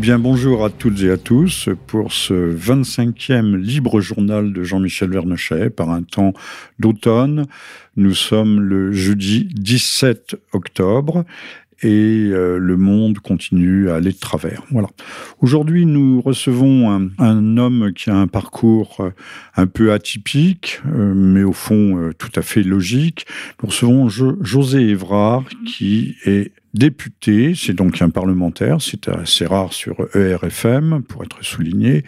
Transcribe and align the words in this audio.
Eh 0.00 0.02
bien, 0.02 0.18
bonjour 0.18 0.64
à 0.64 0.70
toutes 0.70 1.02
et 1.02 1.10
à 1.10 1.18
tous 1.18 1.68
pour 1.86 2.10
ce 2.10 2.32
25e 2.32 3.54
libre 3.54 4.00
journal 4.00 4.50
de 4.50 4.62
Jean-Michel 4.62 5.10
Vernochet 5.10 5.68
par 5.68 5.90
un 5.90 6.02
temps 6.02 6.32
d'automne. 6.78 7.44
Nous 7.96 8.14
sommes 8.14 8.62
le 8.62 8.92
jeudi 8.92 9.46
17 9.52 10.36
octobre 10.54 11.26
et 11.82 12.30
euh, 12.32 12.56
le 12.56 12.78
monde 12.78 13.18
continue 13.18 13.90
à 13.90 13.96
aller 13.96 14.12
de 14.12 14.18
travers. 14.18 14.62
Voilà. 14.70 14.88
Aujourd'hui, 15.42 15.84
nous 15.84 16.22
recevons 16.22 17.10
un, 17.18 17.56
homme 17.58 17.92
qui 17.94 18.08
a 18.08 18.16
un 18.16 18.26
parcours 18.26 18.96
euh, 19.00 19.10
un 19.54 19.66
peu 19.66 19.92
atypique, 19.92 20.80
euh, 20.86 21.12
mais 21.14 21.42
au 21.42 21.52
fond 21.52 22.10
tout 22.16 22.32
à 22.36 22.40
fait 22.42 22.62
logique. 22.62 23.26
Nous 23.62 23.68
recevons 23.68 24.08
José 24.08 24.80
Évrard, 24.80 25.44
qui 25.66 26.16
est 26.24 26.52
député, 26.74 27.54
c'est 27.54 27.74
donc 27.74 28.00
un 28.02 28.10
parlementaire, 28.10 28.80
c'est 28.80 29.08
assez 29.08 29.46
rare 29.46 29.72
sur 29.72 29.96
ERFM, 30.14 31.02
pour 31.02 31.24
être 31.24 31.42
souligné, 31.44 32.04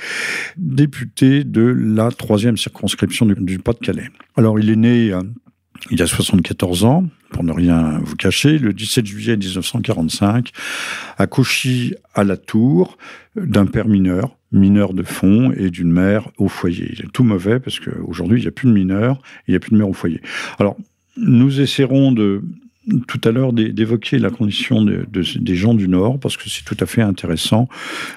député 0.56 1.44
de 1.44 1.62
la 1.62 2.10
troisième 2.10 2.56
circonscription 2.56 3.26
du, 3.26 3.58
Pas-de-Calais. 3.58 4.08
Alors, 4.36 4.58
il 4.58 4.70
est 4.70 4.76
né 4.76 5.12
il 5.90 5.98
y 5.98 6.02
a 6.02 6.06
74 6.06 6.84
ans, 6.84 7.04
pour 7.30 7.44
ne 7.44 7.52
rien 7.52 7.98
vous 8.04 8.14
cacher, 8.14 8.58
le 8.58 8.72
17 8.72 9.06
juillet 9.06 9.36
1945, 9.36 10.50
à 11.18 11.26
à 12.14 12.24
la 12.24 12.36
Tour, 12.36 12.98
d'un 13.34 13.66
père 13.66 13.88
mineur, 13.88 14.36
mineur 14.52 14.94
de 14.94 15.02
fond, 15.02 15.52
et 15.52 15.70
d'une 15.70 15.90
mère 15.90 16.30
au 16.38 16.48
foyer. 16.48 16.90
Il 16.92 17.00
est 17.00 17.12
tout 17.12 17.24
mauvais 17.24 17.58
parce 17.58 17.80
qu'aujourd'hui, 17.80 18.38
il 18.38 18.42
n'y 18.42 18.48
a 18.48 18.52
plus 18.52 18.68
de 18.68 18.74
mineurs, 18.74 19.20
il 19.48 19.52
n'y 19.52 19.56
a 19.56 19.60
plus 19.60 19.72
de 19.72 19.76
mère 19.76 19.88
au 19.88 19.94
foyer. 19.94 20.20
Alors, 20.58 20.76
nous 21.16 21.60
essaierons 21.60 22.12
de 22.12 22.42
tout 23.06 23.20
à 23.24 23.30
l'heure 23.30 23.52
d'évoquer 23.52 24.18
la 24.18 24.30
condition 24.30 24.82
de, 24.82 25.06
des 25.38 25.54
gens 25.54 25.74
du 25.74 25.88
Nord, 25.88 26.18
parce 26.18 26.36
que 26.36 26.48
c'est 26.48 26.64
tout 26.64 26.76
à 26.80 26.86
fait 26.86 27.02
intéressant, 27.02 27.68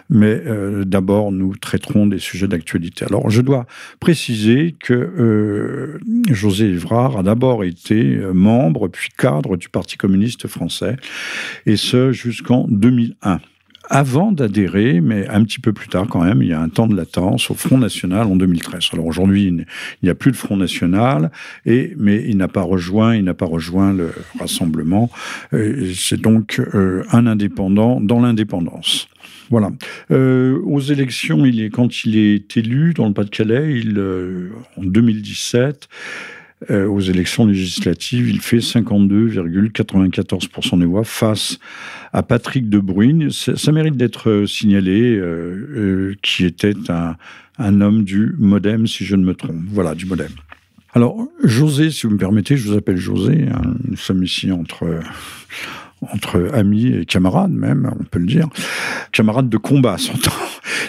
mais 0.10 0.42
euh, 0.46 0.84
d'abord 0.86 1.32
nous 1.32 1.56
traiterons 1.56 2.08
des 2.08 2.20
sujets 2.20 2.48
d'actualité. 2.48 3.06
Alors 3.06 3.30
je 3.30 3.42
dois 3.42 3.68
préciser 4.00 4.76
que 4.80 4.94
euh, 4.94 6.00
José 6.32 6.66
Évrard 6.66 7.18
a 7.18 7.24
d'abord 7.24 7.64
été 7.64 8.16
euh, 8.16 8.34
membre 8.34 8.88
puis 8.88 9.10
cadre 9.16 9.56
du 9.56 9.70
Parti 9.70 9.98
communiste 9.98 10.48
français, 10.48 10.98
et 11.66 11.76
ce 11.76 12.12
jusqu'en 12.12 12.66
2001 12.68 13.40
avant 13.89 14.31
d'adhérer, 14.31 15.02
mais 15.02 15.28
un 15.28 15.44
petit 15.44 15.59
peu 15.59 15.73
plus 15.73 15.88
tard 15.88 16.08
quand 16.08 16.23
même, 16.23 16.41
il 16.41 16.50
y 16.50 16.53
a 16.53 16.59
un 16.59 16.69
temps 16.69 16.88
de 16.88 16.95
latence 16.95 17.50
au 17.52 17.53
Front 17.53 17.78
National 17.78 18.28
en 18.28 18.36
2013. 18.36 18.89
Alors 18.94 19.05
aujourd'hui, 19.05 19.45
il 19.45 19.66
n'y 20.03 20.09
a 20.09 20.16
plus 20.16 20.31
de 20.31 20.38
Front 20.38 20.58
National, 20.58 21.31
et, 21.66 21.94
mais 21.97 22.23
il 22.28 22.38
n'a 22.38 22.47
pas 22.47 22.61
rejoint, 22.61 23.16
il 23.16 23.23
n'a 23.23 23.33
pas 23.33 23.45
rejoint 23.45 23.94
le 23.94 24.11
rassemblement. 24.39 25.09
Euh, 25.53 25.91
c'est 25.95 26.19
donc 26.19 26.59
euh, 26.59 27.03
un 27.11 27.28
indépendant 27.28 28.00
dans 28.02 28.19
l'indépendance. 28.19 29.08
Voilà. 29.50 29.69
Euh, 30.11 30.59
aux 30.63 30.80
élections, 30.80 31.45
il 31.45 31.61
est, 31.61 31.69
quand 31.69 32.03
il 32.03 32.17
est 32.17 32.58
élu 32.58 32.94
dans 32.94 33.08
le 33.08 33.13
Pas-de-Calais, 33.13 33.80
il, 33.80 34.00
en 34.78 34.83
2017, 34.83 35.88
euh, 36.72 36.88
aux 36.88 37.02
élections 37.02 37.45
législatives, 37.45 38.30
il 38.30 38.39
fait 38.39 38.59
52,94% 38.59 40.80
des 40.80 40.86
voix 40.86 41.03
face 41.03 41.59
à 42.14 42.23
Patrick 42.23 42.70
de 42.70 42.80
Bruyne. 42.80 43.30
Ça, 43.30 43.73
mérite 43.73 43.97
d'être 43.97 44.30
euh, 44.30 44.47
signalé, 44.47 45.17
euh, 45.17 46.16
qui 46.22 46.46
était 46.46 46.72
un, 46.90 47.18
homme 47.81 48.06
du 48.06 48.35
Modem, 48.40 48.88
si 48.88 49.03
je 49.03 49.18
ne 49.18 49.25
me 49.25 49.35
trompe. 49.35 49.66
Voilà, 49.69 49.96
du 49.96 50.06
Modem. 50.06 50.31
Alors, 50.94 51.28
José, 51.44 51.91
si 51.91 52.07
vous 52.07 52.13
me 52.13 52.18
permettez, 52.18 52.56
je 52.56 52.69
vous 52.69 52.78
appelle 52.78 52.96
José. 52.97 53.47
Hein. 53.51 53.74
nous 53.84 53.97
sommes 53.97 54.24
ici 54.24 54.50
entre 54.51 55.01
entre 56.12 56.51
amis 56.53 56.88
et 56.88 57.06
camarades 57.06 57.51
même, 57.51 57.91
on 58.00 58.03
peut 58.03 58.19
le 58.19 58.28
dire. 58.28 58.47
Camarades 59.12 59.50
de 59.50 59.57
combat, 59.57 59.97
s'entend. 59.97 60.31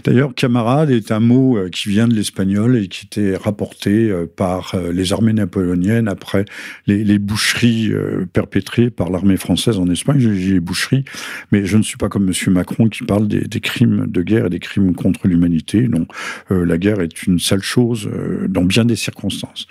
D'ailleurs, 0.05 0.35
camarade 0.35 0.91
est 0.91 1.13
un 1.13 1.21
mot 1.21 1.57
euh, 1.57 1.69
qui 1.69 1.89
vient 1.89 2.09
de 2.09 2.15
l'espagnol 2.15 2.77
et 2.77 2.89
qui 2.89 3.07
était 3.07 3.37
rapporté 3.37 4.11
euh, 4.11 4.27
par 4.27 4.75
euh, 4.75 4.93
les 4.93 5.13
armées 5.13 5.33
napoléoniennes 5.33 6.09
après 6.09 6.45
les, 6.87 7.19
boucheries 7.19 7.93
perpétrées 8.33 8.91
par 8.91 9.11
l'armée 9.11 9.37
française 9.37 9.79
en 9.79 9.89
Espagne. 9.89 10.21
J'ai 10.21 10.53
les 10.55 10.61
boucheries, 10.61 11.05
mais 11.51 11.65
je 11.65 11.77
ne 11.77 11.83
suis 11.83 11.97
pas 11.97 12.09
comme 12.09 12.29
M. 12.29 12.53
Macron 12.53 12.89
qui 12.89 13.05
parle 13.05 13.27
des, 13.27 13.61
crimes 13.61 14.07
de 14.07 14.23
guerre 14.23 14.47
et 14.47 14.51
des 14.51 14.59
crimes 14.59 14.95
contre 14.95 15.27
l'humanité. 15.27 15.89
Non, 15.89 16.07
la 16.51 16.79
guerre 16.79 17.01
est 17.01 17.23
une 17.25 17.39
sale 17.39 17.63
chose 17.63 18.09
dans 18.49 18.65
bien 18.65 18.85
des 18.85 18.97
circonstances. 18.97 19.67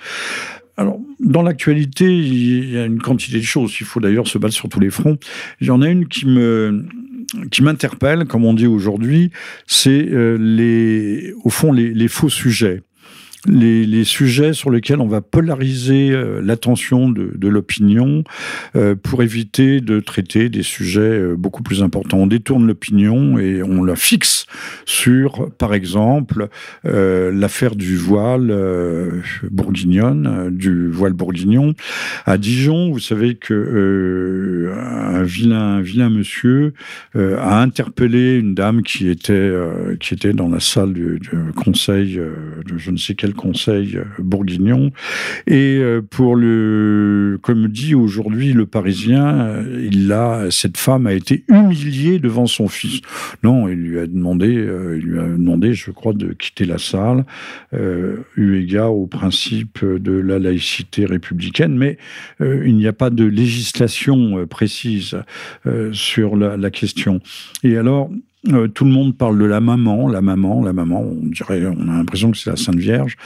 Alors, 0.78 1.00
dans 1.20 1.42
l'actualité, 1.42 2.06
il 2.06 2.72
y 2.72 2.78
a 2.78 2.86
une 2.86 3.02
quantité 3.02 3.38
de 3.38 3.44
choses. 3.44 3.78
Il 3.80 3.86
faut 3.86 4.02
d'ailleurs 4.02 4.28
se 4.28 4.38
battre 4.38 4.54
sur 4.54 4.68
tous 4.68 4.80
les 4.80 4.90
fronts. 4.90 5.18
Il 5.62 5.68
y 5.68 5.72
en 5.72 5.82
a 5.82 5.90
une 5.90 6.08
qui 6.08 6.26
me 6.26 6.86
qui 7.52 7.64
m'interpelle, 7.64 8.26
comme 8.26 8.46
on 8.46 8.54
dit 8.54 8.68
aujourd'hui, 8.68 9.32
c'est 9.68 10.08
euh, 10.10 10.38
les, 10.40 11.34
au 11.44 11.50
fond, 11.50 11.72
les, 11.72 11.94
les 11.94 12.08
faux 12.08 12.30
sujets 12.30 12.82
les, 13.48 14.04
sujets 14.04 14.54
sur 14.54 14.70
lesquels 14.70 15.00
on 15.00 15.08
va 15.08 15.22
polariser 15.22 16.12
euh, 16.12 16.42
l'attention 16.42 17.10
de, 17.10 17.48
l'opinion 17.48 18.24
euh, 18.76 18.96
pour 18.96 19.24
éviter 19.24 19.82
de 19.82 20.00
traiter 20.00 20.50
des 20.50 20.64
sujets 20.64 21.02
euh, 21.02 21.36
beaucoup 21.36 21.64
plus 21.64 21.82
importants. 21.82 22.18
On 22.18 22.28
détourne 22.28 22.68
l'opinion 22.68 23.38
et 23.38 23.64
on 23.64 23.84
la 23.84 23.96
fixe 23.96 24.46
sur, 24.86 25.52
par 25.58 25.74
exemple, 25.74 26.50
l'affaire 26.84 27.76
du 27.76 27.98
voile 27.98 28.54
bourguignonne, 29.52 30.50
du 30.52 30.90
voile 30.90 31.14
bourguignon. 31.14 31.74
À 32.26 32.38
Dijon, 32.38 32.92
vous 32.92 33.00
savez 33.00 33.36
que 33.36 34.74
un 34.76 35.24
vilain, 35.24 35.82
vilain 35.82 36.10
monsieur 36.10 36.74
a 37.16 37.62
interpellé 37.62 38.36
une 38.38 38.56
dame 38.56 38.82
qui 38.82 39.10
était, 39.10 39.52
qui 40.00 40.14
était 40.14 40.34
dans 40.34 40.50
la 40.50 40.60
salle 40.60 40.94
du, 40.94 41.20
du 41.20 41.54
conseil 41.56 42.16
de 42.16 42.78
je 42.78 42.92
ne 42.92 42.98
sais 42.98 43.16
quel 43.16 43.34
conseil 43.36 43.98
euh, 43.98 44.06
bourguignon. 44.20 44.92
Et 45.48 45.78
euh, 45.78 46.02
pour 46.02 46.36
le, 46.36 47.38
comme 47.42 47.68
dit 47.68 47.96
aujourd'hui 47.96 48.54
le 48.54 48.66
Parisien, 48.66 49.40
euh, 49.40 49.88
il 49.92 50.12
a, 50.12 50.50
cette 50.50 50.78
femme 50.78 51.08
a 51.08 51.14
été 51.14 51.44
humiliée 51.48 52.20
devant 52.20 52.48
son 52.48 52.68
fils. 52.68 53.02
Non, 53.44 53.68
il 53.68 53.76
lui 53.76 54.00
a 54.00 54.08
demandé, 54.08 54.48
il 54.48 55.06
lui 55.06 55.20
a 55.20 55.28
demandé, 55.28 55.74
je 55.74 55.92
crois, 55.92 56.14
de 56.14 56.34
quitter 56.34 56.66
la 56.66 56.78
salle, 56.78 57.26
eu 57.74 58.58
égard 58.58 58.96
au 58.96 59.08
principe 59.08 59.84
de 59.84 60.14
la 60.14 60.40
laïcité 60.40 61.06
républicaine, 61.06 61.78
mais 61.78 61.98
il 62.40 62.76
n'y 62.76 62.88
a 62.88 62.94
pas 62.94 63.10
de 63.10 63.26
législation 63.26 64.46
précise 64.48 65.18
sur 65.92 66.36
la 66.36 66.70
question. 66.72 67.20
Et 67.64 67.78
alors, 67.78 68.10
euh, 68.54 68.68
tout 68.68 68.86
le 68.86 68.92
monde 68.92 69.18
parle 69.18 69.40
de 69.40 69.46
la 69.46 69.60
maman, 69.60 70.08
la 70.08 70.22
maman, 70.22 70.64
la 70.64 70.74
maman. 70.74 71.02
On 71.02 71.26
dirait, 71.28 71.64
on 71.66 71.90
a 71.90 71.94
l'impression 71.94 72.32
que 72.32 72.38
c'est 72.38 72.50
la 72.50 72.56
Sainte 72.56 72.76
Vierge. 72.76 73.18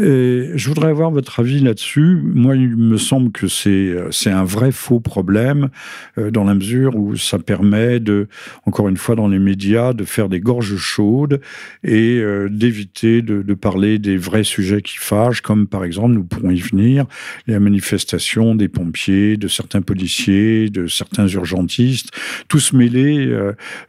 Et 0.00 0.50
je 0.54 0.68
voudrais 0.68 0.88
avoir 0.88 1.10
votre 1.10 1.40
avis 1.40 1.60
là-dessus. 1.60 2.20
Moi, 2.22 2.56
il 2.56 2.76
me 2.76 2.96
semble 2.96 3.30
que 3.30 3.46
c'est 3.46 3.68
euh, 3.68 4.08
c'est 4.10 4.30
un 4.30 4.44
vrai 4.44 4.72
faux 4.72 5.00
problème 5.00 5.68
euh, 6.16 6.30
dans 6.30 6.44
la 6.44 6.54
mesure 6.54 6.96
où 6.96 7.16
ça 7.16 7.38
permet 7.38 8.00
de, 8.00 8.28
encore 8.64 8.88
une 8.88 8.96
fois, 8.96 9.16
dans 9.16 9.28
les 9.28 9.38
médias, 9.38 9.92
de 9.92 10.04
faire 10.04 10.28
des 10.28 10.40
gorges 10.40 10.76
chaudes 10.76 11.40
et 11.82 12.22
d'éviter 12.50 13.22
de, 13.22 13.42
de, 13.42 13.54
parler 13.54 13.98
des 13.98 14.16
vrais 14.16 14.44
sujets 14.44 14.82
qui 14.82 14.96
fâchent, 14.98 15.40
comme 15.40 15.66
par 15.66 15.84
exemple, 15.84 16.14
nous 16.14 16.24
pourrons 16.24 16.50
y 16.50 16.60
venir, 16.60 17.06
les 17.46 17.58
manifestations 17.58 18.54
des 18.54 18.68
pompiers, 18.68 19.36
de 19.36 19.48
certains 19.48 19.82
policiers, 19.82 20.70
de 20.70 20.86
certains 20.86 21.26
urgentistes, 21.26 22.10
tous 22.48 22.72
mêlés, 22.72 23.32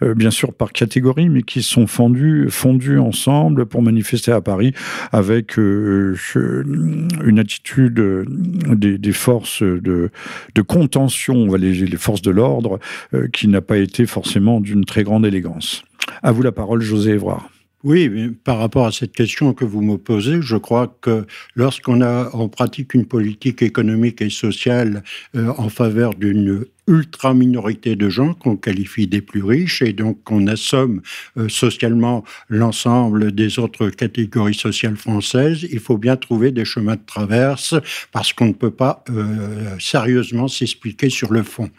bien 0.01 0.31
sûr, 0.31 0.53
par 0.53 0.64
catégorie, 0.73 1.29
mais 1.29 1.43
qui 1.43 1.61
sont 1.61 1.87
fondus, 1.87 2.47
fondus 2.49 2.99
ensemble 2.99 3.65
pour 3.65 3.81
manifester 3.81 4.31
à 4.31 4.41
Paris 4.41 4.73
avec 5.11 5.57
euh, 5.57 6.15
une 6.35 7.39
attitude 7.39 7.93
des, 7.95 9.11
forces 9.11 9.63
de, 9.63 10.09
de, 10.55 10.61
contention, 10.61 11.35
on 11.35 11.49
va 11.49 11.57
les, 11.57 11.73
les 11.73 11.97
forces 11.97 12.21
de 12.21 12.31
l'ordre, 12.31 12.79
euh, 13.13 13.27
qui 13.27 13.47
n'a 13.47 13.61
pas 13.61 13.77
été 13.77 14.05
forcément 14.05 14.59
d'une 14.59 14.85
très 14.85 15.03
grande 15.03 15.25
élégance. 15.25 15.83
À 16.23 16.31
vous 16.31 16.41
la 16.41 16.51
parole, 16.51 16.81
José 16.81 17.11
Évrard. 17.11 17.49
Oui, 17.85 18.09
par 18.43 18.57
rapport 18.57 18.87
à 18.87 18.91
cette 18.91 19.11
question 19.11 19.53
que 19.53 19.63
vous 19.63 19.81
me 19.81 19.99
posez, 19.99 20.41
je 20.41 20.57
crois 20.57 20.97
que 21.01 21.27
lorsqu'on 21.53 22.01
a, 22.01 22.31
on 22.33 22.49
pratique 22.49 22.95
une 22.95 23.05
politique 23.05 23.61
économique 23.61 24.23
et 24.23 24.31
sociale 24.31 25.03
euh, 25.35 25.53
en 25.59 25.69
faveur 25.69 26.15
d'une 26.15 26.65
ultra 26.87 27.35
minorité 27.35 27.95
de 27.95 28.09
gens 28.09 28.33
qu'on 28.33 28.57
qualifie 28.57 29.05
des 29.05 29.21
plus 29.21 29.43
riches 29.43 29.83
et 29.83 29.93
donc 29.93 30.23
qu'on 30.23 30.47
assomme 30.47 31.03
euh, 31.37 31.47
socialement 31.47 32.23
l'ensemble 32.49 33.31
des 33.31 33.59
autres 33.59 33.89
catégories 33.89 34.55
sociales 34.55 34.97
françaises, 34.97 35.67
il 35.71 35.79
faut 35.79 35.99
bien 35.99 36.15
trouver 36.15 36.51
des 36.51 36.65
chemins 36.65 36.95
de 36.95 37.05
traverse 37.05 37.75
parce 38.11 38.33
qu'on 38.33 38.47
ne 38.47 38.53
peut 38.53 38.71
pas 38.71 39.03
euh, 39.11 39.77
sérieusement 39.79 40.47
s'expliquer 40.47 41.11
sur 41.11 41.31
le 41.31 41.43
fond. 41.43 41.69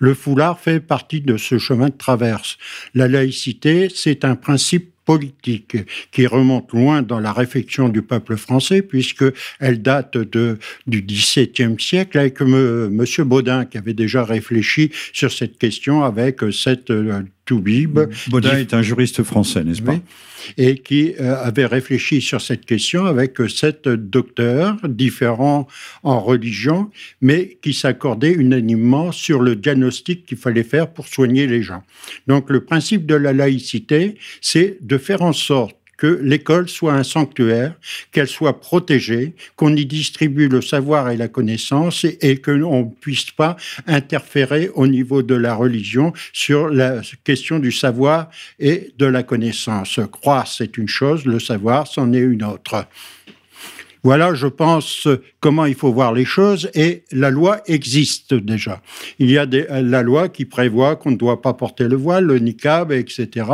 Le 0.00 0.14
foulard 0.14 0.58
fait 0.58 0.80
partie 0.80 1.20
de 1.20 1.36
ce 1.36 1.58
chemin 1.58 1.90
de 1.90 1.96
traverse. 1.96 2.58
La 2.94 3.06
laïcité, 3.06 3.88
c'est 3.94 4.24
un 4.24 4.34
principe 4.34 4.93
politique 5.04 5.76
qui 6.10 6.26
remonte 6.26 6.72
loin 6.72 7.02
dans 7.02 7.20
la 7.20 7.32
réflexion 7.32 7.88
du 7.88 8.02
peuple 8.02 8.36
français, 8.36 8.82
puisque 8.82 9.24
elle 9.60 9.82
date 9.82 10.16
de, 10.16 10.58
du 10.86 11.02
XVIIe 11.02 11.76
siècle 11.78 12.18
avec 12.18 12.40
M. 12.40 12.88
Monsieur 12.90 13.24
Baudin, 13.24 13.64
qui 13.64 13.78
avait 13.78 13.94
déjà 13.94 14.24
réfléchi 14.24 14.90
sur 15.12 15.32
cette 15.32 15.58
question 15.58 16.02
avec 16.02 16.40
cette 16.52 16.90
euh, 16.90 17.22
Toubib. 17.44 17.98
Baudin 18.28 18.58
est 18.58 18.74
un 18.74 18.82
juriste 18.82 19.22
français, 19.22 19.64
n'est-ce 19.64 19.82
pas? 19.82 19.98
Et 20.56 20.78
qui 20.78 21.14
euh, 21.20 21.36
avait 21.36 21.66
réfléchi 21.66 22.20
sur 22.20 22.40
cette 22.40 22.64
question 22.64 23.06
avec 23.06 23.38
sept 23.48 23.88
docteurs 23.88 24.76
différents 24.88 25.66
en 26.02 26.20
religion, 26.20 26.90
mais 27.20 27.58
qui 27.62 27.74
s'accordaient 27.74 28.32
unanimement 28.32 29.12
sur 29.12 29.40
le 29.40 29.56
diagnostic 29.56 30.26
qu'il 30.26 30.38
fallait 30.38 30.64
faire 30.64 30.92
pour 30.92 31.06
soigner 31.06 31.46
les 31.46 31.62
gens. 31.62 31.82
Donc 32.26 32.50
le 32.50 32.64
principe 32.64 33.06
de 33.06 33.14
la 33.14 33.32
laïcité, 33.32 34.16
c'est 34.40 34.78
de 34.80 34.98
faire 34.98 35.22
en 35.22 35.32
sorte 35.32 35.76
que 35.96 36.20
l'école 36.22 36.68
soit 36.68 36.94
un 36.94 37.02
sanctuaire, 37.02 37.74
qu'elle 38.12 38.28
soit 38.28 38.60
protégée, 38.60 39.34
qu'on 39.56 39.74
y 39.74 39.86
distribue 39.86 40.48
le 40.48 40.62
savoir 40.62 41.10
et 41.10 41.16
la 41.16 41.28
connaissance 41.28 42.04
et, 42.04 42.38
que 42.38 42.54
qu'on 42.54 42.80
ne 42.80 42.90
puisse 43.00 43.30
pas 43.30 43.56
interférer 43.86 44.70
au 44.74 44.86
niveau 44.86 45.22
de 45.22 45.34
la 45.34 45.54
religion 45.54 46.12
sur 46.32 46.68
la 46.68 47.00
question 47.24 47.58
du 47.58 47.72
savoir 47.72 48.30
et 48.58 48.92
de 48.98 49.06
la 49.06 49.22
connaissance. 49.22 50.00
Croire, 50.10 50.46
c'est 50.46 50.76
une 50.76 50.88
chose, 50.88 51.24
le 51.24 51.40
savoir, 51.40 51.86
c'en 51.86 52.12
est 52.12 52.18
une 52.18 52.44
autre. 52.44 52.86
Voilà, 54.04 54.34
je 54.34 54.46
pense, 54.46 55.08
comment 55.40 55.64
il 55.64 55.74
faut 55.74 55.90
voir 55.90 56.12
les 56.12 56.26
choses 56.26 56.68
et 56.74 57.04
la 57.10 57.30
loi 57.30 57.62
existe 57.66 58.34
déjà. 58.34 58.82
Il 59.18 59.30
y 59.30 59.38
a 59.38 59.46
des, 59.46 59.64
la 59.70 60.02
loi 60.02 60.28
qui 60.28 60.44
prévoit 60.44 60.96
qu'on 60.96 61.12
ne 61.12 61.16
doit 61.16 61.40
pas 61.40 61.54
porter 61.54 61.88
le 61.88 61.96
voile, 61.96 62.26
le 62.26 62.38
niqab, 62.38 62.92
etc. 62.92 63.46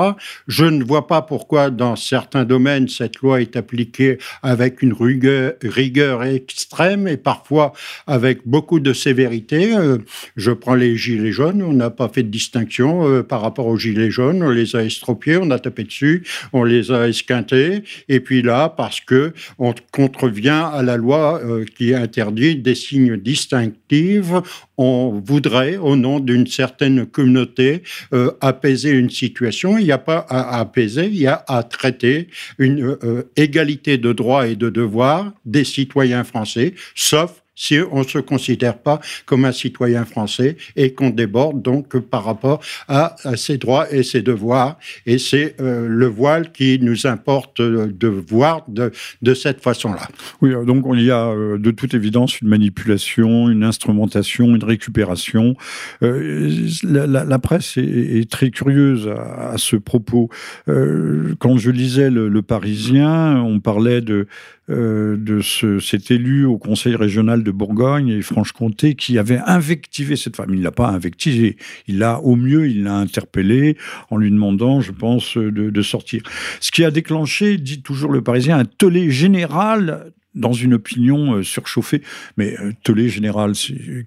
Je 0.49 0.64
ne 0.64 0.82
vois 0.82 1.06
pas 1.06 1.23
pourquoi 1.23 1.70
dans 1.70 1.94
certains 1.94 2.44
domaines 2.44 2.88
cette 2.88 3.19
loi 3.19 3.41
est 3.41 3.55
appliquée 3.55 4.19
avec 4.43 4.82
une 4.82 4.93
rigueur, 4.93 5.52
rigueur 5.62 6.25
extrême 6.25 7.06
et 7.06 7.17
parfois 7.17 7.73
avec 8.08 8.41
beaucoup 8.44 8.81
de 8.81 8.93
sévérité. 8.93 9.76
Euh, 9.76 9.99
je 10.35 10.50
prends 10.50 10.75
les 10.75 10.97
gilets 10.97 11.31
jaunes, 11.31 11.62
on 11.62 11.75
n'a 11.75 11.91
pas 11.91 12.08
fait 12.08 12.25
de 12.25 12.29
distinction 12.29 13.08
euh, 13.08 13.23
par 13.23 13.41
rapport 13.41 13.69
aux 13.69 13.76
gilets 13.76 14.11
jaunes, 14.11 14.43
on 14.43 14.50
les 14.50 14.75
a 14.75 14.82
estropiés, 14.82 15.37
on 15.37 15.52
a 15.52 15.61
tapé 15.61 15.85
dessus, 15.85 16.26
on 16.52 16.64
les 16.64 16.91
a 16.91 17.06
esquintés 17.06 17.85
et 18.08 18.19
puis 18.19 18.43
là, 18.43 18.69
parce 18.69 19.00
que 19.00 19.32
on 19.61 19.73
contrevient 19.93 20.40
à 20.49 20.83
la 20.83 20.97
loi 20.97 21.41
euh, 21.45 21.65
qui 21.65 21.95
interdit 21.95 22.57
des 22.57 22.75
signes 22.75 23.17
distinctifs. 23.17 24.33
On 24.77 25.21
voudrait, 25.25 25.77
au 25.77 25.97
nom 25.97 26.21
d'une 26.21 26.47
certaine 26.47 27.07
communauté, 27.07 27.83
euh, 28.13 28.31
apaiser 28.41 28.91
une 28.91 29.11
situation. 29.11 29.79
Il 29.79 29.85
n'y 29.85 29.93
a 29.93 29.99
pas 29.99 30.27
à 30.29 30.59
apaiser, 30.59 31.07
il 31.07 31.17
y 31.17 31.27
a 31.27 31.45
à 31.49 31.63
traiter 31.63 32.29
une 32.59 32.97
euh, 33.05 33.25
égalité 33.37 33.99
de 33.99 34.13
droits 34.13 34.47
et 34.47 34.57
de 34.57 34.71
devoirs 34.71 35.33
des 35.45 35.65
citoyens 35.65 36.25
français, 36.25 36.75
sauf 36.95 37.43
si 37.61 37.79
on 37.93 37.99
ne 37.99 38.05
se 38.05 38.19
considère 38.19 38.79
pas 38.79 39.01
comme 39.27 39.45
un 39.45 39.53
citoyen 39.53 40.07
français 40.07 40.57
et 40.77 40.95
qu'on 40.95 41.11
déborde 41.11 41.61
donc 41.61 41.99
par 41.99 42.25
rapport 42.25 42.61
à, 42.89 43.17
ses 43.37 43.59
droits 43.59 43.93
et 43.93 44.03
ses 44.03 44.23
devoirs. 44.23 44.79
Et 45.05 45.19
c'est 45.19 45.57
euh, 45.61 45.87
le 45.87 46.07
voile 46.07 46.53
qui 46.53 46.79
nous 46.81 47.07
importe 47.07 47.61
de 47.61 48.09
voir 48.09 48.65
de, 48.69 49.35
cette 49.35 49.61
façon-là. 49.61 50.09
Oui, 50.41 50.53
donc 50.65 50.87
il 50.95 51.03
y 51.03 51.11
a 51.11 51.27
euh, 51.27 51.59
de 51.59 51.71
toute 51.71 51.93
évidence 51.93 52.41
une 52.41 52.49
manipulation, 52.49 53.51
une 53.51 53.62
instrumentation, 53.62 54.47
une 54.57 54.65
récupération. 54.65 55.55
Euh, 56.03 56.51
la, 56.83 57.39
presse 57.39 57.77
est, 57.77 58.31
très 58.31 58.51
curieuse 58.51 59.07
à, 59.09 59.59
ce 59.59 59.77
propos. 59.77 60.31
quand 60.67 61.59
je 61.59 61.71
lisais 61.71 62.11
le 62.11 62.43
Parisien, 62.43 63.43
on 63.43 63.61
parlait 63.61 64.01
de 64.01 64.27
euh, 64.71 65.17
de 65.17 65.41
ce, 65.41 65.81
cet 65.81 66.11
élu 66.11 66.45
au 66.45 66.59
conseil 66.59 66.95
régional 66.95 67.43
de 67.43 67.51
Bourgogne 67.51 68.09
et 68.09 68.23
Franche-Comté 68.23 68.95
qui 68.95 69.19
avait 69.19 69.41
invectivé 69.47 70.17
cette 70.17 70.37
femme. 70.37 70.55
Il 70.55 70.63
l'a 70.63 70.71
pas 70.71 70.89
invectivé, 70.89 71.57
il 71.89 71.99
l'a 71.99 72.21
au 72.21 72.37
mieux, 72.37 72.69
il 72.69 72.85
l'a 72.85 72.97
interpellé 72.97 73.77
en 74.11 74.17
lui 74.17 74.31
demandant, 74.31 74.81
je 74.81 74.93
pense, 74.93 75.37
de, 75.37 75.51
de 75.51 75.83
sortir. 75.83 76.23
Ce 76.61 76.71
qui 76.71 76.85
a 76.85 76.91
déclenché, 76.91 77.59
dit 77.59 77.83
toujours 77.83 78.13
le 78.13 78.23
Parisien, 78.23 78.59
un 78.59 78.65
tollé 78.65 79.11
général 79.11 80.13
dans 80.35 80.53
une 80.53 80.75
opinion 80.75 81.35
euh, 81.35 81.43
surchauffée. 81.43 82.03
Mais 82.37 82.56
euh, 82.61 82.73
Tolé 82.85 83.09
général, 83.09 83.53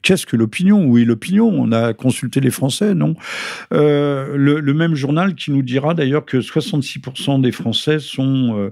qu'est-ce 0.02 0.26
que 0.26 0.38
l'opinion? 0.38 0.86
Oui, 0.86 1.06
l'opinion, 1.06 1.50
on 1.50 1.72
a 1.72 1.94
consulté 1.94 2.40
les 2.40 2.50
Français, 2.50 2.96
non? 2.96 3.16
Euh, 3.74 4.36
le, 4.36 4.74
même 4.74 4.96
journal 4.96 5.36
qui 5.36 5.52
nous 5.52 5.62
dira 5.62 5.94
d'ailleurs 5.94 6.26
que 6.26 6.38
66% 6.38 7.42
des 7.42 7.52
Français 7.52 8.00
sont 8.00 8.72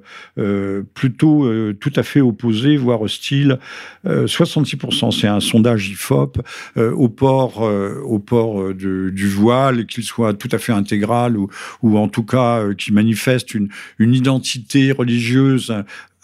plutôt 0.95 1.73
tout 1.73 1.93
à 1.95 2.01
fait 2.01 2.21
opposés, 2.21 2.75
voire 2.75 3.01
hostiles. 3.01 3.59
66%, 4.03 5.11
c'est 5.11 5.27
un 5.27 5.39
sondage 5.39 5.89
IFOP 5.89 6.41
au 6.77 7.09
port, 7.09 7.61
au 7.61 8.17
port 8.17 8.73
du 8.73 9.27
voile, 9.27 9.85
qu'il 9.85 10.03
soit 10.03 10.33
tout 10.33 10.49
à 10.51 10.57
fait 10.57 10.73
intégral 10.73 11.37
ou, 11.37 11.49
ou 11.83 11.99
en 11.99 12.07
tout 12.07 12.23
cas 12.23 12.73
qui 12.73 12.91
manifeste 12.91 13.53
une 13.53 13.69
identité 13.99 14.91
religieuse 14.91 15.71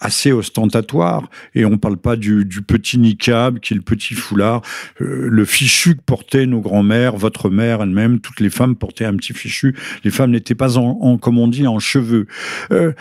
assez 0.00 0.32
ostentatoire, 0.32 1.28
et 1.54 1.64
on 1.64 1.76
parle 1.76 1.96
pas 1.96 2.16
du, 2.16 2.44
du, 2.44 2.62
petit 2.62 2.98
niqab, 2.98 3.58
qui 3.58 3.74
est 3.74 3.76
le 3.76 3.82
petit 3.82 4.14
foulard, 4.14 4.62
euh, 5.00 5.28
le 5.28 5.44
fichu 5.44 5.96
que 5.96 6.02
portaient 6.02 6.46
nos 6.46 6.60
grands-mères, 6.60 7.16
votre 7.16 7.50
mère 7.50 7.82
elle-même, 7.82 8.20
toutes 8.20 8.40
les 8.40 8.50
femmes 8.50 8.76
portaient 8.76 9.04
un 9.04 9.16
petit 9.16 9.32
fichu. 9.32 9.74
Les 10.04 10.10
femmes 10.10 10.30
n'étaient 10.30 10.54
pas 10.54 10.78
en, 10.78 11.18
comme 11.18 11.38
on 11.38 11.48
dit, 11.48 11.66
en 11.66 11.78
cheveux. 11.78 12.26
Euh, 12.70 12.92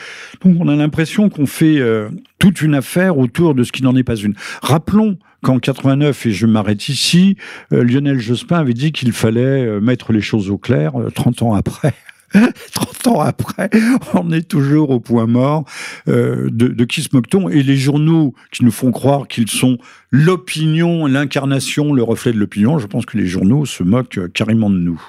donc 0.44 0.58
on 0.60 0.68
a 0.68 0.76
l'impression 0.76 1.30
qu'on 1.30 1.46
fait 1.46 1.80
euh, 1.80 2.10
toute 2.40 2.62
une 2.62 2.74
affaire 2.74 3.18
autour 3.18 3.54
de 3.54 3.64
ce 3.64 3.72
qui 3.72 3.84
n'en 3.84 3.96
est 3.96 4.04
pas 4.04 4.16
une. 4.16 4.34
Rappelons 4.62 5.18
qu'en 5.44 5.60
89, 5.60 6.26
et 6.26 6.32
je 6.32 6.48
m'arrête 6.48 6.90
ici, 6.90 7.38
Lionel 7.70 8.20
Jospin 8.20 8.58
avait 8.58 8.74
dit 8.74 8.92
qu'il 8.92 9.12
fallait 9.12 9.80
mettre 9.80 10.12
les 10.12 10.22
choses 10.22 10.50
au 10.50 10.58
clair, 10.58 10.94
30 11.14 11.44
ans 11.44 11.54
après. 11.54 11.94
30 12.74 13.08
ans 13.08 13.22
après, 13.22 13.70
on 14.14 14.32
est 14.32 14.48
toujours 14.48 14.90
au 14.90 15.00
point 15.00 15.28
mort 15.28 15.66
euh, 16.08 16.50
de, 16.52 16.86
qui 16.86 17.02
se 17.02 17.10
moque-t-on 17.14 17.50
Et 17.50 17.64
les 17.64 17.78
journaux 17.78 18.34
qui 18.52 18.66
nous 18.66 18.72
font 18.72 18.92
croire 18.92 19.28
qu'ils 19.28 19.50
sont 19.50 19.78
l'opinion, 20.12 21.06
l'incarnation, 21.06 21.94
le 21.94 22.04
reflet 22.04 22.34
de 22.34 22.38
l'opinion, 22.38 22.80
je 22.80 22.88
pense 22.88 23.06
que 23.06 23.18
les 23.18 23.28
journaux 23.28 23.66
se 23.66 23.84
moquent 23.84 24.32
carrément 24.34 24.70
de 24.70 24.78
nous. 24.78 25.02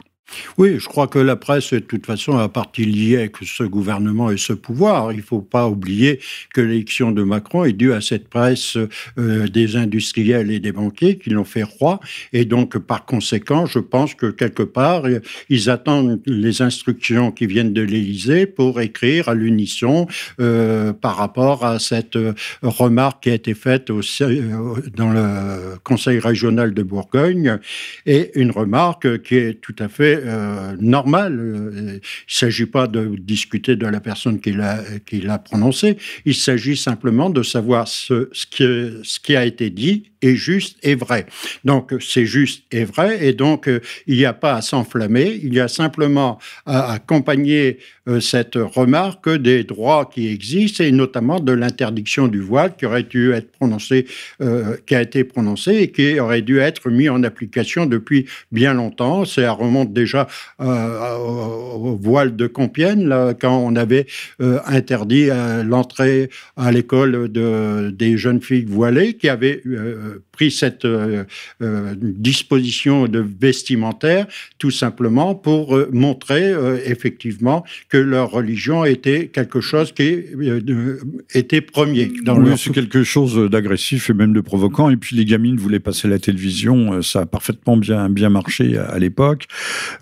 Oui, 0.58 0.78
je 0.78 0.87
crois 0.87 1.06
que 1.06 1.18
la 1.18 1.37
presse 1.37 1.73
est 1.73 1.80
de 1.80 1.87
toute 1.87 2.04
façon 2.04 2.37
à 2.37 2.49
partie 2.49 2.85
liée 2.85 3.16
avec 3.16 3.37
ce 3.42 3.62
gouvernement 3.62 4.30
et 4.30 4.37
ce 4.37 4.52
pouvoir. 4.52 5.12
Il 5.12 5.18
ne 5.18 5.23
faut 5.23 5.40
pas 5.40 5.68
oublier 5.68 6.20
que 6.52 6.61
l'élection 6.61 7.12
de 7.12 7.23
Macron 7.23 7.64
est 7.64 7.73
due 7.73 7.92
à 7.92 8.00
cette 8.00 8.28
presse 8.28 8.76
euh, 9.18 9.49
des 9.49 9.76
industriels 9.76 10.50
et 10.50 10.61
des 10.61 10.73
banquiers 10.73 11.16
qui 11.16 11.30
l'ont 11.30 11.44
fait 11.44 11.62
roi. 11.62 12.00
Et 12.32 12.44
donc, 12.44 12.78
par 12.78 13.06
conséquent, 13.06 13.66
je 13.66 13.78
pense 13.78 14.14
que 14.14 14.26
quelque 14.26 14.62
part, 14.62 15.04
ils 15.49 15.70
attendent 15.70 16.20
les 16.26 16.61
instructions 16.61 17.32
qui 17.32 17.47
viennent 17.47 17.73
de 17.73 17.82
l'Élysée 17.82 18.47
pour 18.47 18.80
écrire 18.80 19.28
à 19.28 19.35
l'unisson 19.35 20.06
euh, 20.40 20.92
par 20.92 21.16
rapport 21.16 21.64
à 21.64 21.78
cette 21.78 22.16
euh, 22.16 22.35
remarque 22.62 23.25
qui 23.25 23.30
a 23.30 23.35
été 23.35 23.54
faite 23.54 23.88
dans 23.88 25.11
le 25.11 25.78
Conseil 25.85 26.18
régional 26.18 26.75
de 26.75 26.82
Bourgogne 26.82 27.58
et 28.04 28.30
une 28.38 28.50
remarque 28.50 29.23
qui 29.23 29.37
est 29.37 29.61
tout 29.61 29.75
à 29.78 29.88
fait 29.88 30.18
euh, 30.25 30.77
normal. 30.81 31.39
Euh, 31.39 31.71
il 31.75 31.95
ne 31.95 31.99
s'agit 32.27 32.67
pas 32.67 32.87
de 32.87 33.17
discuter 33.19 33.77
de 33.77 33.87
la 33.87 34.01
personne 34.01 34.41
qui 34.41 34.53
l'a, 34.53 35.39
prononcé. 35.39 35.97
Il 36.25 36.35
s'agit 36.35 36.77
simplement 36.77 37.31
de 37.31 37.43
savoir 37.43 37.89
ce, 37.89 38.29
ce, 38.33 38.47
qui, 38.47 38.65
ce 39.03 39.21
qui 39.21 39.37
a 39.37 39.45
été 39.45 39.71
dit 39.71 40.05
est 40.21 40.35
juste 40.35 40.79
et 40.83 40.95
vrai. 40.95 41.27
Donc 41.65 41.95
c'est 42.01 42.27
juste 42.27 42.65
et 42.73 42.85
vrai, 42.85 43.25
et 43.25 43.33
donc 43.33 43.69
euh, 43.69 43.81
il 44.07 44.17
n'y 44.17 44.25
a 44.25 44.33
pas 44.33 44.55
à 44.55 44.63
s'enflammer, 44.63 45.39
il 45.43 45.55
y 45.55 45.61
a 45.61 45.69
simplement 45.69 46.39
à 46.67 46.93
accompagner 46.93 47.79
cette 48.21 48.55
remarque 48.55 49.29
des 49.29 49.65
droits 49.65 50.11
qui 50.11 50.29
existent, 50.29 50.83
et 50.83 50.91
notamment 50.91 51.41
de 51.41 51.53
l'interdiction 51.53 52.27
du 52.27 52.41
voile 52.41 52.75
qui 52.75 52.87
aurait 52.87 53.03
dû 53.03 53.33
être 53.33 53.53
prononcée, 53.53 54.07
qui 54.87 54.95
a 54.95 55.03
été 55.03 55.25
prononcée 55.25 55.75
et 55.75 55.93
qui 55.93 56.19
aurait 56.19 56.41
dû 56.41 56.59
être 56.59 56.89
mis 56.89 57.11
en 57.11 57.23
application 57.23 57.85
depuis 57.85 58.25
bien 58.51 58.73
longtemps. 58.73 59.27
Ça 59.27 59.53
remonte 59.53 59.93
déjà 59.93 60.08
euh, 60.15 61.17
au, 61.19 61.97
voile 61.97 62.37
de 62.37 62.47
Compiègne, 62.47 63.09
quand 63.41 63.57
on 63.59 63.77
avait 63.77 64.07
euh, 64.41 64.59
interdit 64.67 65.31
euh, 65.31 65.62
l'entrée 65.62 66.31
à 66.57 66.73
l'école 66.73 67.29
de, 67.31 67.91
des 67.91 68.17
jeunes 68.17 68.41
filles 68.41 68.65
voilées 68.65 69.15
qui 69.15 69.29
avaient 69.29 69.62
pris 70.38 70.50
cette 70.52 70.87
disposition 71.61 73.09
de 73.09 73.18
vestimentaire 73.40 74.26
tout 74.59 74.71
simplement 74.71 75.35
pour 75.35 75.76
montrer 75.92 76.54
effectivement 76.85 77.64
que 77.88 77.97
leur 77.97 78.30
religion 78.30 78.85
était 78.85 79.26
quelque 79.26 79.61
chose 79.61 79.90
qui 79.92 80.23
était 81.35 81.61
premier. 81.61 82.12
Dans 82.25 82.38
oui, 82.38 82.52
c'est 82.57 82.73
quelque 82.73 83.02
chose 83.02 83.50
d'agressif 83.50 84.11
et 84.11 84.14
même 84.14 84.33
de 84.33 84.40
provoquant. 84.40 84.90
Et 84.90 84.97
puis 84.97 85.16
les 85.16 85.25
gamines 85.25 85.57
voulaient 85.57 85.80
passer 85.80 86.07
la 86.07 86.21
télévision, 86.21 87.02
ça 87.02 87.23
a 87.23 87.26
parfaitement 87.26 87.76
bien, 87.76 88.09
bien 88.09 88.30
marché 88.30 88.78
à, 88.78 88.99
l'époque. 88.99 89.47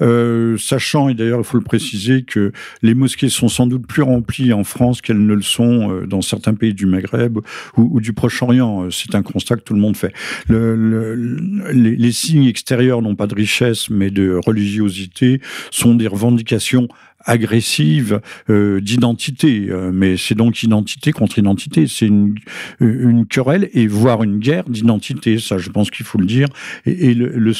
Euh, 0.00 0.56
sachant, 0.58 1.08
et 1.08 1.14
d'ailleurs 1.14 1.40
il 1.40 1.44
faut 1.44 1.56
le 1.56 1.64
préciser, 1.64 2.22
que 2.22 2.52
les 2.82 2.94
mosquées 2.94 3.28
sont 3.28 3.48
sans 3.48 3.66
doute 3.66 3.86
plus 3.86 4.02
remplies 4.02 4.52
en 4.52 4.64
France 4.64 5.00
qu'elles 5.00 5.24
ne 5.24 5.34
le 5.34 5.42
sont 5.42 5.90
euh, 5.90 6.06
dans 6.06 6.22
certains 6.22 6.54
pays 6.54 6.74
du 6.74 6.86
Maghreb 6.86 7.38
ou, 7.76 8.00
du 8.00 8.12
Proche-Orient. 8.12 8.84
Euh, 8.84 8.90
c'est 8.90 9.14
un 9.14 9.22
constat 9.22 9.56
que 9.56 9.62
tout 9.62 9.74
le 9.74 9.80
monde 9.80 9.96
fait. 9.96 10.12
Les, 10.48 12.12
signes 12.12 12.46
extérieurs 12.46 13.02
n'ont 13.02 13.16
pas 13.16 13.26
de 13.26 13.34
richesse, 13.34 13.90
mais 13.90 14.10
de 14.10 14.38
religiosité, 14.44 15.40
sont 15.70 15.94
des 15.94 16.06
revendications 16.06 16.88
agressives 17.26 18.20
euh, 18.48 18.80
d'identité. 18.80 19.66
Euh, 19.68 19.90
mais 19.92 20.16
c'est 20.16 20.34
donc 20.34 20.62
identité 20.62 21.12
contre 21.12 21.38
identité. 21.38 21.86
C'est 21.86 22.06
une, 22.06 22.36
une 22.80 23.26
querelle 23.26 23.68
et 23.74 23.86
voire 23.86 24.22
une 24.22 24.38
guerre 24.38 24.68
d'identité. 24.68 25.38
Ça, 25.38 25.58
je 25.58 25.70
pense 25.70 25.90
qu'il 25.90 26.06
faut 26.06 26.18
le 26.18 26.26
dire 26.26 26.48
et, 26.86 27.14
le, 27.14 27.28
le, 27.28 27.52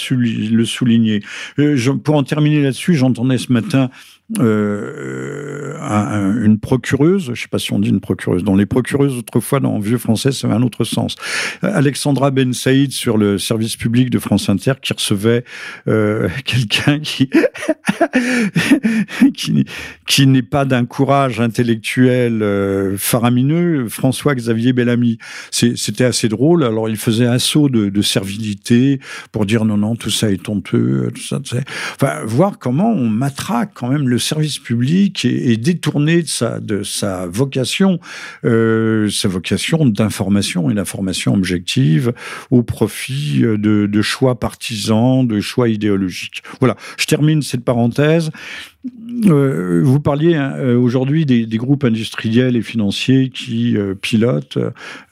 souligner. 0.65 1.23
Euh, 1.59 1.77
pour 2.03 2.15
en 2.15 2.23
terminer 2.23 2.63
là-dessus, 2.63 2.95
j'entendais 2.95 3.39
ce 3.39 3.53
matin 3.53 3.91
euh, 4.41 5.77
une 6.43 6.59
procureuse, 6.59 7.27
je 7.27 7.31
ne 7.31 7.37
sais 7.37 7.47
pas 7.49 7.61
si 7.61 7.73
on 7.73 7.79
dit 7.79 7.91
une 7.91 8.01
procureuse, 8.01 8.43
dans 8.43 8.57
les 8.57 8.67
procureuses 8.67 9.17
autrefois 9.17 9.61
dans 9.61 9.79
vieux 9.79 9.99
français 9.99 10.33
ça 10.33 10.49
avait 10.49 10.57
un 10.57 10.63
autre 10.63 10.83
sens. 10.83 11.15
Alexandra 11.63 12.33
Ben 12.33 12.53
Saïd 12.53 12.91
sur 12.91 13.19
le 13.19 13.39
service 13.39 13.77
public 13.77 14.11
de 14.11 14.19
France 14.19 14.49
Inter 14.49 14.73
qui 14.83 14.93
recevait 14.93 15.45
euh, 15.87 16.29
quelqu'un 16.45 16.99
qui 17.01 17.31
qui, 20.07 20.27
n'est 20.27 20.43
pas 20.43 20.65
d'un 20.65 20.87
courage 20.87 21.41
intellectuel 21.41 22.43
euh, 22.43 22.97
faramineux, 22.99 23.89
François 23.89 24.35
Xavier 24.35 24.73
Bellamy. 24.73 25.19
C'était 25.51 26.05
assez 26.05 26.29
drôle. 26.29 26.65
Alors 26.65 26.89
il 26.89 26.97
faisait 26.97 27.27
un 27.27 27.39
saut 27.39 27.69
de, 27.69 28.03
servilité 28.03 28.99
pour 29.31 29.47
dire 29.47 29.65
non 29.65 29.77
non 29.77 29.95
tout 29.95 30.11
ça 30.11 30.31
est 30.31 30.49
honteux, 30.49 31.11
tout 31.15 31.23
ça. 31.23 31.41
Enfin 31.95 32.23
voir 32.25 32.59
comment 32.59 32.91
on 32.91 33.09
matraque 33.09 33.71
quand 33.75 33.89
même 33.89 34.09
le 34.09 34.16
service 34.19 34.59
public 34.59 35.25
est, 35.25 35.57
détourné 35.57 36.23
de 36.23 36.83
sa, 36.83 37.27
vocation, 37.27 37.99
euh, 38.45 39.09
sa 39.11 39.29
vocation 39.29 39.87
d'information 39.87 40.71
et 40.71 40.75
d'information 40.75 41.35
objective 41.35 42.13
au 42.51 42.63
profit 42.63 43.41
de, 43.41 43.57
de 43.87 44.03
choix 44.03 44.39
partisans, 44.39 45.27
de 45.27 45.41
choix 45.41 45.69
idéologiques. 45.69 46.43
Voilà, 46.61 46.77
je 46.99 47.07
termine 47.07 47.43
cette 47.43 47.65
parenthèse. 47.65 48.31
Euh, 49.27 49.83
vous 49.83 50.01
parliez 50.01 50.35
hein, 50.35 50.55
euh, 50.57 50.77
aujourd'hui 50.77 51.27
des, 51.27 51.47
groupes 51.57 51.85
industriels 51.85 52.57
et 52.57 52.63
financiers 52.63 53.31
qui 53.31 53.77
euh, 53.77 53.95
pilotent, 53.95 54.59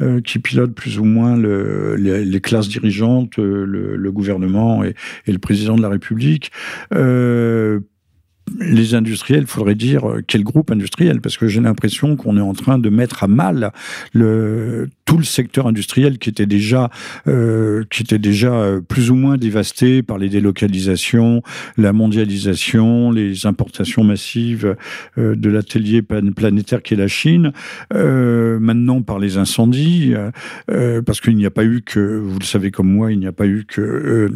euh, 0.01 0.21
qui 0.21 0.39
pilotent 0.39 0.75
plus 0.75 0.99
ou 0.99 1.05
moins 1.05 1.37
le, 1.37 1.97
les, 1.97 2.41
classes 2.41 2.69
dirigeantes, 2.69 3.37
le, 3.39 4.11
gouvernement 4.13 4.85
et, 4.85 4.95
le 5.27 5.39
président 5.39 5.77
de 5.77 5.83
la 5.83 5.89
République 5.89 6.53
les 8.61 8.95
industriels, 8.95 9.47
faudrait 9.47 9.75
dire 9.75 10.09
euh, 10.09 10.23
quel 10.27 10.45
groupe 10.45 10.71
industriel, 10.71 11.21
parce 11.21 11.37
que 11.37 11.49
j'ai 11.49 11.61
l'impression 11.61 12.17
qu'on 12.17 12.37
est 12.37 12.43
en 12.43 12.53
train 12.53 12.79
de 12.79 12.89
mettre 12.89 13.25
à 13.25 13.29
mal 13.29 13.73
tout 14.13 15.19
le 15.19 15.25
secteur 15.25 15.67
industriel 15.67 16.19
qui 16.19 16.31
était 16.31 16.47
déjà, 16.47 16.91
euh, 17.27 17.85
qui 17.91 18.03
était 18.03 18.19
déjà 18.19 18.53
euh, 18.53 18.81
plus 18.81 19.11
ou 19.11 19.15
moins 19.15 19.37
dévasté 19.37 20.03
par 20.03 20.19
les 20.19 20.29
délocalisations, 20.29 21.43
la 21.77 21.93
mondialisation, 21.93 23.11
les 23.11 23.47
importations 23.47 24.05
massives 24.05 24.77
de 25.17 25.49
l'atelier 25.49 26.03
planétaire 26.03 26.83
qui 26.83 26.95
est 26.95 26.97
la 26.97 27.09
Chine, 27.09 27.53
maintenant 27.93 29.03
par 29.03 29.19
les 29.19 29.37
incendies, 29.37 30.15
parce 30.67 31.21
qu'il 31.21 31.37
n'y 31.37 31.47
a 31.47 31.51
pas 31.51 31.65
eu 31.65 31.83
que, 31.83 32.19
vous 32.19 32.39
le 32.39 32.45
savez 32.45 32.71
comme 32.71 32.89
moi, 32.89 33.13
il 33.13 33.19
n'y 33.19 33.27
a 33.27 33.33
pas 33.33 33.47
eu 33.47 33.65
que 33.67 34.31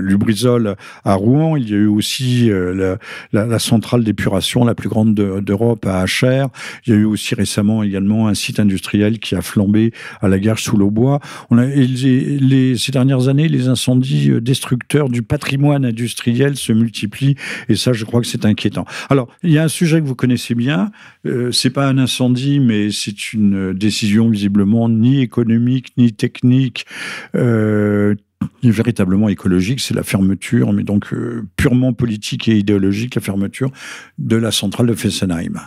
Lubrizol 0.00 0.76
à 1.04 1.14
Rouen, 1.14 1.56
il 1.56 1.68
y 1.68 1.74
a 1.74 1.76
eu 1.76 1.86
aussi 1.86 2.50
la, 2.50 2.97
la, 3.32 3.46
la, 3.46 3.58
centrale 3.58 4.04
d'épuration 4.04 4.64
la 4.64 4.74
plus 4.74 4.88
grande 4.88 5.14
d'Europe 5.14 5.86
à 5.86 6.00
Acher. 6.00 6.46
Il 6.86 6.92
y 6.92 6.96
a 6.96 6.98
eu 6.98 7.04
aussi 7.04 7.34
récemment 7.34 7.82
également 7.82 8.28
un 8.28 8.34
site 8.34 8.60
industriel 8.60 9.18
qui 9.18 9.34
a 9.34 9.42
flambé 9.42 9.92
à 10.20 10.28
la 10.28 10.38
gare 10.38 10.58
sous 10.58 10.76
l'Aubois. 10.76 11.20
On 11.50 11.58
ces 11.58 12.92
dernières 12.92 13.28
années, 13.28 13.48
les 13.48 13.68
incendies 13.68 14.30
euh, 14.30 14.40
destructeurs 14.40 15.08
du 15.08 15.22
patrimoine 15.22 15.84
industriel 15.84 16.56
se 16.56 16.72
multiplient 16.72 17.36
et 17.68 17.76
ça, 17.76 17.92
je 17.92 18.04
crois 18.04 18.20
que 18.20 18.26
c'est 18.26 18.44
inquiétant. 18.44 18.84
Alors, 19.10 19.28
il 19.42 19.50
y 19.50 19.58
a 19.58 19.64
un 19.64 19.68
sujet 19.68 20.00
que 20.00 20.06
vous 20.06 20.14
connaissez 20.14 20.54
bien. 20.54 20.90
Euh, 21.26 21.52
c'est 21.52 21.70
pas 21.70 21.86
un 21.86 21.98
incendie, 21.98 22.60
mais 22.60 22.90
c'est 22.90 23.32
une 23.32 23.72
décision 23.72 24.28
visiblement 24.28 24.88
ni 24.88 25.20
économique 25.20 25.92
ni 25.96 26.12
technique. 26.12 26.86
Euh, 27.34 28.14
véritablement 28.62 29.28
écologique, 29.28 29.80
c'est 29.80 29.94
la 29.94 30.02
fermeture, 30.02 30.72
mais 30.72 30.84
donc 30.84 31.12
euh, 31.12 31.46
purement 31.56 31.92
politique 31.92 32.48
et 32.48 32.56
idéologique, 32.56 33.14
la 33.14 33.22
fermeture 33.22 33.70
de 34.18 34.36
la 34.36 34.50
centrale 34.50 34.86
de 34.86 34.94
Fessenheim. 34.94 35.60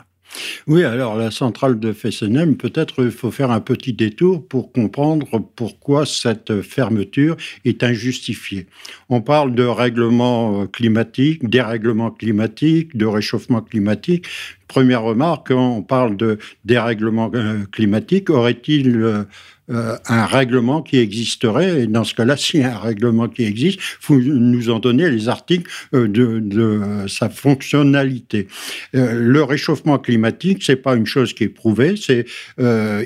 Oui, 0.67 0.83
alors 0.83 1.17
la 1.17 1.29
centrale 1.29 1.79
de 1.79 1.91
Fessenheim, 1.91 2.55
peut-être 2.55 3.03
il 3.03 3.11
faut 3.11 3.31
faire 3.31 3.51
un 3.51 3.59
petit 3.59 3.93
détour 3.93 4.47
pour 4.47 4.71
comprendre 4.71 5.39
pourquoi 5.55 6.05
cette 6.05 6.61
fermeture 6.61 7.35
est 7.65 7.83
injustifiée. 7.83 8.67
On 9.09 9.21
parle 9.21 9.53
de 9.55 9.63
règlement 9.63 10.67
climatique, 10.67 11.49
dérèglement 11.49 12.11
climatique, 12.11 12.95
de 12.95 13.05
réchauffement 13.05 13.61
climatique. 13.61 14.25
Première 14.71 15.01
remarque, 15.03 15.51
on 15.51 15.81
parle 15.81 16.15
de 16.15 16.37
dérèglement 16.63 17.29
euh, 17.35 17.65
climatique, 17.73 18.29
aurait-il 18.29 18.95
euh, 18.95 19.23
euh, 19.69 19.97
un 20.07 20.25
règlement 20.25 20.81
qui 20.81 20.97
existerait? 20.97 21.81
Et 21.81 21.87
dans 21.87 22.05
ce 22.05 22.15
cas-là, 22.15 22.37
s'il 22.41 22.61
y 22.61 22.63
a 22.63 22.77
un 22.77 22.79
règlement 22.79 23.27
qui 23.27 23.43
existe, 23.43 23.81
faut 23.81 24.15
nous 24.15 24.69
en 24.69 24.79
donner 24.79 25.09
les 25.09 25.27
articles 25.27 25.69
de, 25.91 27.05
sa 27.07 27.29
fonctionnalité. 27.29 28.47
Le 28.93 29.43
réchauffement 29.43 29.99
climatique, 29.99 30.63
c'est 30.63 30.77
pas 30.77 30.95
une 30.95 31.05
chose 31.05 31.33
qui 31.33 31.43
est 31.45 31.49
prouvée. 31.49 31.95
C'est 31.97 32.25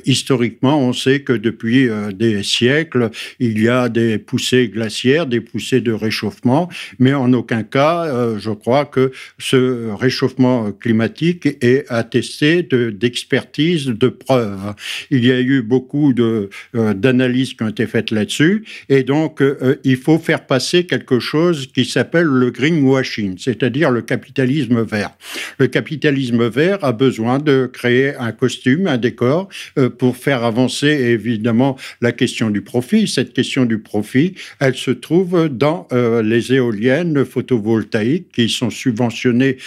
historiquement, 0.05 0.79
on 0.79 0.93
sait 0.93 1.21
que 1.21 1.33
depuis 1.33 1.89
des 2.13 2.43
siècles, 2.43 3.09
il 3.39 3.61
y 3.61 3.69
a 3.69 3.89
des 3.89 4.17
poussées 4.17 4.69
glaciaires, 4.69 5.25
des 5.25 5.41
poussées 5.41 5.81
de 5.81 5.91
réchauffement, 5.91 6.69
mais 6.99 7.13
en 7.13 7.31
aucun 7.33 7.63
cas, 7.63 8.37
je 8.37 8.51
crois 8.51 8.85
que 8.85 9.11
ce 9.37 9.91
réchauffement 9.93 10.71
climatique 10.71 11.54
est 11.61 11.85
attesté 11.89 12.63
d'expertise, 12.63 13.87
de, 13.87 14.07
preuves. 14.07 14.73
Il 15.11 15.25
y 15.25 15.31
a 15.31 15.39
eu 15.39 15.61
beaucoup 15.61 16.13
euh, 16.19 16.93
d'analyses 16.93 17.53
qui 17.53 17.63
ont 17.63 17.67
été 17.67 17.85
faites 17.85 18.11
là-dessus. 18.11 18.65
Et 18.89 19.03
donc, 19.03 19.41
euh, 19.41 19.57
euh, 19.61 19.75
il 19.83 19.97
faut 19.97 20.17
faire 20.17 20.45
passer 20.45 20.85
quelque 20.85 21.19
chose 21.19 21.67
qui 21.67 21.85
s'appelle 21.85 22.25
le 22.25 22.51
greenwashing, 22.51 23.37
c'est-à-dire 23.37 23.91
le 23.91 24.01
capitalisme 24.01 24.81
vert. 24.83 25.11
Le 25.59 25.67
capitalisme 25.67 26.47
vert 26.47 26.83
a 26.83 26.91
besoin 26.91 27.39
de 27.39 27.69
créer 27.71 28.15
un 28.15 28.31
costume, 28.31 28.87
un 28.87 28.97
décor, 28.97 29.49
pour 29.97 30.17
faire 30.17 30.43
avancer 30.43 30.87
évidemment 30.87 31.77
la 32.01 32.11
question 32.11 32.49
du 32.49 32.61
profit. 32.61 33.07
Cette 33.07 33.33
question 33.33 33.65
du 33.65 33.79
profit, 33.79 34.35
elle 34.59 34.75
se 34.75 34.91
trouve 34.91 35.49
dans 35.49 35.87
les 35.91 36.53
éoliennes 36.53 37.25
photovoltaïques 37.25 38.31
qui 38.31 38.49
sont 38.49 38.69
subventionnées 38.69 39.57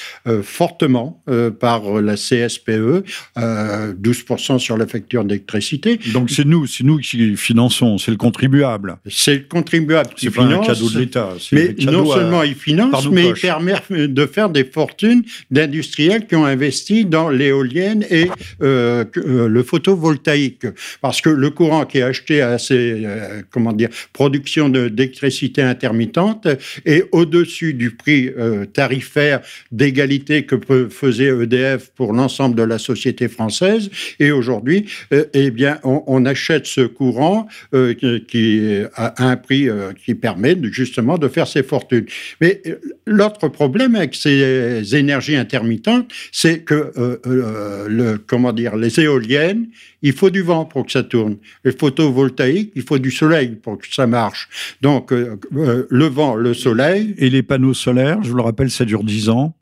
fortement 0.43 1.23
par 1.61 1.68
la 2.03 2.15
CSPE, 2.15 3.05
12% 3.37 4.59
sur 4.59 4.77
la 4.77 4.87
facture 4.87 5.25
d'électricité. 5.25 5.99
Donc 6.13 6.31
c'est 6.31 6.45
nous, 6.45 6.67
c'est 6.67 6.85
nous 6.85 6.99
qui 6.99 7.37
finançons, 7.37 7.99
c'est 7.99 8.11
le 8.11 8.17
contribuable. 8.17 8.99
C'est 9.09 9.35
le 9.35 9.45
contribuable 9.49 10.11
qui 10.15 10.31
finance. 10.31 10.49
C'est 10.51 10.57
pas 10.57 10.73
un 10.73 10.75
cadeau 10.75 10.91
de 10.91 10.99
l'État. 10.99 11.29
Mais 11.53 11.75
non 11.85 12.07
seulement 12.07 12.43
il 12.43 12.55
finance, 12.55 13.09
mais 13.11 13.29
il 13.29 13.35
permet 13.35 13.75
de 13.91 14.27
faire 14.27 14.51
des 14.51 14.65
fortunes 14.65 15.23
d'industriels 15.51 16.27
qui 16.27 16.37
ont 16.37 16.45
investi 16.45 17.05
dans 17.05 17.29
l'éolienne 17.29 18.05
et 18.11 18.31
euh, 18.63 19.05
euh, 19.17 19.49
le 19.49 19.63
photovoltaïque. 19.63 20.67
Parce 21.01 21.21
que 21.21 21.31
le 21.31 21.51
courant 21.51 21.85
qui 21.85 21.99
est 21.99 22.03
acheté 22.03 22.41
à 22.41 22.59
ces, 22.59 23.05
euh, 23.05 23.43
comment 23.51 23.73
dire, 23.73 23.89
productions 24.13 24.69
d'électricité 24.69 25.63
intermittente 25.63 26.47
est 26.85 27.05
au-dessus 27.13 27.75
du 27.75 27.91
prix 27.91 28.31
euh, 28.39 28.65
tarifaire 28.67 29.41
d'égalité 29.73 30.45
que 30.45 30.57
faisait 30.89 31.29
EDF 31.29 31.58
pour 31.97 32.13
l'ensemble 32.13 32.55
de 32.55 32.63
la 32.63 32.79
société 32.79 33.29
française. 33.29 33.91
Et 34.19 34.31
aujourd'hui, 34.31 34.87
euh, 35.13 35.25
eh 35.35 35.51
bien, 35.51 35.79
on, 35.85 36.25
achète 36.27 36.67
ce 36.67 36.83
courant 36.83 37.47
euh, 37.75 37.95
qui 37.95 38.83
a 38.95 39.25
un 39.25 39.37
prix 39.37 39.69
euh, 39.69 39.93
qui 40.05 40.15
permet 40.15 40.57
justement 40.65 41.17
de 41.19 41.29
faire 41.29 41.47
ses 41.47 41.63
fortunes. 41.63 42.07
Mais 42.41 42.63
l'autre 43.07 43.49
problème 43.49 43.95
avec 43.95 44.15
ces 44.15 44.95
énergies 44.95 45.37
intermittentes, 45.37 46.11
c'est 46.33 46.61
que 46.61 46.93
le, 47.25 48.17
comment 48.27 48.53
dire, 48.53 48.77
les 48.77 49.01
éoliennes, 49.01 49.69
il 50.03 50.13
faut 50.13 50.31
du 50.31 50.43
vent 50.43 50.65
pour 50.65 50.87
que 50.87 50.93
ça 50.93 51.03
tourne. 51.03 51.37
Les 51.65 51.73
photovoltaïques, 51.73 52.73
il 52.75 52.83
faut 52.83 52.99
du 52.99 53.11
soleil 53.11 53.57
pour 53.63 53.79
que 53.79 53.87
ça 53.93 54.07
marche. 54.07 54.49
Donc, 54.81 55.11
le 55.11 56.07
vent, 56.07 56.35
le 56.35 56.55
soleil. 56.55 57.15
Et 57.19 57.31
les 57.31 57.43
panneaux 57.43 57.75
solaires, 57.75 58.23
je 58.23 58.31
vous 58.31 58.37
le 58.37 58.43
rappelle, 58.43 58.71
ça 58.71 58.85
dure 58.85 59.05
10 59.05 59.29
ans. 59.29 59.55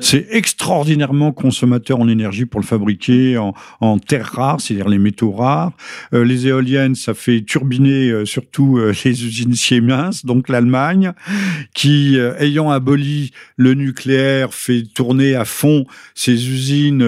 C'est 0.00 0.26
extraordinairement 0.30 1.32
consommateur 1.32 2.00
en 2.00 2.08
énergie 2.08 2.46
pour 2.46 2.60
le 2.60 2.66
fabriquer 2.66 3.38
en, 3.38 3.54
en 3.80 3.98
terres 3.98 4.32
rares, 4.32 4.60
c'est-à-dire 4.60 4.88
les 4.88 4.98
métaux 4.98 5.32
rares. 5.32 5.72
Euh, 6.14 6.24
les 6.24 6.46
éoliennes, 6.46 6.94
ça 6.94 7.14
fait 7.14 7.42
turbiner 7.42 8.10
euh, 8.10 8.24
surtout 8.24 8.78
euh, 8.78 8.92
les 9.04 9.24
usines 9.24 9.54
Siemens, 9.54 10.24
donc 10.24 10.48
l'Allemagne, 10.48 11.12
qui, 11.74 12.16
ayant 12.38 12.70
aboli 12.70 13.32
le 13.56 13.74
nucléaire, 13.74 14.54
fait 14.54 14.82
tourner 14.94 15.34
à 15.34 15.44
fond 15.44 15.84
ses 16.14 16.48
usines 16.48 17.06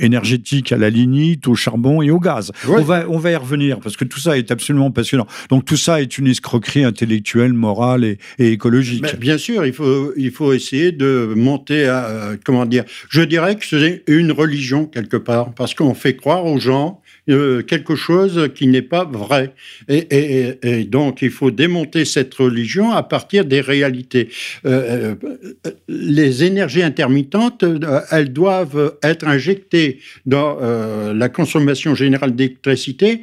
énergétiques 0.00 0.72
à 0.72 0.76
la 0.76 0.90
lignite, 0.90 1.46
au 1.48 1.54
charbon 1.54 2.02
et 2.02 2.10
au 2.10 2.18
gaz. 2.18 2.52
On, 2.68 2.82
va, 2.82 3.04
on 3.08 3.18
va 3.18 3.30
y 3.30 3.36
revenir, 3.36 3.80
parce 3.80 3.96
que 3.96 4.04
tout 4.04 4.18
ça 4.18 4.36
est 4.38 4.50
absolument 4.50 4.90
passionnant. 4.90 5.26
Donc 5.50 5.64
tout 5.64 5.76
ça 5.76 6.00
est 6.00 6.18
une 6.18 6.26
escroquerie 6.26 6.84
intellectuelle, 6.84 7.52
morale 7.52 8.04
et, 8.04 8.18
écologique. 8.38 9.16
bien 9.18 9.38
sûr, 9.38 9.66
il 9.66 9.72
faut, 9.72 10.12
il 10.16 10.30
faut 10.30 10.52
essayer 10.52 10.92
de 10.92 11.32
monter 11.36 11.86
à, 11.86 12.17
comment 12.44 12.66
dire, 12.66 12.84
je 13.08 13.22
dirais 13.22 13.56
que 13.56 13.66
c'est 13.66 14.02
une 14.06 14.32
religion 14.32 14.86
quelque 14.86 15.16
part, 15.16 15.54
parce 15.54 15.74
qu'on 15.74 15.94
fait 15.94 16.16
croire 16.16 16.44
aux 16.44 16.58
gens 16.58 17.00
euh, 17.28 17.62
quelque 17.62 17.94
chose 17.94 18.48
qui 18.54 18.66
n'est 18.68 18.80
pas 18.80 19.04
vrai. 19.04 19.52
Et, 19.88 20.84
donc, 20.84 21.20
il 21.20 21.30
faut 21.30 21.50
démonter 21.50 22.06
cette 22.06 22.32
religion 22.34 22.92
à 22.92 23.02
partir 23.02 23.44
des 23.44 23.60
réalités. 23.60 24.30
Euh, 24.64 25.14
euh, 25.66 25.70
les 25.88 26.44
énergies 26.44 26.82
intermittentes, 26.82 27.64
elles 28.10 28.32
doivent 28.32 28.94
être 29.02 29.26
injectées 29.26 29.98
dans 30.24 30.58
la 31.12 31.28
consommation 31.28 31.94
générale 31.94 32.34
d'électricité 32.34 33.22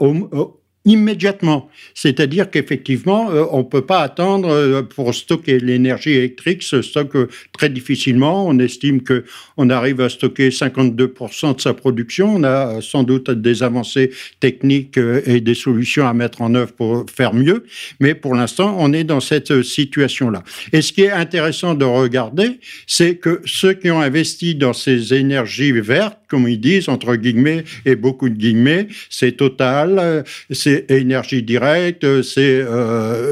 au, 0.00 0.60
immédiatement. 0.84 1.70
C'est-à-dire 1.94 2.50
qu'effectivement, 2.50 3.30
euh, 3.30 3.44
on 3.50 3.58
ne 3.58 3.62
peut 3.62 3.86
pas 3.86 4.00
attendre 4.00 4.50
euh, 4.50 4.82
pour 4.82 5.14
stocker 5.14 5.58
l'énergie 5.58 6.12
électrique, 6.12 6.62
se 6.62 6.82
stocke 6.82 7.16
très 7.52 7.70
difficilement. 7.70 8.46
On 8.46 8.58
estime 8.58 9.02
que 9.02 9.24
on 9.56 9.70
arrive 9.70 10.02
à 10.02 10.10
stocker 10.10 10.50
52% 10.50 11.56
de 11.56 11.60
sa 11.60 11.72
production. 11.72 12.36
On 12.36 12.44
a 12.44 12.82
sans 12.82 13.02
doute 13.02 13.30
des 13.30 13.62
avancées 13.62 14.10
techniques 14.40 14.98
euh, 14.98 15.22
et 15.24 15.40
des 15.40 15.54
solutions 15.54 16.06
à 16.06 16.12
mettre 16.12 16.42
en 16.42 16.54
œuvre 16.54 16.72
pour 16.72 17.06
faire 17.08 17.32
mieux, 17.32 17.64
mais 18.00 18.14
pour 18.14 18.34
l'instant, 18.34 18.76
on 18.78 18.92
est 18.92 19.04
dans 19.04 19.20
cette 19.20 19.62
situation-là. 19.62 20.42
Et 20.72 20.82
ce 20.82 20.92
qui 20.92 21.02
est 21.02 21.10
intéressant 21.10 21.74
de 21.74 21.84
regarder, 21.84 22.60
c'est 22.86 23.16
que 23.16 23.40
ceux 23.46 23.72
qui 23.72 23.90
ont 23.90 24.00
investi 24.00 24.54
dans 24.54 24.74
ces 24.74 25.14
énergies 25.14 25.72
vertes, 25.72 26.18
comme 26.28 26.46
ils 26.48 26.60
disent, 26.60 26.88
entre 26.88 27.16
guillemets, 27.16 27.64
et 27.86 27.96
beaucoup 27.96 28.28
de 28.28 28.34
guillemets, 28.34 28.88
c'est 29.08 29.34
Total, 29.34 30.24
c'est 30.50 30.73
Énergie 30.88 31.42
Directe, 31.42 32.22
c'est 32.22 32.64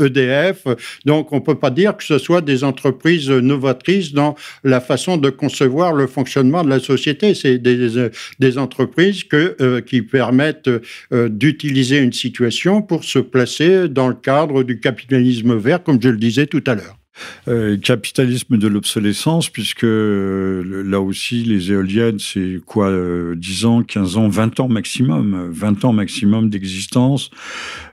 EDF. 0.01 0.67
Euh, 0.67 0.75
e 0.75 0.77
Donc, 1.05 1.33
on 1.33 1.37
ne 1.37 1.41
peut 1.41 1.59
pas 1.59 1.71
dire 1.71 1.97
que 1.97 2.05
ce 2.05 2.19
soit 2.19 2.41
des 2.41 2.65
entreprises 2.65 3.31
novatrices 3.31 4.13
dans 4.13 4.35
la 4.65 4.81
façon 4.81 5.17
de 5.17 5.31
concevoir 5.31 5.93
le 5.93 6.07
fonctionnement 6.07 6.65
de 6.65 6.71
la 6.71 6.81
société. 6.81 7.35
C'est 7.35 7.59
des, 7.59 8.59
entreprises 8.59 9.25
euh, 9.33 9.81
qui 9.81 10.03
permettent 10.03 10.69
euh, 11.13 11.29
d'utiliser 11.29 11.99
une 11.99 12.13
situation 12.13 12.83
pour 12.83 13.05
se 13.05 13.19
placer 13.19 13.89
dans 13.89 14.09
le 14.09 14.15
cadre 14.15 14.63
du 14.63 14.79
capitalisme 14.79 15.57
vert, 15.57 15.83
comme 15.83 16.01
je 16.03 16.09
le 16.09 16.19
disais 16.19 16.47
tout 16.47 16.63
à 16.67 16.75
l'heure. 16.75 17.02
Euh, 17.49 17.77
capitalisme 17.77 18.57
de 18.57 18.69
l'obsolescence, 18.69 19.49
puisque 19.49 19.85
euh, 19.85 20.83
là 20.87 21.01
aussi, 21.01 21.43
les 21.43 21.73
éoliennes, 21.73 22.19
c'est 22.19 22.61
quoi, 22.65 22.91
10 22.91 22.95
euh, 22.95 23.69
ans, 23.69 23.83
15 23.83 24.17
ans, 24.17 24.29
20 24.29 24.61
ans 24.61 24.69
maximum, 24.69 25.51
20 25.51 25.85
ans 25.85 25.93
maximum 25.93 26.51
d'existence, 26.51 27.31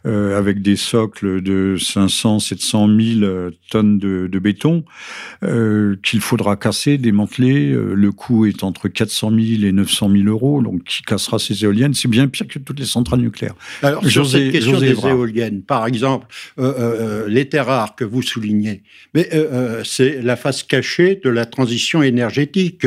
avec 0.06 0.62
des 0.62 0.78
socles 0.78 1.42
de 1.42 1.76
500, 1.78 2.40
700 2.40 2.88
000 2.88 3.52
tonnes 3.70 4.00
de, 4.00 4.28
de 4.28 4.40
béton, 4.40 4.86
qu'il 5.42 6.22
faudra 6.22 6.56
casser, 6.56 6.98
démanteler. 6.98 7.72
le 7.72 8.12
coût 8.12 8.46
est 8.46 8.64
entre 8.64 8.88
400 8.88 9.32
000 9.32 9.64
et 9.64 9.72
900 9.72 10.10
000 10.12 10.24
euros, 10.28 10.62
donc 10.62 10.84
qui 10.84 11.02
cassera 11.04 11.38
ces 11.38 11.64
éoliennes 11.66 11.94
C'est 11.94 12.08
bien 12.08 12.28
pire 12.28 12.48
que 12.48 12.60
toutes 12.60 12.80
les 12.80 12.86
centrales 12.86 13.20
nucléaires. 13.20 13.56
Alors, 13.84 14.06
sur 14.06 14.26
cette 14.26 14.52
question 14.52 14.80
des 14.80 14.92
éoliennes, 14.92 15.64
par 15.64 15.86
exemple, 15.86 16.28
les 16.58 17.50
terres 17.50 17.68
rares 17.68 17.96
que 17.96 18.06
vous 18.06 18.22
soulignez, 18.22 18.84
mais 19.14 19.28
euh, 19.34 19.48
euh, 19.52 19.82
c'est 19.84 20.22
la 20.22 20.36
face 20.36 20.64
cachée 20.64 21.20
de 21.24 21.30
la 21.30 21.46
transition 21.46 22.04
énergétique, 22.04 22.86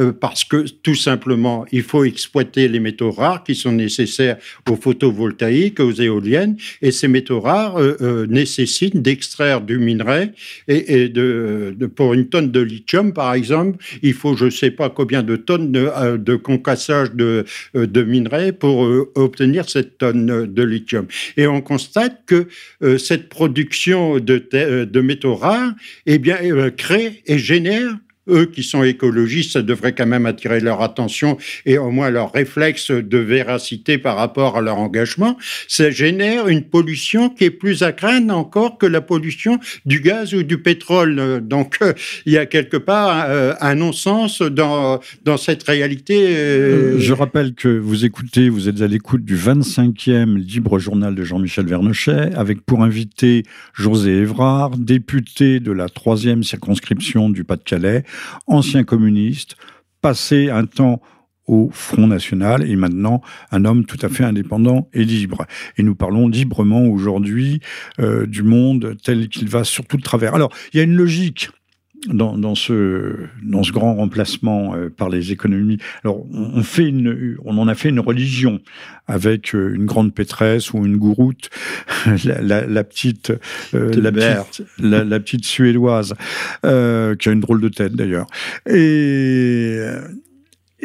euh, 0.00 0.12
parce 0.12 0.44
que 0.44 0.64
tout 0.82 0.94
simplement, 0.94 1.66
il 1.72 1.82
faut 1.82 2.04
exploiter 2.04 2.68
les 2.68 2.80
métaux 2.80 3.10
rares 3.10 3.44
qui 3.44 3.54
sont 3.54 3.72
nécessaires 3.72 4.36
aux 4.68 4.76
photovoltaïques, 4.76 5.80
aux 5.80 5.92
éoliennes, 5.92 6.56
et 6.82 6.90
ces 6.90 7.08
métaux 7.08 7.40
rares 7.40 7.78
nécessitent 8.28 9.00
d'extraire 9.00 9.60
du 9.60 9.78
minerai, 9.78 10.32
et, 10.68 11.12
pour 11.94 12.14
une 12.14 12.28
tonne 12.28 12.50
de 12.50 12.60
lithium, 12.60 13.12
par 13.12 13.34
exemple, 13.34 13.78
il 14.02 14.14
faut 14.14 14.36
je 14.36 14.46
ne 14.46 14.50
sais 14.50 14.70
pas 14.70 14.90
combien 14.90 15.22
de 15.22 15.36
tonnes 15.36 15.72
de, 15.72 16.36
concassage 16.36 17.12
de, 17.12 17.44
minerai 17.74 18.52
pour 18.52 18.80
obtenir 19.14 19.68
cette 19.68 19.98
tonne 19.98 20.46
de 20.46 20.62
lithium. 20.62 21.06
Et 21.36 21.46
on 21.46 21.60
constate 21.60 22.22
que 22.26 22.46
cette 22.98 23.28
production 23.28 24.18
de 24.18 25.00
métaux 25.00 25.34
rares 25.34 25.63
eh 26.06 26.18
bien, 26.18 26.38
euh, 26.42 26.70
crée 26.70 27.22
et 27.26 27.38
génère 27.38 27.96
eux 28.28 28.46
qui 28.46 28.62
sont 28.62 28.82
écologistes, 28.82 29.52
ça 29.52 29.62
devrait 29.62 29.94
quand 29.94 30.06
même 30.06 30.26
attirer 30.26 30.60
leur 30.60 30.82
attention 30.82 31.36
et 31.66 31.78
au 31.78 31.90
moins 31.90 32.10
leur 32.10 32.32
réflexe 32.32 32.90
de 32.90 33.18
véracité 33.18 33.98
par 33.98 34.16
rapport 34.16 34.56
à 34.56 34.60
leur 34.60 34.78
engagement, 34.78 35.36
ça 35.68 35.90
génère 35.90 36.48
une 36.48 36.62
pollution 36.62 37.30
qui 37.30 37.44
est 37.44 37.50
plus 37.50 37.82
à 37.82 37.92
craindre 37.92 38.34
encore 38.36 38.78
que 38.78 38.86
la 38.86 39.00
pollution 39.00 39.58
du 39.84 40.00
gaz 40.00 40.34
ou 40.34 40.42
du 40.42 40.58
pétrole. 40.58 41.40
Donc 41.46 41.78
euh, 41.82 41.92
il 42.26 42.32
y 42.32 42.38
a 42.38 42.46
quelque 42.46 42.76
part 42.76 43.26
euh, 43.28 43.52
un 43.60 43.74
non-sens 43.74 44.42
dans, 44.42 45.00
dans 45.24 45.36
cette 45.36 45.62
réalité. 45.62 46.36
Euh, 46.36 46.98
je 46.98 47.12
rappelle 47.12 47.54
que 47.54 47.68
vous 47.68 48.04
écoutez, 48.04 48.48
vous 48.48 48.68
êtes 48.68 48.80
à 48.80 48.86
l'écoute 48.86 49.24
du 49.24 49.36
25e 49.36 50.36
libre 50.36 50.78
journal 50.78 51.14
de 51.14 51.24
Jean-Michel 51.24 51.66
Vernochet 51.66 52.34
avec 52.34 52.60
pour 52.62 52.82
invité 52.82 53.44
José 53.74 54.12
Évrard, 54.12 54.70
député 54.76 55.60
de 55.60 55.72
la 55.72 55.88
troisième 55.88 56.42
circonscription 56.42 57.30
du 57.30 57.44
Pas-de-Calais, 57.44 58.04
ancien 58.46 58.84
communiste, 58.84 59.56
passé 60.00 60.50
un 60.50 60.66
temps 60.66 61.00
au 61.46 61.68
Front 61.72 62.06
National 62.06 62.68
et 62.68 62.76
maintenant 62.76 63.20
un 63.50 63.64
homme 63.64 63.84
tout 63.84 63.98
à 64.02 64.08
fait 64.08 64.24
indépendant 64.24 64.88
et 64.92 65.04
libre. 65.04 65.46
Et 65.76 65.82
nous 65.82 65.94
parlons 65.94 66.28
librement 66.28 66.84
aujourd'hui 66.86 67.60
euh, 67.98 68.26
du 68.26 68.42
monde 68.42 68.96
tel 69.02 69.28
qu'il 69.28 69.48
va 69.48 69.64
sur 69.64 69.86
tout 69.86 69.96
le 69.96 70.02
travers. 70.02 70.34
Alors, 70.34 70.52
il 70.72 70.78
y 70.78 70.80
a 70.80 70.84
une 70.84 70.96
logique 70.96 71.50
dans, 72.08 72.54
ce, 72.54 73.16
dans 73.42 73.62
ce 73.62 73.72
grand 73.72 73.94
remplacement 73.94 74.74
euh, 74.74 74.90
par 74.90 75.08
les 75.08 75.32
économies. 75.32 75.78
Alors, 76.02 76.24
on, 76.32 76.62
fait 76.62 76.88
une, 76.88 77.36
on 77.44 77.56
en 77.58 77.68
a 77.68 77.74
fait 77.74 77.88
une 77.88 78.00
religion 78.00 78.60
avec 79.06 79.54
euh, 79.54 79.74
une 79.74 79.86
grande 79.86 80.14
pétresse 80.14 80.72
ou 80.72 80.84
une 80.84 80.96
gouroute, 80.96 81.50
la, 82.24 82.84
petite, 82.84 83.32
euh, 83.74 83.90
la, 83.94 84.12
petite 84.12 84.62
la, 84.78 85.20
petite 85.20 85.44
suédoise, 85.44 86.14
qui 86.62 86.68
a 86.68 87.32
une 87.32 87.40
drôle 87.40 87.60
de 87.60 87.68
tête 87.68 87.94
d'ailleurs. 87.94 88.26
Et 88.68 89.80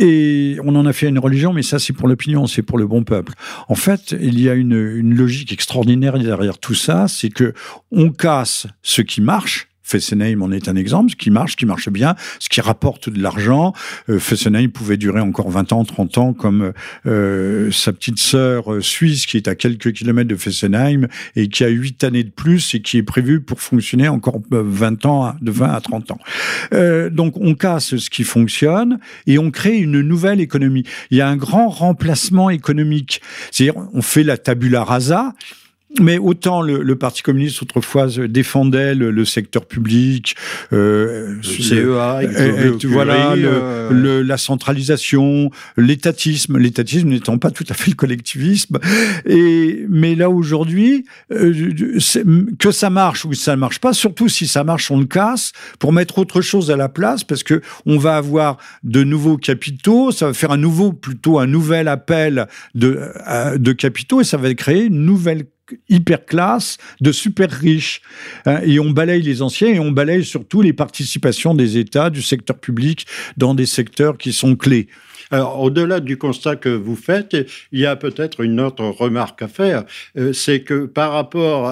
et 0.02 0.58
on 0.64 0.76
en 0.76 0.86
a 0.86 0.94
fait 0.94 1.10
une 1.10 1.20
religion, 1.20 1.52
mais 1.52 1.62
ça, 1.62 1.78
c'est 1.78 1.92
pour 1.92 2.08
l'opinion, 2.08 2.48
c'est 2.48 2.62
pour 2.62 2.78
le 2.78 2.88
bon 2.88 3.04
peuple. 3.04 3.34
En 3.68 3.76
fait, 3.76 4.16
il 4.18 4.40
y 4.40 4.50
a 4.50 4.54
une, 4.54 4.72
une 4.72 5.14
logique 5.14 5.52
extraordinaire 5.52 6.18
derrière 6.18 6.58
tout 6.58 6.74
ça, 6.74 7.10
c'est 7.10 7.30
que 7.30 7.54
on 7.92 8.10
casse 8.10 8.68
ce 8.82 9.02
qui 9.02 9.20
marche 9.20 9.69
Fessenheim 9.90 10.44
en 10.44 10.52
est 10.52 10.68
un 10.70 10.76
exemple, 10.76 11.12
ce 11.12 11.16
qui 11.16 11.32
marche, 11.32 11.54
ce 11.54 11.58
qui 11.58 11.66
marche 11.66 11.90
bien, 11.90 12.16
ce 12.38 12.48
qui 12.48 12.62
rapporte 12.62 13.10
de 13.10 13.20
l'argent. 13.22 13.74
Euh, 14.10 14.20
Fessenheim 14.20 14.70
pouvait 14.70 14.98
durer 14.98 15.20
encore 15.20 15.50
20 15.50 15.74
ans, 15.74 15.84
30 15.84 16.18
ans, 16.20 16.34
comme 16.34 16.74
euh, 17.08 17.72
sa 17.72 17.92
petite 17.92 18.20
sœur 18.20 18.72
euh, 18.72 18.82
suisse 18.82 19.26
qui 19.26 19.38
est 19.38 19.48
à 19.48 19.56
quelques 19.56 19.94
kilomètres 19.94 20.30
de 20.30 20.36
Fessenheim 20.36 21.08
et 21.36 21.48
qui 21.48 21.64
a 21.64 21.70
8 21.70 22.04
années 22.04 22.24
de 22.24 22.30
plus 22.30 22.76
et 22.76 22.82
qui 22.82 22.98
est 22.98 23.04
prévu 23.04 23.42
pour 23.42 23.62
fonctionner 23.62 24.08
encore 24.08 24.42
20 24.52 25.06
ans, 25.08 25.34
de 25.42 25.52
20 25.52 25.74
à 25.74 25.82
30 25.82 26.12
ans. 26.12 26.20
donc 27.10 27.38
on 27.38 27.56
casse 27.56 27.98
ce 27.98 28.10
qui 28.10 28.24
fonctionne 28.24 29.00
et 29.26 29.40
on 29.40 29.50
crée 29.50 29.78
une 29.78 30.02
nouvelle 30.02 30.40
économie. 30.40 30.84
Il 31.10 31.18
y 31.18 31.22
a 31.22 31.28
un 31.28 31.38
grand 31.38 31.70
remplacement 31.70 32.50
économique. 32.50 33.22
C'est-à-dire 33.52 33.82
on 33.94 34.02
fait 34.02 34.24
la 34.24 34.38
tabula 34.38 34.84
rasa 34.84 35.34
mais 36.00 36.18
autant 36.18 36.62
le, 36.62 36.96
Parti 36.96 37.22
communiste 37.22 37.62
autrefois 37.62 38.08
défendait 38.28 38.94
le, 38.94 39.26
secteur 39.26 39.66
public, 39.66 40.36
euh, 40.74 41.36
le 41.36 41.44
CEA, 41.44 42.24
et, 42.24 42.88
voilà, 42.88 43.32
euh, 43.32 43.90
le, 43.90 44.22
la 44.22 44.38
centralisation, 44.38 45.50
l'étatisme, 45.78 46.58
l'étatisme 46.58 47.08
n'étant 47.08 47.38
pas 47.38 47.52
tout 47.52 47.64
à 47.70 47.74
fait 47.74 47.92
le 47.92 47.96
collectivisme. 47.96 48.80
Et 49.26 49.86
mais 49.90 50.16
là 50.16 50.30
aujourd'hui, 50.30 51.06
euh, 51.32 51.74
que 52.60 52.72
ça 52.72 52.90
marche 52.90 53.26
ou 53.26 53.30
que 53.30 53.36
ça 53.36 53.56
ne 53.56 53.62
marche 53.62 53.80
pas, 53.80 53.94
surtout 53.94 54.28
si 54.28 54.46
ça 54.46 54.64
marche, 54.64 54.92
on 54.92 55.00
le 55.00 55.06
casse 55.06 55.54
pour 55.80 55.94
mettre 55.94 56.18
autre 56.18 56.42
chose 56.42 56.70
à 56.70 56.76
la 56.76 56.90
place, 56.90 57.24
parce 57.24 57.44
que 57.44 57.62
on 57.86 57.98
va 57.98 58.18
avoir 58.18 58.58
de 58.84 59.04
nouveaux 59.04 59.38
capitaux, 59.38 60.12
ça 60.12 60.28
va 60.28 60.34
faire 60.34 60.52
un 60.52 60.58
nouveau, 60.58 60.92
plutôt 60.92 61.40
un 61.40 61.48
nouvel 61.48 61.88
appel 61.88 62.48
de, 62.76 63.12
de 63.56 63.72
capitaux, 63.72 64.22
et 64.22 64.26
ça 64.26 64.38
va 64.38 64.54
créer 64.54 64.86
une 64.86 65.06
nouvelle 65.06 65.46
hyper 65.90 66.26
classe 66.26 66.78
de 67.02 67.12
super 67.12 67.50
riches. 67.50 68.02
Hein, 68.46 68.60
et 68.64 68.80
on 68.80 68.92
balaye 68.92 69.22
les 69.22 69.42
anciens 69.42 69.70
et 69.70 69.80
on 69.80 69.92
balaye 69.92 70.24
surtout 70.24 70.62
les 70.62 70.74
participations 70.74 71.54
des 71.54 71.78
États, 71.78 72.10
du 72.10 72.22
secteur 72.22 72.58
public 72.58 73.06
dans 73.38 73.54
des 73.54 73.66
secteurs 73.66 74.18
qui 74.18 74.34
sont 74.34 74.56
clés. 74.56 74.88
Au-delà 75.32 76.00
du 76.00 76.18
constat 76.18 76.56
que 76.56 76.70
vous 76.70 76.96
faites, 76.96 77.38
il 77.72 77.80
y 77.80 77.86
a 77.86 77.96
peut-être 77.96 78.42
une 78.42 78.60
autre 78.60 78.84
remarque 78.84 79.44
à 79.44 79.48
faire. 79.48 79.84
Euh, 80.18 80.34
c'est 80.34 80.62
que 80.62 80.86
par 80.86 81.12
rapport 81.12 81.72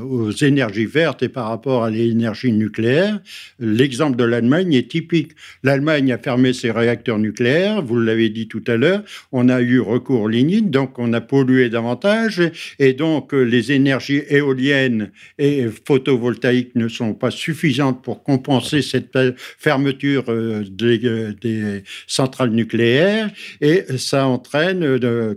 aux 0.00 0.30
énergies 0.30 0.86
vertes 0.86 1.22
et 1.22 1.28
par 1.28 1.48
rapport 1.48 1.82
à 1.82 1.90
l'énergie 1.90 2.52
nucléaire, 2.52 3.20
l'exemple 3.58 4.16
de 4.16 4.24
l'Allemagne 4.24 4.74
est 4.74 4.88
typique. 4.90 5.32
L'Allemagne 5.64 6.12
a 6.12 6.18
fermé 6.18 6.52
ses 6.52 6.70
réacteurs 6.70 7.18
nucléaires, 7.18 7.82
vous 7.82 7.98
l'avez 7.98 8.28
dit 8.28 8.46
tout 8.46 8.62
à 8.68 8.76
l'heure, 8.76 9.02
on 9.32 9.48
a 9.48 9.60
eu 9.60 9.80
recours 9.80 10.28
lignite, 10.28 10.70
donc 10.70 10.98
on 10.98 11.12
a 11.12 11.20
pollué 11.20 11.68
davantage, 11.68 12.42
et 12.78 12.92
donc 12.92 13.34
euh, 13.34 13.42
les 13.42 13.72
énergies 13.72 14.22
éoliennes 14.28 15.10
et 15.38 15.66
photovoltaïques 15.86 16.76
ne 16.76 16.86
sont 16.86 17.14
pas 17.14 17.32
suffisantes 17.32 18.02
pour 18.02 18.22
compenser 18.22 18.82
cette 18.82 19.18
fermeture 19.58 20.24
euh, 20.28 20.64
des, 20.70 20.98
des 21.40 21.82
centrales 22.06 22.51
nucléaire 22.52 23.30
et 23.60 23.84
ça 23.98 24.26
entraîne 24.26 24.82
euh, 24.82 25.34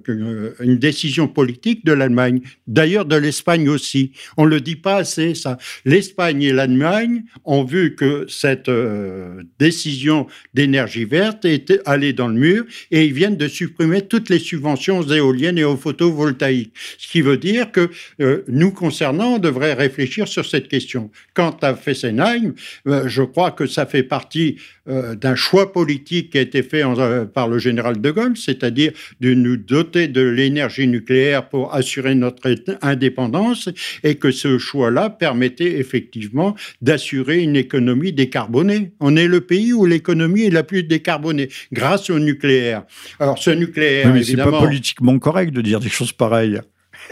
une 0.60 0.78
décision 0.78 1.28
politique 1.28 1.86
de 1.86 1.94
l'Allemagne, 1.94 2.42
d'ailleurs 2.68 3.06
de 3.06 3.16
l'Espagne 3.16 3.70
aussi. 3.70 4.12
On 4.38 4.46
ne 4.46 4.50
le 4.50 4.62
dit 4.62 4.76
pas 4.76 4.98
assez, 4.98 5.36
ça. 5.36 5.58
L'Espagne 5.86 6.44
et 6.44 6.54
l'Allemagne 6.54 7.24
ont 7.44 7.64
vu 7.64 7.96
que 7.96 8.26
cette 8.30 8.70
euh, 8.70 9.44
décision 9.60 10.28
d'énergie 10.54 11.06
verte 11.06 11.46
était 11.46 11.82
allée 11.86 12.14
dans 12.14 12.28
le 12.28 12.36
mur 12.36 12.66
et 12.92 13.06
ils 13.06 13.14
viennent 13.14 13.38
de 13.38 13.48
supprimer 13.48 14.02
toutes 14.02 14.30
les 14.30 14.40
subventions 14.40 15.00
aux 15.00 15.08
éoliennes 15.08 15.58
et 15.58 15.64
aux 15.64 15.78
photovoltaïques. 15.78 16.74
Ce 16.98 17.08
qui 17.12 17.22
veut 17.22 17.38
dire 17.38 17.72
que 17.72 17.90
euh, 18.22 18.44
nous 18.48 18.72
concernant, 18.72 19.36
on 19.36 19.40
devrait 19.40 19.74
réfléchir 19.74 20.28
sur 20.28 20.46
cette 20.46 20.68
question. 20.68 21.12
Quant 21.34 21.56
à 21.62 21.76
Fessenheim, 21.76 22.54
je 22.86 23.22
crois 23.22 23.52
que 23.52 23.66
ça 23.66 23.86
fait 23.86 24.04
partie 24.04 24.58
d'un 24.88 25.36
choix 25.36 25.72
politique 25.74 26.32
qui 26.32 26.38
a 26.38 26.42
été 26.42 26.64
fait 26.64 26.84
en 26.84 26.96
euh, 27.06 27.26
par 27.26 27.48
le 27.48 27.60
général 27.60 28.02
de 28.02 28.12
Gaulle, 28.12 28.38
c'est-à-dire 28.38 28.92
de 29.22 29.34
nous 29.34 29.58
doter 29.58 30.08
de 30.08 30.22
l'énergie 30.22 30.88
nucléaire 30.88 31.50
pour 31.50 31.74
assurer 31.74 32.16
notre 32.16 32.54
indépendance 32.82 33.70
et 34.04 34.16
que 34.16 34.32
ce 34.32 34.58
choix-là 34.58 35.10
permettait 35.10 35.80
effectivement 35.80 36.56
d'assurer 36.82 37.42
une 37.42 37.56
économie 37.56 38.14
décarbonée. 38.14 38.92
On 39.00 39.16
est 39.16 39.28
le 39.28 39.42
pays 39.42 39.74
où 39.74 39.86
l'économie 39.86 40.44
est 40.44 40.50
la 40.50 40.64
plus 40.64 40.84
décarbonée 40.84 41.50
grâce 41.72 42.10
au 42.10 42.20
nucléaire. 42.20 42.84
Alors 43.20 43.38
ce 43.38 43.52
nucléaire, 43.52 44.14
mais 44.14 44.24
c'est 44.24 44.38
pas 44.38 44.60
politiquement 44.60 45.18
correct 45.20 45.52
de 45.54 45.62
dire 45.62 45.80
des 45.80 45.90
choses 45.90 46.12
pareilles. 46.12 46.60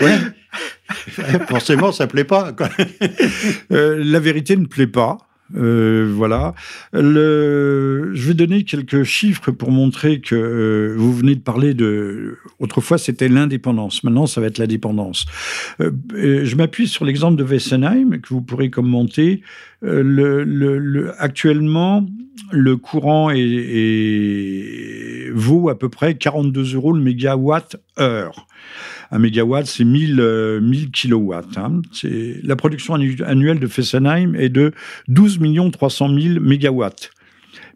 oui. 0.00 0.10
Forcément, 1.48 1.92
ça 1.92 2.06
plaît 2.06 2.24
pas. 2.24 2.54
Euh, 3.72 4.02
la 4.02 4.20
vérité 4.20 4.56
ne 4.56 4.66
plaît 4.66 4.86
pas. 4.86 5.18
Euh, 5.54 6.10
voilà. 6.12 6.54
Je 6.92 8.26
vais 8.26 8.34
donner 8.34 8.64
quelques 8.64 9.04
chiffres 9.04 9.50
pour 9.50 9.70
montrer 9.70 10.20
que 10.20 10.34
euh, 10.34 10.94
vous 10.96 11.12
venez 11.14 11.34
de 11.34 11.40
parler 11.40 11.74
de. 11.74 12.38
Autrefois, 12.58 12.98
c'était 12.98 13.28
l'indépendance. 13.28 14.02
Maintenant, 14.04 14.26
ça 14.26 14.40
va 14.40 14.48
être 14.48 14.58
la 14.58 14.66
dépendance. 14.66 15.26
Euh, 15.80 15.92
je 16.44 16.56
m'appuie 16.56 16.88
sur 16.88 17.04
l'exemple 17.04 17.36
de 17.36 17.44
Wessenheim 17.44 18.20
que 18.20 18.28
vous 18.28 18.42
pourrez 18.42 18.70
commenter. 18.70 19.42
Le, 19.82 20.42
le, 20.42 21.12
actuellement, 21.18 22.04
le 22.50 22.76
courant 22.76 23.28
vaut 25.34 25.68
à 25.68 25.78
peu 25.78 25.88
près 25.88 26.14
42 26.14 26.74
euros 26.74 26.92
le 26.92 27.02
mégawatt 27.02 27.76
heure. 28.00 28.46
Un 29.10 29.18
mégawatt, 29.18 29.66
c'est 29.66 29.84
1000, 29.84 30.60
1000 30.62 30.90
kilowatts. 30.90 31.58
Hein. 31.58 31.82
La 32.42 32.56
production 32.56 32.94
annuelle 32.94 33.60
de 33.60 33.66
Fessenheim 33.66 34.34
est 34.34 34.48
de 34.48 34.72
12 35.08 35.40
300 35.72 36.18
000 36.18 36.40
mégawatts. 36.40 37.10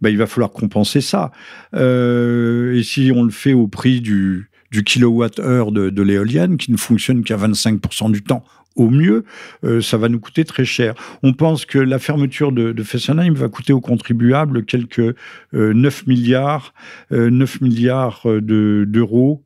Ben, 0.00 0.10
il 0.10 0.16
va 0.16 0.26
falloir 0.26 0.50
compenser 0.50 1.00
ça. 1.00 1.30
Euh, 1.74 2.74
et 2.74 2.82
si 2.82 3.12
on 3.14 3.22
le 3.22 3.30
fait 3.30 3.52
au 3.52 3.68
prix 3.68 4.00
du, 4.00 4.50
du 4.70 4.82
kilowatt-heure 4.82 5.72
de, 5.72 6.02
l'éolienne, 6.02 6.56
qui 6.56 6.72
ne 6.72 6.76
fonctionne 6.76 7.22
qu'à 7.22 7.36
25% 7.36 8.10
du 8.10 8.22
temps 8.22 8.44
au 8.76 8.88
mieux, 8.88 9.24
euh, 9.64 9.82
ça 9.82 9.98
va 9.98 10.08
nous 10.08 10.20
coûter 10.20 10.44
très 10.44 10.64
cher. 10.64 10.94
On 11.22 11.32
pense 11.32 11.66
que 11.66 11.78
la 11.78 11.98
fermeture 11.98 12.52
de, 12.52 12.72
de 12.72 12.82
Fessenheim 12.82 13.34
va 13.34 13.48
coûter 13.48 13.72
aux 13.72 13.80
contribuables 13.80 14.64
quelques 14.64 14.98
9 14.98 15.14
euh, 15.54 15.92
milliards, 16.06 16.72
9 17.10 17.60
milliards 17.60 18.22
d'euros 18.40 19.44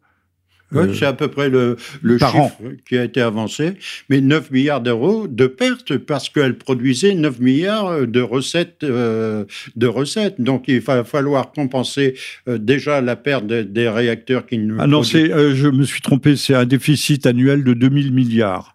oui, 0.73 0.89
euh, 0.89 0.95
c'est 0.95 1.07
à 1.07 1.13
peu 1.13 1.29
près 1.29 1.49
le, 1.49 1.77
le 2.03 2.19
chiffre 2.19 2.59
qui 2.89 2.97
a 2.97 3.05
été 3.05 3.21
avancé. 3.21 3.75
Mais 4.09 4.21
9 4.21 4.51
milliards 4.51 4.81
d'euros 4.81 5.29
de 5.29 5.47
pertes 5.47 5.97
parce 5.97 6.29
qu'elle 6.29 6.57
produisait 6.57 7.15
9 7.15 7.39
milliards 7.41 8.07
de 8.07 8.21
recettes. 8.21 8.83
Euh, 8.83 9.45
de 9.77 9.87
recettes. 9.87 10.41
Donc 10.41 10.65
il 10.69 10.81
va 10.81 11.05
falloir 11.05 11.53
compenser 11.53 12.15
euh, 12.49 12.59
déjà 12.59 13.01
la 13.01 13.17
perte 13.17 13.47
des 13.47 13.89
réacteurs 13.89 14.47
qui 14.47 14.59
nous. 14.59 14.77
Ah 14.79 14.87
non, 14.87 15.03
c'est, 15.03 15.55
je 15.55 15.69
me 15.69 15.85
suis 15.85 16.01
trompé, 16.01 16.37
c'est 16.37 16.55
un 16.55 16.67
déficit 16.67 17.27
annuel 17.27 17.65
de 17.65 17.75
2000 17.75 18.13
milliards. 18.13 18.75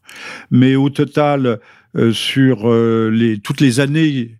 Mais 0.51 0.75
au 0.75 0.89
total, 0.89 1.59
sur 2.11 2.71
les, 2.71 3.39
toutes 3.39 3.61
les 3.61 3.79
années 3.79 4.31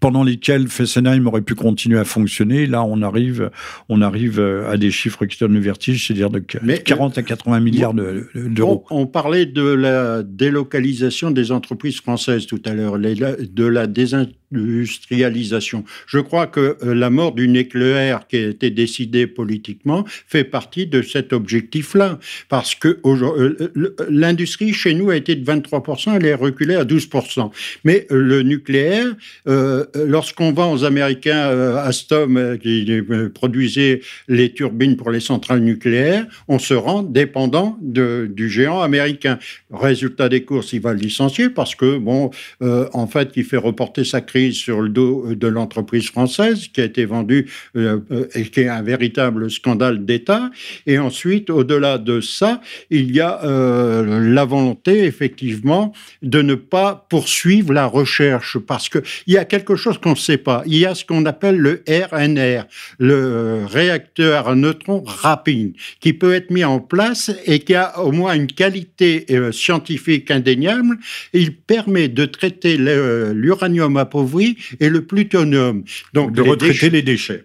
pendant 0.00 0.22
lesquels 0.24 0.68
Fessenheim 0.68 1.26
aurait 1.26 1.42
pu 1.42 1.54
continuer 1.54 1.98
à 1.98 2.04
fonctionner. 2.04 2.66
Là, 2.66 2.84
on 2.84 3.02
arrive, 3.02 3.50
on 3.88 4.00
arrive 4.02 4.40
à 4.40 4.76
des 4.76 4.90
chiffres 4.90 5.26
qui 5.26 5.38
donnent 5.38 5.54
le 5.54 5.60
vertige, 5.60 6.06
c'est-à-dire 6.06 6.30
de 6.30 6.38
40 6.38 7.18
à 7.18 7.22
80 7.22 7.60
milliards 7.60 7.94
d'euros. 7.94 8.84
On, 8.90 9.06
parlait 9.06 9.46
de 9.46 9.62
la 9.62 10.22
délocalisation 10.22 11.30
des 11.30 11.50
entreprises 11.52 12.00
françaises 12.00 12.46
tout 12.46 12.62
à 12.64 12.74
l'heure, 12.74 12.98
de 12.98 13.64
la 13.64 13.86
désindustrialisation. 13.86 15.84
Je 16.06 16.18
crois 16.18 16.46
que 16.46 16.76
euh, 16.82 16.94
la 16.94 17.10
mort 17.10 17.34
du 17.34 17.48
nucléaire 17.48 18.26
qui 18.28 18.36
a 18.36 18.48
été 18.48 18.70
décidée 18.70 19.26
politiquement 19.26 20.04
fait 20.26 20.44
partie 20.44 20.86
de 20.86 21.02
cet 21.02 21.32
objectif-là. 21.32 22.18
Parce 22.48 22.74
que 22.74 23.00
euh, 23.04 23.72
l'industrie 24.08 24.72
chez 24.72 24.94
nous 24.94 25.10
a 25.10 25.16
été 25.16 25.34
de 25.34 25.44
23%, 25.44 26.16
elle 26.16 26.26
est 26.26 26.34
reculée 26.34 26.74
à 26.74 26.84
12%. 26.84 27.50
Mais 27.84 28.06
euh, 28.10 28.20
le 28.20 28.42
nucléaire, 28.42 29.06
euh, 29.48 29.84
lorsqu'on 29.94 30.52
va 30.52 30.66
aux 30.66 30.84
Américains, 30.84 31.48
euh, 31.50 31.76
Alstom, 31.76 32.36
euh, 32.36 32.56
qui 32.56 32.86
produisait 33.34 34.00
les 34.28 34.52
turbines 34.52 34.96
pour 34.96 35.10
les 35.10 35.20
centrales 35.20 35.60
nucléaires, 35.60 36.26
on 36.48 36.58
se 36.58 36.74
rend 36.74 37.02
dépendant 37.02 37.78
du 37.80 38.48
géant 38.48 38.80
américain. 38.80 39.38
Résultat 39.70 40.28
des 40.28 40.42
courses, 40.42 40.72
il 40.72 40.80
va 40.80 40.92
le 40.92 40.98
licencier 40.98 41.50
parce 41.50 41.74
que, 41.74 41.98
bon, 41.98 42.30
en 42.60 43.06
fait, 43.06 43.30
il 43.36 43.44
fait 43.44 43.56
reporter 43.56 44.04
sa 44.04 44.20
crise 44.20 44.54
sur 44.54 44.80
le 44.80 44.88
dos 44.88 45.34
de 45.34 45.46
l'entreprise 45.46 46.08
française 46.08 46.68
qui 46.68 46.80
a 46.80 46.84
été 46.84 47.04
vendue 47.04 47.46
et 47.76 48.44
qui 48.44 48.60
est 48.60 48.68
un 48.68 48.82
véritable 48.82 49.50
scandale 49.50 50.04
d'État. 50.04 50.50
Et 50.86 50.98
ensuite, 50.98 51.50
au-delà 51.50 51.98
de 51.98 52.20
ça, 52.20 52.60
il 52.90 53.14
y 53.14 53.20
a 53.20 53.40
la 53.44 54.44
volonté, 54.44 55.04
effectivement, 55.04 55.92
de 56.22 56.42
ne 56.42 56.54
pas 56.54 57.06
poursuivre 57.08 57.72
la 57.72 57.86
recherche 57.86 58.58
parce 58.58 58.88
qu'il 58.88 59.02
y 59.26 59.36
a 59.36 59.44
quelque 59.44 59.76
chose 59.78 59.98
qu'on 59.98 60.10
ne 60.10 60.16
sait 60.16 60.36
pas. 60.36 60.62
Il 60.66 60.76
y 60.76 60.86
a 60.86 60.94
ce 60.94 61.04
qu'on 61.04 61.24
appelle 61.24 61.56
le 61.56 61.82
RNR, 61.88 62.64
le 62.98 63.64
réacteur 63.66 64.48
à 64.48 64.54
neutrons 64.54 65.02
rapide, 65.06 65.74
qui 66.00 66.12
peut 66.12 66.34
être 66.34 66.50
mis 66.50 66.64
en 66.64 66.80
place 66.80 67.30
et 67.46 67.60
qui 67.60 67.74
a 67.74 68.00
au 68.00 68.12
moins 68.12 68.34
une 68.34 68.46
qualité 68.46 69.26
euh, 69.30 69.52
scientifique 69.52 70.30
indéniable. 70.30 70.98
Il 71.32 71.54
permet 71.56 72.08
de 72.08 72.24
traiter 72.26 72.76
l'uranium 72.76 73.96
appauvri 73.96 74.56
et 74.80 74.88
le 74.88 75.02
plutonium. 75.02 75.84
Donc 76.12 76.32
de 76.32 76.42
retraiter 76.42 76.90
les 76.90 77.02
déchets. 77.02 77.44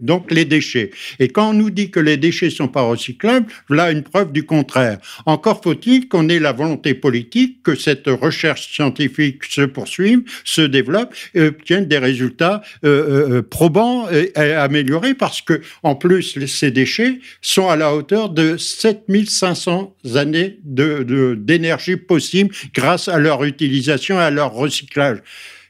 donc 0.00 0.30
les 0.30 0.44
déchets. 0.44 0.90
Et 1.18 1.28
quand 1.28 1.50
on 1.50 1.54
nous 1.54 1.70
dit 1.70 1.90
que 1.90 2.00
les 2.00 2.16
déchets 2.16 2.50
sont 2.50 2.68
pas 2.68 2.82
recyclables, 2.82 3.46
voilà 3.68 3.90
une 3.90 4.02
preuve 4.02 4.32
du 4.32 4.44
contraire. 4.44 4.98
Encore 5.26 5.60
faut-il 5.62 6.08
qu'on 6.08 6.28
ait 6.28 6.38
la 6.38 6.52
volonté 6.52 6.94
politique 6.94 7.62
que 7.62 7.74
cette 7.74 8.06
recherche 8.06 8.72
scientifique 8.72 9.44
se 9.44 9.62
poursuive, 9.62 10.22
se 10.44 10.62
développe, 10.62 11.14
et 11.34 11.50
des 11.78 11.98
résultats 11.98 12.62
euh, 12.84 12.88
euh, 12.88 13.38
euh, 13.38 13.42
probants 13.42 14.08
et, 14.10 14.32
améliorés 14.36 15.14
parce 15.14 15.40
que, 15.40 15.60
en 15.82 15.94
plus, 15.94 16.44
ces 16.46 16.70
déchets 16.70 17.20
sont 17.40 17.68
à 17.68 17.76
la 17.76 17.94
hauteur 17.94 18.30
de 18.30 18.56
7500 18.56 19.94
années 20.16 20.58
d'énergie 20.64 21.96
de, 21.96 22.00
possible 22.00 22.54
grâce 22.74 23.08
à 23.08 23.18
leur 23.18 23.44
utilisation 23.44 24.16
et 24.16 24.24
à 24.24 24.30
leur 24.30 24.52
recyclage. 24.52 25.18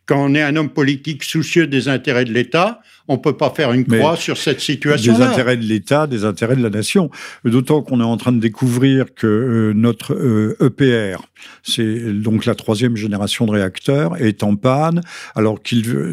Quand 0.06 0.24
on 0.24 0.34
est 0.34 0.42
un 0.42 0.56
homme 0.56 0.70
politique 0.70 1.22
soucieux 1.22 1.66
des 1.66 1.88
intérêts 1.88 2.24
de 2.24 2.32
l'État, 2.32 2.80
on 3.10 3.18
peut 3.18 3.36
pas 3.36 3.50
faire 3.50 3.72
une 3.72 3.84
croix 3.84 4.14
sur 4.14 4.36
cette 4.36 4.60
situation. 4.60 5.14
Des 5.14 5.22
intérêts 5.22 5.56
de 5.56 5.64
l'État, 5.64 6.06
des 6.06 6.24
intérêts 6.24 6.54
de 6.54 6.62
la 6.62 6.70
nation. 6.70 7.10
D'autant 7.44 7.82
qu'on 7.82 8.00
est 8.00 8.04
en 8.04 8.16
train 8.16 8.30
de 8.30 8.38
découvrir 8.38 9.14
que 9.16 9.26
euh, 9.26 9.72
notre 9.74 10.12
EPR, 10.60 10.84
euh, 10.84 11.14
e 11.14 11.16
c'est 11.64 12.12
donc 12.12 12.46
la 12.46 12.54
troisième 12.54 12.94
génération 12.94 13.46
de 13.46 13.50
réacteurs, 13.50 14.16
est 14.16 14.44
en 14.44 14.54
panne, 14.54 15.00
alors 15.34 15.60
qu'il 15.60 16.12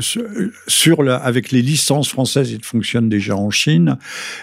sur 0.68 1.04
la, 1.04 1.18
avec 1.18 1.52
les 1.52 1.62
licences 1.62 2.10
françaises, 2.10 2.52
il 2.52 2.64
fonctionne 2.64 3.10
déjà 3.10 3.36
en 3.36 3.52
Chine, 3.52 3.98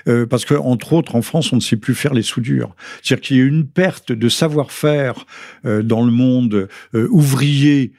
euh, 0.06 0.24
parce 0.24 0.44
que 0.44 0.54
entre 0.54 0.92
autres 0.92 1.16
en 1.16 1.22
France, 1.22 1.52
on 1.52 1.56
ne 1.56 1.60
sait 1.60 1.76
plus 1.76 1.96
faire 1.96 2.14
les 2.14 2.22
soudures. 2.22 2.76
C'est-à-dire 3.02 3.22
qu'il 3.26 3.36
y 3.38 3.40
a 3.40 3.44
une 3.44 3.66
perte 3.66 4.12
de 4.12 4.28
savoir-faire 4.28 5.26
dans 5.64 6.04
le 6.04 6.12
monde 6.12 6.68
ouvrier 6.94 7.92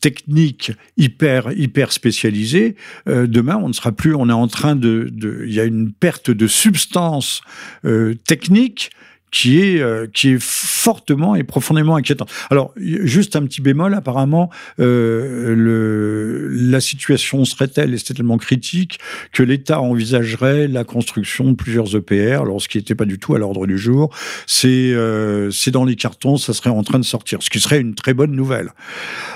technique 0.00 0.72
hyper 0.96 1.52
hyper 1.52 1.92
spécialisée, 1.92 2.76
euh, 3.08 3.26
demain 3.26 3.56
on 3.62 3.68
ne 3.68 3.72
sera 3.72 3.92
plus. 3.92 4.14
On 4.14 4.28
est 4.28 4.32
en 4.32 4.48
train 4.48 4.76
de, 4.76 5.10
il 5.46 5.52
y 5.52 5.60
a 5.60 5.64
une 5.64 5.92
perte 5.92 6.30
de 6.30 6.46
substance 6.46 7.42
euh, 7.84 8.14
technique 8.26 8.90
qui 9.32 9.60
est 9.60 9.80
euh, 9.80 10.06
qui 10.12 10.28
est 10.30 10.40
fortement 10.40 11.34
et 11.34 11.42
profondément 11.42 11.96
inquiétant. 11.96 12.26
Alors 12.50 12.72
juste 12.76 13.34
un 13.34 13.42
petit 13.42 13.60
bémol, 13.60 13.94
apparemment 13.94 14.50
euh, 14.78 15.54
le 15.56 16.48
la 16.48 16.80
situation 16.80 17.44
serait 17.44 17.68
telle 17.68 17.94
et 17.94 17.98
c'était 17.98 18.14
tellement 18.14 18.38
critique 18.38 19.00
que 19.32 19.42
l'État 19.42 19.80
envisagerait 19.80 20.68
la 20.68 20.84
construction 20.84 21.50
de 21.50 21.56
plusieurs 21.56 21.96
EPR, 21.96 22.42
alors 22.42 22.60
ce 22.60 22.68
qui 22.68 22.78
n'était 22.78 22.94
pas 22.94 23.06
du 23.06 23.18
tout 23.18 23.34
à 23.34 23.38
l'ordre 23.38 23.66
du 23.66 23.78
jour. 23.78 24.14
C'est 24.46 24.92
euh, 24.92 25.50
c'est 25.50 25.70
dans 25.70 25.84
les 25.84 25.96
cartons, 25.96 26.36
ça 26.36 26.52
serait 26.52 26.70
en 26.70 26.82
train 26.82 26.98
de 26.98 27.04
sortir, 27.04 27.42
ce 27.42 27.50
qui 27.50 27.58
serait 27.58 27.80
une 27.80 27.94
très 27.94 28.14
bonne 28.14 28.32
nouvelle. 28.32 28.70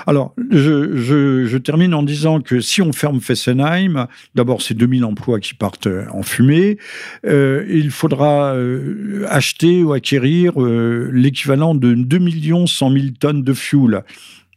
Alors 0.05 0.33
je 0.51 0.95
je, 0.95 1.45
je 1.45 1.57
termine 1.57 1.93
en 1.93 2.03
disant 2.03 2.39
que 2.39 2.61
si 2.61 2.81
on 2.81 2.93
ferme 2.93 3.19
Fessenheim, 3.19 4.07
d'abord 4.35 4.61
c'est 4.61 4.75
2000 4.75 5.05
emplois 5.05 5.39
qui 5.39 5.55
partent 5.55 5.89
en 6.11 6.21
fumée, 6.21 6.77
euh, 7.25 7.65
il 7.67 7.89
faudra 7.89 8.53
euh, 8.53 9.25
acquérir 9.93 10.61
euh, 10.61 11.09
l'équivalent 11.13 11.75
de 11.75 11.93
2 11.93 12.65
100 12.65 12.91
000 12.91 13.05
tonnes 13.19 13.43
de 13.43 13.53
fuel 13.53 14.03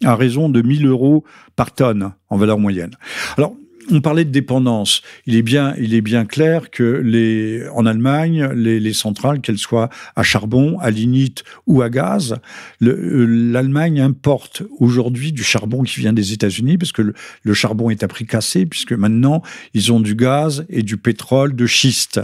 à 0.04 0.14
raison 0.16 0.48
de 0.48 0.62
1000 0.62 0.86
euros 0.86 1.24
par 1.56 1.74
tonne 1.74 2.12
en 2.30 2.36
valeur 2.36 2.58
moyenne. 2.58 2.92
Alors, 3.36 3.54
on 3.90 4.00
parlait 4.00 4.24
de 4.24 4.30
dépendance. 4.30 5.02
Il 5.26 5.34
est 5.34 5.42
bien, 5.42 5.74
il 5.78 5.94
est 5.94 6.00
bien 6.00 6.24
clair 6.24 6.70
que 6.70 7.00
les, 7.04 7.66
en 7.70 7.86
Allemagne, 7.86 8.48
les, 8.54 8.92
centrales, 8.92 9.40
qu'elles 9.40 9.58
soient 9.58 9.88
à 10.16 10.22
charbon, 10.22 10.78
à 10.80 10.90
lignite 10.90 11.44
ou 11.66 11.82
à 11.82 11.90
gaz, 11.90 12.36
euh, 12.82 13.26
l'Allemagne 13.26 14.00
importe 14.00 14.62
aujourd'hui 14.78 15.32
du 15.32 15.42
charbon 15.42 15.82
qui 15.82 16.00
vient 16.00 16.12
des 16.12 16.32
États-Unis 16.32 16.78
parce 16.78 16.92
que 16.92 17.14
le, 17.42 17.54
charbon 17.54 17.90
est 17.90 18.02
à 18.02 18.08
prix 18.08 18.26
cassé 18.26 18.64
puisque 18.64 18.92
maintenant 18.92 19.42
ils 19.74 19.92
ont 19.92 20.00
du 20.00 20.14
gaz 20.14 20.64
et 20.68 20.82
du 20.82 20.96
pétrole 20.96 21.54
de 21.54 21.66
schiste 21.66 22.20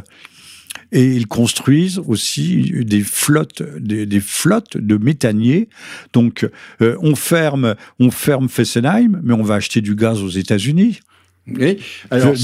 et 0.93 1.05
ils 1.05 1.27
construisent 1.27 2.01
aussi 2.07 2.73
des 2.85 3.03
flottes, 3.03 3.63
des, 3.79 4.21
flottes 4.21 4.77
de 4.77 4.97
méthaniers. 4.97 5.69
Donc, 6.13 6.49
euh, 6.81 6.97
on 7.01 7.15
ferme, 7.15 7.75
on 7.99 8.11
ferme 8.11 8.49
Fessenheim, 8.49 9.21
mais 9.23 9.35
on 9.35 9.43
va 9.43 9.57
acheter 9.57 9.81
du 9.81 9.95
gaz 9.95 10.23
aux 10.23 10.29
États-Unis. 10.29 11.01
Oui. 11.49 11.79
Alors, 12.11 12.35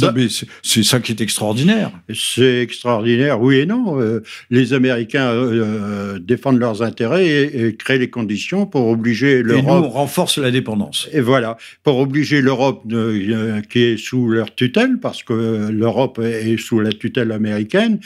c'est 0.62 0.82
ça 0.84 1.00
qui 1.00 1.12
est 1.12 1.20
extraordinaire. 1.20 1.90
C'est 2.14 2.60
extraordinaire, 2.60 3.40
oui 3.40 3.58
et 3.58 3.66
non. 3.66 4.00
Euh, 4.00 4.22
les 4.50 4.74
Américains 4.74 5.28
euh, 5.28 6.20
défendent 6.20 6.60
leurs 6.60 6.82
intérêts 6.82 7.26
et, 7.26 7.74
créent 7.74 7.98
les 7.98 8.10
conditions 8.10 8.64
pour 8.64 8.86
obliger 8.88 9.42
l'Europe. 9.42 9.64
Et 9.64 9.66
nous, 9.66 9.86
on 9.86 9.88
renforce 9.88 10.38
la 10.38 10.52
dépendance. 10.52 11.08
Et 11.12 11.20
voilà, 11.20 11.56
pour 11.82 11.98
obliger 11.98 12.42
l'Europe 12.42 12.84
euh, 12.92 13.60
qui 13.62 13.80
est 13.80 13.96
sous 13.96 14.28
leur 14.28 14.54
tutelle, 14.54 14.98
parce 15.00 15.24
que 15.24 15.68
l'Europe 15.70 16.20
est 16.22 16.56
sous 16.56 16.78
la 16.78 16.92
tutelle 16.92 17.32
américaine. 17.32 17.98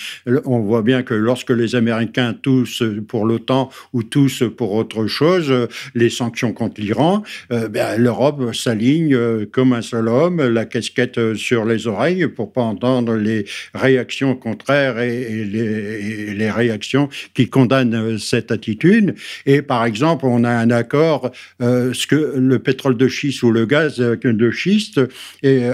On 0.47 0.61
voit 0.61 0.83
bien 0.83 1.03
que 1.03 1.15
lorsque 1.15 1.51
les 1.51 1.75
Américains 1.75 2.33
tous 2.33 2.83
pour 3.07 3.27
l'OTAN 3.27 3.71
ou 3.93 4.03
tous 4.03 4.45
pour 4.57 4.73
autre 4.73 5.07
chose, 5.07 5.53
les 5.95 6.09
sanctions 6.09 6.53
contre 6.53 6.81
l'Iran, 6.81 7.23
ben, 7.51 8.01
l'Europe 8.01 8.55
s'aligne 8.55 9.47
comme 9.47 9.75
un 9.75 9.83
seul 9.83 10.09
homme. 10.09 10.43
La 10.43 10.65
question 10.65 10.86
euh, 11.19 11.35
sur 11.35 11.65
les 11.65 11.87
oreilles 11.87 12.27
pour 12.29 12.53
pas 12.53 12.63
entendre 12.63 13.15
les 13.15 13.45
réactions 13.75 14.35
contraires 14.35 14.99
et, 14.99 15.45
les, 15.45 16.51
réactions 16.51 17.09
qui 17.35 17.49
condamnent 17.49 17.95
euh, 17.95 18.19
cette 18.19 18.51
attitude. 18.51 19.15
Et 19.45 19.63
par 19.63 19.85
exemple, 19.85 20.27
on 20.27 20.45
a 20.45 20.51
un 20.51 20.71
accord, 20.71 21.31
euh, 21.61 21.93
ce 21.93 22.07
que 22.07 22.35
le 22.37 22.59
pétrole 22.59 22.97
de 22.97 23.09
schiste 23.09 23.43
ou 23.43 23.51
le 23.51 23.67
gaz 23.67 23.97
de 23.99 24.51
schiste 24.51 25.01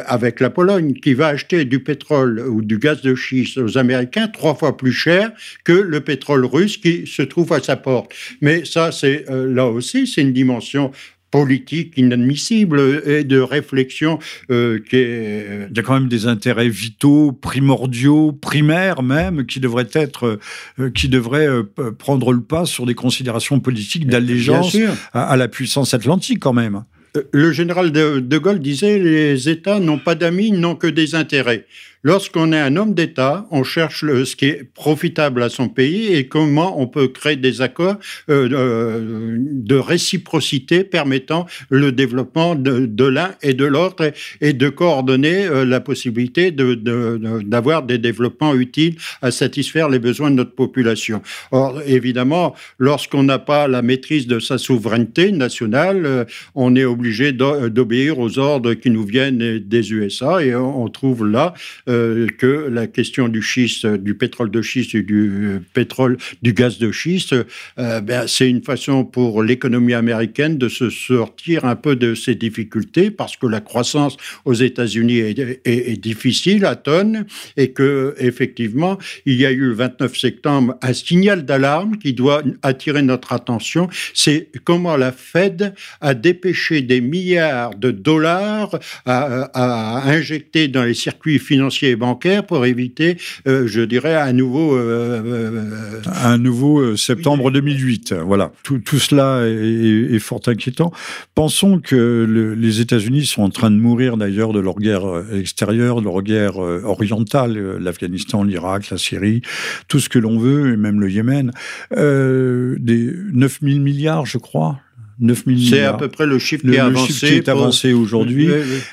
avec 0.07 0.41
la 0.41 0.51
Pologne, 0.51 0.95
qui 0.95 1.15
va 1.15 1.29
acheter 1.29 1.65
du 1.65 1.81
pétrole 1.81 2.41
ou 2.41 2.63
du 2.63 2.79
gaz 2.79 3.03
de 3.03 3.15
schiste 3.15 3.59
aux 3.59 3.79
Américains 3.79 4.29
trois 4.29 4.55
fois 4.55 4.77
plus 4.77 4.93
cher 4.93 5.33
que 5.65 5.73
le 5.73 6.01
pétrole 6.01 6.45
russe 6.45 6.77
qui 6.77 7.07
se 7.07 7.23
trouve 7.23 7.53
à 7.53 7.61
sa 7.61 7.77
porte. 7.77 8.13
Mais 8.41 8.65
ça, 8.65 8.93
c'est 8.93 9.25
là 9.29 9.67
aussi, 9.67 10.07
c'est 10.07 10.23
une 10.23 10.33
dimension 10.33 10.93
politique 11.33 11.95
inadmissible 11.97 13.03
et 13.07 13.25
de 13.25 13.41
réflexion 13.41 14.21
euh, 14.51 14.79
qui 14.79 14.97
est... 14.97 15.67
Il 15.71 15.77
y 15.77 15.81
a 15.81 15.83
quand 15.83 15.95
même 15.95 16.09
des 16.09 16.27
intérêts 16.27 16.69
vitaux, 16.69 17.33
primordiaux, 17.33 18.33
primaires 18.33 19.03
même, 19.03 19.47
qui 19.47 19.59
devraient 19.59 19.89
être, 19.95 20.39
euh, 20.79 20.91
qui 20.91 21.09
devraient 21.09 21.49
euh, 21.49 21.65
prendre 21.99 22.33
le 22.33 22.43
pas 22.43 22.67
sur 22.67 22.87
des 22.87 22.95
considérations 22.95 23.59
politiques 23.59 24.07
d'allégeance 24.07 24.77
à, 25.13 25.25
à, 25.25 25.37
la 25.37 25.49
puissance 25.49 25.95
atlantique 25.95 26.39
quand 26.39 26.53
même. 26.53 26.85
Le 27.33 27.53
général 27.53 27.93
de, 27.93 28.21
de 28.21 28.39
Gaulle 28.39 28.61
disait 28.61 28.99
les 28.99 29.49
États 29.49 29.81
n'ont 29.81 29.99
pas 29.99 30.15
d'amis, 30.15 30.53
n'ont 30.53 30.77
que 30.77 30.87
des 30.87 31.15
intérêts. 31.15 31.67
Lorsqu'on 32.05 32.53
est 32.53 32.59
un 32.59 32.75
homme 32.75 32.95
d'État, 32.95 33.47
on 33.53 33.63
cherche 33.63 34.01
ce 34.01 34.35
qui 34.35 34.47
est 34.47 34.65
profitable 34.75 35.41
à 35.41 35.49
son 35.49 35.69
pays 35.69 36.13
et 36.13 36.27
comment 36.27 36.81
on 36.81 36.89
peut 36.89 37.07
créer 37.07 37.37
des 37.37 37.61
accords 37.63 37.97
euh, 38.29 38.49
euh 38.53 39.37
de 39.39 39.77
réciprocité 39.77 40.83
permettant 40.83 41.47
le 41.71 41.93
développement 41.93 42.57
de, 42.57 43.05
l'un 43.05 43.31
et 43.43 43.55
de 43.55 43.65
l'autre 43.65 44.13
et, 44.41 44.53
de 44.53 44.69
coordonner 44.69 45.47
euh, 45.47 45.65
la 45.65 45.81
possibilité 45.81 46.51
d'avoir 46.51 47.83
de, 47.83 47.87
des 47.87 47.99
développements 47.99 48.55
utiles 48.55 48.97
à 49.21 49.31
satisfaire 49.31 49.89
les 49.89 50.01
besoins 50.01 50.31
de 50.31 50.37
notre 50.37 50.55
population. 50.55 51.23
Or, 51.53 51.81
évidemment, 51.87 52.55
lorsqu'on 52.79 53.23
n'a 53.23 53.39
pas 53.39 53.69
la 53.69 53.83
maîtrise 53.83 54.27
de 54.27 54.41
sa 54.41 54.59
souveraineté 54.59 55.31
nationale, 55.31 56.27
on 56.57 56.75
est 56.75 56.85
obligé 56.85 57.33
d'obéir 57.33 58.19
aux 58.19 58.39
ordres 58.39 58.75
qui 58.75 58.91
nous 58.91 59.05
viennent 59.05 59.61
des 59.61 59.93
USA 59.93 60.45
et 60.45 60.55
on 60.55 60.89
trouve 60.89 61.27
là 61.27 61.55
euh, 61.93 62.27
que 62.39 62.69
la 62.71 62.87
question 62.87 63.29
du 63.29 64.15
pétrole 64.15 64.51
de 64.51 64.63
schiste 64.63 64.95
et 64.95 65.03
du 65.03 65.61
pétrole, 65.75 66.17
du 66.43 66.53
gaz 66.53 66.79
de 66.79 66.91
schiste, 66.91 67.35
euh, 67.79 68.01
ben, 68.01 68.27
c'est 68.27 68.49
une 68.49 68.63
façon 68.63 69.05
pour 69.05 69.43
l'économie 69.43 69.95
américaine 69.95 70.57
de 70.57 70.69
se 70.69 70.89
sortir 70.91 71.65
un 71.65 71.77
peu 71.77 71.95
de 71.97 72.15
ses 72.15 72.35
difficultés 72.35 73.11
parce 73.11 73.37
que 73.37 73.47
la 73.47 73.61
croissance 73.61 74.17
aux 74.45 74.55
États-Unis 74.55 75.19
est, 75.19 76.03
difficile 76.03 76.65
à 76.65 76.77
tonnes 76.77 77.27
et 77.57 77.73
que 77.73 78.15
effectivement 78.19 78.99
il 79.27 79.35
y 79.35 79.47
a 79.47 79.51
eu 79.51 79.67
le 79.67 79.75
29 79.75 80.17
septembre 80.17 80.77
un 80.83 80.93
signal 80.93 81.45
d'alarme 81.45 81.99
qui 81.99 82.13
doit 82.13 82.43
attirer 82.63 83.03
notre 83.03 83.33
attention. 83.33 83.89
C'est 84.15 84.49
comment 84.65 84.97
la 84.97 85.13
Fed 85.13 85.75
a 86.01 86.15
dépêché 86.15 86.81
des 86.81 87.01
milliards 87.01 87.75
de 87.75 87.91
dollars 87.91 88.79
à, 89.05 89.51
à 89.55 90.11
injecter 90.11 90.69
dans 90.69 90.85
les 90.85 90.95
circuits 90.95 91.39
financiers 91.39 91.82
bancaire 91.97 92.45
pour 92.45 92.65
éviter, 92.65 93.17
euh, 93.47 93.67
je 93.67 93.81
dirais, 93.83 94.15
un 94.15 94.33
nouveau... 94.33 94.77
Euh, 94.77 95.23
euh, 95.25 96.01
un 96.25 96.39
nouveau 96.39 96.97
septembre 96.97 97.51
2008. 97.51 98.15
Voilà. 98.25 98.53
Tout, 98.63 98.79
tout 98.79 98.99
cela 98.99 99.43
est, 99.47 100.19
fort 100.19 100.41
inquiétant. 100.47 100.93
Pensons 101.35 101.81
que 101.81 102.55
les 102.57 102.81
États-Unis 102.81 103.27
sont 103.27 103.43
en 103.43 103.51
train 103.51 103.71
de 103.71 103.77
mourir 103.77 104.17
d'ailleurs 104.17 104.53
de 104.53 104.61
leur 104.61 104.77
guerre 104.77 105.05
extérieure, 105.33 106.01
de 106.01 106.07
leur 106.07 106.23
guerre 106.23 106.59
orientale, 106.59 107.79
l'Afghanistan, 107.79 108.45
l'Irak, 108.45 108.91
la 108.91 108.99
Syrie, 108.99 109.43
tout 109.89 110.01
ce 110.01 110.09
que 110.09 110.19
l'on 110.19 110.39
veut, 110.39 110.73
et 110.73 110.77
même 110.77 111.01
le 111.01 111.11
Yémen. 111.11 111.51
des 111.91 113.13
9 113.33 113.59
000 113.63 113.81
milliards, 113.81 114.27
je 114.27 114.39
crois, 114.39 114.81
9 115.23 115.45
000 115.47 115.59
C'est 115.71 115.85
à 115.85 115.95
peu 115.95 116.09
près 116.09 116.27
le 116.27 116.39
chiffre 116.39 116.65
qui 116.69 116.75
est 116.75 116.79
avancé, 116.79 117.27
qui 117.29 117.35
est 117.35 117.49
avancé 117.49 117.93
aujourd'hui, 117.93 118.49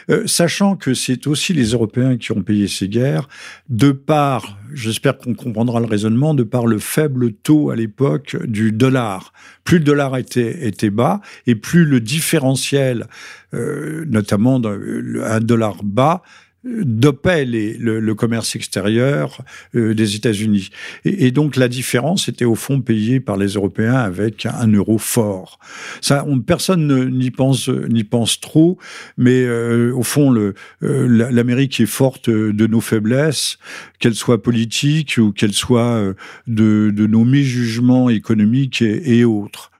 euh, 0.09 0.23
sachant 0.25 0.75
que 0.75 0.93
c'est 0.93 1.27
aussi 1.27 1.53
les 1.53 1.71
Européens 1.71 2.17
qui 2.17 2.31
ont 2.31 2.43
payé 2.43 2.67
ces 2.67 2.87
guerres, 2.87 3.27
de 3.67 3.91
par, 3.91 4.57
j'espère 4.73 5.17
qu'on 5.17 5.33
comprendra 5.33 5.79
le 5.79 5.87
raisonnement, 5.87 6.33
de 6.33 6.43
par 6.43 6.67
le 6.67 6.77
faible 6.77 7.33
taux 7.33 7.71
à 7.71 7.75
l'époque 7.75 8.37
du 8.45 8.71
dollar. 8.71 9.33
Plus 9.63 9.79
le 9.79 9.83
dollar 9.83 10.15
était, 10.17 10.67
était 10.67 10.91
bas, 10.91 11.19
et 11.47 11.55
plus 11.55 11.83
le 11.83 11.99
différentiel, 11.99 13.07
euh, 13.53 14.05
notamment 14.07 14.61
un 14.63 15.39
dollar 15.39 15.83
bas, 15.83 16.21
dopait 16.63 17.45
le, 17.45 18.13
commerce 18.15 18.55
extérieur 18.55 19.41
euh, 19.75 19.93
des 19.93 20.15
États-Unis. 20.15 20.69
Et, 21.05 21.31
donc 21.31 21.55
la 21.55 21.67
différence 21.67 22.27
était 22.27 22.45
au 22.45 22.55
fond 22.55 22.81
payée 22.81 23.19
par 23.19 23.37
les 23.37 23.49
Européens 23.49 23.95
avec 23.95 24.45
un 24.45 24.67
euro 24.67 24.97
fort. 24.97 25.59
Ça, 26.01 26.25
on, 26.27 26.39
personne 26.39 27.09
n'y 27.17 27.31
pense, 27.31 27.69
n'y 27.69 28.03
pense 28.03 28.41
trop, 28.41 28.77
mais 29.17 29.43
euh, 29.43 29.93
au 29.95 30.03
fond, 30.03 30.31
le, 30.31 30.53
euh, 30.83 31.31
l'Amérique 31.31 31.79
est 31.79 31.85
forte 31.85 32.29
de 32.29 32.67
nos 32.67 32.81
faiblesses, 32.81 33.57
qu'elles 33.99 34.15
soient 34.15 34.41
politiques 34.43 35.15
ou 35.17 35.31
qu'elles 35.31 35.53
soient 35.53 36.13
de, 36.47 36.91
de 36.93 37.07
nos 37.07 37.23
méjugements 37.23 38.09
économiques 38.09 38.81
et 38.81 39.23
autres. 39.23 39.71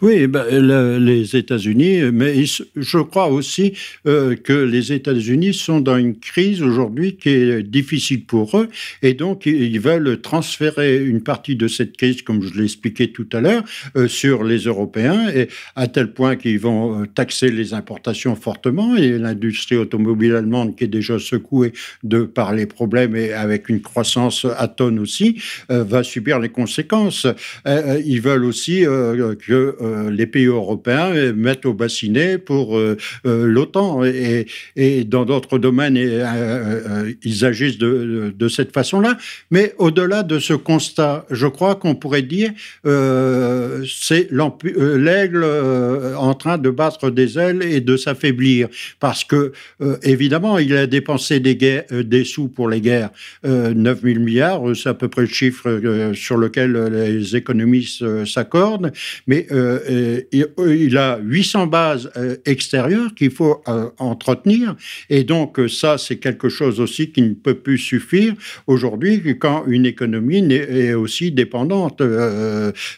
Oui, 0.00 0.26
ben, 0.26 0.46
les 0.98 1.36
États-Unis, 1.36 2.00
mais 2.12 2.44
je 2.44 2.98
crois 2.98 3.28
aussi 3.28 3.74
euh, 4.06 4.34
que 4.34 4.52
les 4.52 4.92
États-Unis 4.92 5.52
sont 5.52 5.80
dans 5.80 5.98
une 5.98 6.18
crise 6.18 6.62
aujourd'hui 6.62 7.16
qui 7.16 7.28
est 7.28 7.62
difficile 7.62 8.24
pour 8.24 8.58
eux, 8.58 8.68
et 9.02 9.12
donc 9.12 9.44
ils 9.44 9.80
veulent 9.80 10.20
transférer 10.22 11.04
une 11.04 11.22
partie 11.22 11.54
de 11.54 11.68
cette 11.68 11.96
crise, 11.96 12.22
comme 12.22 12.42
je 12.42 12.54
l'ai 12.54 12.64
expliqué 12.64 13.12
tout 13.12 13.28
à 13.32 13.40
l'heure, 13.40 13.62
euh, 13.96 14.08
sur 14.08 14.42
les 14.42 14.60
Européens, 14.60 15.26
à 15.76 15.86
tel 15.86 16.12
point 16.12 16.36
qu'ils 16.36 16.60
vont 16.60 17.02
euh, 17.02 17.06
taxer 17.06 17.50
les 17.50 17.74
importations 17.74 18.36
fortement, 18.36 18.96
et 18.96 19.18
l'industrie 19.18 19.76
automobile 19.76 20.34
allemande, 20.34 20.76
qui 20.76 20.84
est 20.84 20.88
déjà 20.88 21.18
secouée 21.18 21.72
par 22.34 22.54
les 22.54 22.66
problèmes 22.66 23.16
et 23.16 23.32
avec 23.32 23.68
une 23.68 23.82
croissance 23.82 24.46
à 24.56 24.68
tonnes 24.68 24.98
aussi, 24.98 25.40
va 25.68 26.02
subir 26.02 26.38
les 26.38 26.48
conséquences. 26.48 27.26
ils 27.66 28.20
veulent 28.20 28.44
aussi 28.44 28.82
que 28.82 29.57
euh, 29.58 30.10
les 30.10 30.26
pays 30.26 30.46
européens 30.46 31.32
mettent 31.32 31.66
au 31.66 31.74
bassinet 31.74 32.38
pour 32.38 32.78
euh, 32.78 32.96
euh, 33.26 33.46
l'OTAN. 33.46 34.04
Et, 34.04 34.46
dans 35.04 35.24
d'autres 35.24 35.58
domaines, 35.58 35.96
ils 35.96 37.44
agissent 37.44 37.78
de, 37.78 38.48
cette 38.48 38.72
façon-là. 38.72 39.16
Mais 39.50 39.74
au-delà 39.78 40.22
de 40.22 40.38
ce 40.38 40.54
constat, 40.54 41.26
je 41.30 41.46
crois 41.46 41.74
qu'on 41.74 41.94
pourrait 41.94 42.22
dire 42.22 42.50
c'est 42.84 44.28
l'aigle 44.30 45.44
en 46.16 46.34
train 46.34 46.58
de 46.58 46.70
battre 46.70 47.10
des 47.10 47.38
ailes 47.38 47.62
et 47.62 47.80
de 47.80 47.96
s'affaiblir. 47.96 48.68
Parce 49.00 49.24
que, 49.24 49.52
évidemment, 50.02 50.58
il 50.58 50.76
a 50.76 50.86
dépensé 50.86 51.40
des, 51.40 51.82
des 51.90 52.24
sous 52.24 52.48
pour 52.48 52.68
les 52.68 52.80
guerres. 52.80 53.10
9 53.44 54.02
000 54.02 54.20
milliards, 54.20 54.62
c'est 54.74 54.88
à 54.88 54.94
peu 54.94 55.08
près 55.08 55.22
le 55.22 55.28
chiffre 55.28 55.80
sur 56.14 56.36
lequel 56.36 56.72
les 56.72 57.36
économistes 57.36 58.24
s'accordent. 58.24 58.92
Mais 59.26 59.46
euh, 59.50 60.20
il 60.30 60.96
a 60.98 61.18
800 61.22 61.66
bases 61.66 62.10
euh, 62.16 62.36
extérieures 62.46 63.14
qu'il 63.14 63.30
faut 63.30 63.62
euh, 63.68 63.88
entretenir. 63.98 64.74
Et 65.10 65.24
donc, 65.24 65.60
ça, 65.68 65.98
c'est 65.98 66.16
quelque 66.16 66.48
chose 66.48 66.80
aussi 66.80 67.10
qui 67.12 67.22
ne 67.22 67.34
peut 67.34 67.54
plus 67.54 67.78
suffire 67.78 68.34
aujourd'hui 68.66 69.38
quand 69.38 69.64
une 69.66 69.86
économie 69.86 70.52
est 70.52 70.94
aussi 70.94 71.32
dépendante 71.32 72.02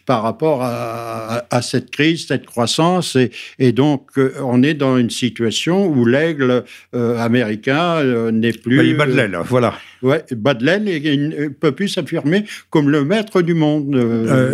par 0.06 0.22
rapport 0.22 0.60
à, 0.62 1.62
cette 1.62 1.90
crise, 1.90 2.26
cette 2.26 2.46
croissance. 2.46 3.16
Et, 3.58 3.72
donc, 3.72 4.10
on 4.42 4.62
est 4.62 4.74
dans 4.74 4.96
une 4.98 5.10
situation 5.10 5.86
où 5.86 6.04
l'aigle 6.04 6.64
américain 6.92 8.02
n'est 8.32 8.52
plus. 8.52 8.76
Bah, 8.76 8.84
il 8.84 8.96
bat 8.96 9.06
de 9.06 9.12
l'aile, 9.12 9.38
voilà. 9.44 9.74
Ouais, 10.02 10.24
bas 10.32 10.54
de 10.54 10.64
l'aile 10.64 10.88
et 10.88 11.16
ne 11.16 11.48
peut 11.48 11.72
plus 11.72 11.88
s'affirmer 11.88 12.44
comme 12.70 12.88
le 12.88 13.04
maître 13.04 13.42
du 13.42 13.54
monde. 13.54 13.96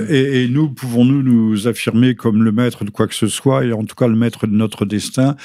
et, 0.09 0.43
et, 0.43 0.49
nous, 0.49 0.69
pouvons-nous 0.69 1.23
nous 1.23 1.69
affirmer 1.69 2.15
comme 2.15 2.43
le 2.43 2.53
maître 2.53 2.85
de 2.85 2.91
quoi 2.91 3.07
que 3.07 3.15
ce 3.15 3.29
soit, 3.29 3.65
et 3.65 3.73
en 3.73 3.85
tout 3.85 3.95
cas 3.95 4.09
le 4.09 4.17
maître 4.17 4.47
de 4.47 4.53
notre 4.53 4.85
destin? 4.85 5.37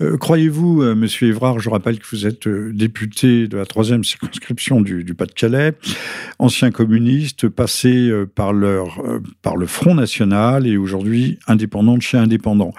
Euh, 0.00 0.16
croyez-vous, 0.16 0.82
euh, 0.82 0.94
Monsieur 0.94 1.28
Évrard, 1.28 1.60
je 1.60 1.70
rappelle 1.70 1.98
que 1.98 2.06
vous 2.10 2.26
êtes 2.26 2.46
euh, 2.46 2.72
député 2.72 3.48
de 3.48 3.56
la 3.56 3.66
troisième 3.66 4.04
circonscription 4.04 4.80
du, 4.80 5.14
Pas-de-Calais, 5.14 5.74
ancien 6.38 6.70
communiste, 6.70 7.48
passé 7.48 8.10
par, 8.34 8.52
le 8.52 9.66
Front 9.66 9.94
National 9.94 10.66
et 10.66 10.76
aujourd'hui 10.76 11.38
indépendant 11.46 11.96
de 11.96 12.02
chez 12.02 12.16
indépendant. 12.16 12.72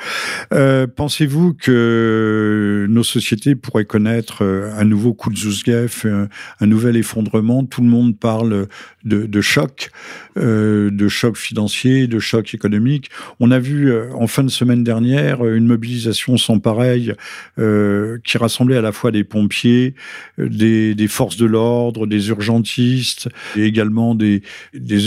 Pensez-vous 0.49 1.53
que 1.53 2.87
nos 2.89 3.03
sociétés 3.03 3.55
pourraient 3.55 3.85
connaître 3.85 4.43
un 4.43 4.83
nouveau 4.83 5.13
coup 5.13 5.29
de 5.29 5.37
Zouzguef, 5.37 6.05
un, 6.59 6.65
nouvel 6.71 6.97
effondrement 6.97 7.63
Tout 7.65 7.81
le 7.81 7.87
monde 7.87 8.17
parle 8.17 8.67
de, 9.03 9.41
choc, 9.41 9.91
de 10.35 11.07
choc 11.07 11.37
financier, 11.37 12.07
de 12.07 12.19
choc 12.19 12.53
économique. 12.53 13.09
On 13.39 13.51
a 13.51 13.59
vu 13.59 13.91
euh, 13.91 14.09
en 14.13 14.27
fin 14.27 14.43
de 14.43 14.49
semaine 14.49 14.83
dernière 14.83 15.45
une 15.45 15.67
mobilisation 15.67 16.37
sans 16.37 16.59
pareil 16.59 17.13
euh, 17.59 18.17
qui 18.23 18.37
rassemblait 18.37 18.77
à 18.77 18.81
la 18.81 18.91
fois 18.91 19.11
des 19.11 19.23
pompiers, 19.23 19.95
euh, 20.39 20.47
des, 20.49 21.07
forces 21.07 21.37
de 21.37 21.45
l'ordre, 21.45 22.07
des 22.07 22.29
urgentistes 22.29 23.29
et 23.55 23.65
également 23.65 24.15
des, 24.15 24.41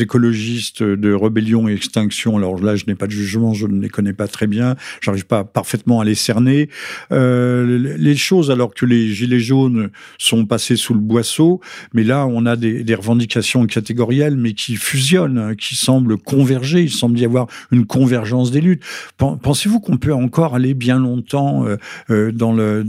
écologistes 0.02 0.82
de 0.82 1.12
rébellion 1.12 1.68
et 1.68 1.72
extinction. 1.72 2.36
Alors 2.36 2.60
là, 2.60 2.76
je 2.76 2.84
n'ai 2.86 2.94
pas 2.94 3.06
de 3.06 3.12
jugement, 3.12 3.54
je 3.54 3.66
ne 3.66 3.80
les 3.80 3.88
connais 3.88 4.12
pas 4.12 4.28
très 4.28 4.46
bien, 4.46 4.76
j'arrive 5.00 5.26
pas 5.26 5.44
parfaitement 5.44 6.00
à 6.00 6.04
les 6.04 6.14
cerner. 6.14 6.68
les 7.10 8.16
choses, 8.16 8.50
alors 8.50 8.74
que 8.74 8.86
les 8.86 9.08
gilets 9.12 9.40
jaunes 9.40 9.90
sont 10.18 10.46
passés 10.46 10.76
sous 10.76 10.94
le 10.94 11.00
boisseau, 11.00 11.53
mais 11.92 12.04
là, 12.04 12.26
on 12.26 12.46
a 12.46 12.56
des, 12.56 12.94
revendications 12.94 13.66
catégorielles, 13.66 14.36
mais 14.36 14.52
qui 14.52 14.76
fusionnent, 14.76 15.38
hein, 15.38 15.54
qui 15.54 15.74
semblent 15.74 16.16
converger. 16.16 16.82
Il 16.82 16.90
semble 16.90 17.18
y 17.18 17.24
avoir 17.24 17.46
une 17.70 17.86
convergence 17.86 18.50
des 18.50 18.60
luttes. 18.60 18.82
Pensez-vous 19.18 19.80
qu'on 19.80 19.96
peut 19.96 20.14
encore 20.14 20.54
aller 20.54 20.74
bien 20.74 20.98
longtemps 20.98 21.66
euh, 21.66 21.76
euh, 22.10 22.84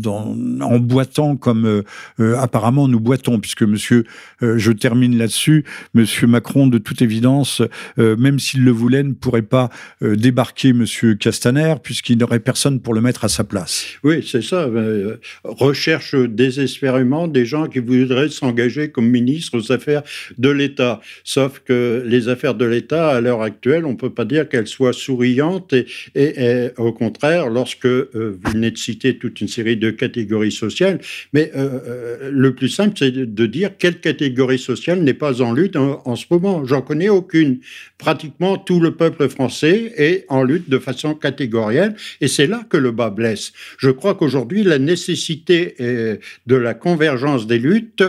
en 0.61 0.79
boitant 0.79 1.35
comme 1.35 1.83
euh, 2.19 2.37
apparemment 2.37 2.87
nous 2.87 2.99
boitons, 2.99 3.39
puisque 3.39 3.63
Monsieur, 3.63 4.05
je 4.41 4.71
termine 4.71 5.17
là-dessus, 5.17 5.65
Monsieur 5.93 6.27
Macron, 6.27 6.67
de 6.67 6.77
toute 6.77 7.01
évidence, 7.01 7.61
même 7.97 8.39
s'il 8.39 8.63
le 8.63 8.71
voulait, 8.71 9.03
ne 9.03 9.13
pourrait 9.13 9.41
pas 9.41 9.69
débarquer 10.01 10.73
Monsieur 10.73 11.15
Castaner, 11.15 11.75
puisqu'il 11.81 12.17
n'aurait 12.17 12.39
personne 12.39 12.79
pour 12.79 12.93
le 12.93 13.01
mettre 13.01 13.25
à 13.25 13.29
sa 13.29 13.43
place. 13.43 13.85
Oui, 14.03 14.25
c'est 14.29 14.43
ça. 14.43 14.69
recherche 15.43 16.15
désespérément 16.15 17.27
des 17.27 17.45
gens 17.45 17.67
qui 17.67 17.79
voudraient 17.79 18.29
s'engager 18.29 18.54
comme 18.93 19.09
ministre 19.09 19.57
aux 19.57 19.71
affaires 19.71 20.03
de 20.37 20.49
l'État. 20.49 21.01
Sauf 21.23 21.59
que 21.59 22.03
les 22.05 22.29
affaires 22.29 22.55
de 22.55 22.65
l'État, 22.65 23.09
à 23.09 23.21
l'heure 23.21 23.41
actuelle, 23.41 23.85
on 23.85 23.91
ne 23.91 23.97
peut 23.97 24.09
pas 24.09 24.25
dire 24.25 24.47
qu'elles 24.49 24.67
soient 24.67 24.93
souriantes 24.93 25.73
et, 26.15 26.69
au 26.77 26.93
contraire, 26.93 27.49
lorsque 27.49 27.85
euh, 27.85 28.09
vous 28.13 28.51
venez 28.51 28.71
de 28.71 28.77
citer 28.77 29.17
toute 29.17 29.41
une 29.41 29.47
série 29.47 29.77
de 29.77 29.91
catégories 29.91 30.51
sociales, 30.51 30.99
mais 31.33 31.51
euh, 31.55 31.79
euh, 31.87 32.29
le 32.31 32.53
plus 32.55 32.69
simple, 32.69 32.95
c'est 32.97 33.11
de, 33.11 33.45
dire 33.45 33.71
quelle 33.77 33.99
catégorie 33.99 34.59
sociale 34.59 35.01
n'est 35.01 35.13
pas 35.13 35.41
en 35.41 35.53
lutte 35.53 35.75
en, 35.75 36.15
ce 36.15 36.25
moment. 36.31 36.65
J'en 36.65 36.81
connais 36.81 37.09
aucune. 37.09 37.59
Pratiquement 37.97 38.57
tout 38.57 38.79
le 38.79 38.95
peuple 38.95 39.29
français 39.29 39.93
est 39.97 40.25
en 40.29 40.43
lutte 40.43 40.69
de 40.69 40.79
façon 40.79 41.13
catégorielle, 41.13 41.95
et 42.21 42.27
c'est 42.27 42.47
là 42.47 42.65
que 42.69 42.77
le 42.77 42.91
bas 42.91 43.09
blesse. 43.09 43.53
Je 43.77 43.89
crois 43.89 44.15
qu'aujourd'hui, 44.15 44.63
la 44.63 44.79
nécessité 44.79 45.75
de 45.79 46.55
la 46.55 46.73
convergence 46.73 47.47
des 47.47 47.59
luttes 47.59 48.03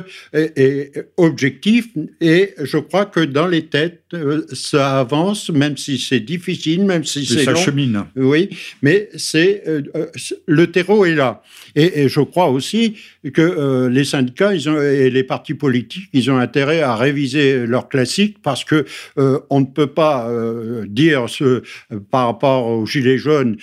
objective, 1.17 1.87
et 2.21 2.55
je 2.63 2.79
crois 2.79 3.07
que 3.07 3.21
dans 3.21 3.47
les 3.47 3.67
têtes, 3.67 4.03
ça 4.53 5.01
avance, 5.01 5.51
même 5.51 5.77
si 5.77 5.99
c'est 5.99 6.21
difficile, 6.21 6.85
même 6.85 7.05
si 7.05 7.25
ça 7.27 7.55
chemine. 7.55 8.05
Oui, 8.17 8.51
mais 8.83 9.09
c'est 9.17 9.63
euh, 9.67 9.83
euh, 9.95 10.07
le 10.47 10.71
terreau 10.71 11.05
est 11.05 11.15
là. 11.15 11.43
Et, 11.77 12.09
je 12.09 12.21
crois 12.21 12.49
aussi 12.49 12.95
que 13.35 13.43
euh, 13.43 13.91
les 13.91 14.05
syndicats 14.05 14.55
ils 14.55 14.69
ont, 14.69 14.81
et 14.81 15.11
les 15.11 15.23
partis 15.23 15.55
politiques, 15.55 16.09
ils 16.13 16.31
ont 16.31 16.39
intérêt 16.39 16.81
à 16.81 16.97
réviser 16.97 17.67
leurs 17.67 17.89
classiques 17.89 18.39
parce 18.43 18.65
que 18.65 18.85
on 19.51 19.61
ne 19.61 19.67
peut 19.67 19.87
pas 19.87 20.31
dire 20.87 21.29
ce, 21.29 21.63
par 22.11 22.27
rapport 22.27 22.67
aux 22.67 22.87
gilets 22.87 23.19
jaunes 23.19 23.57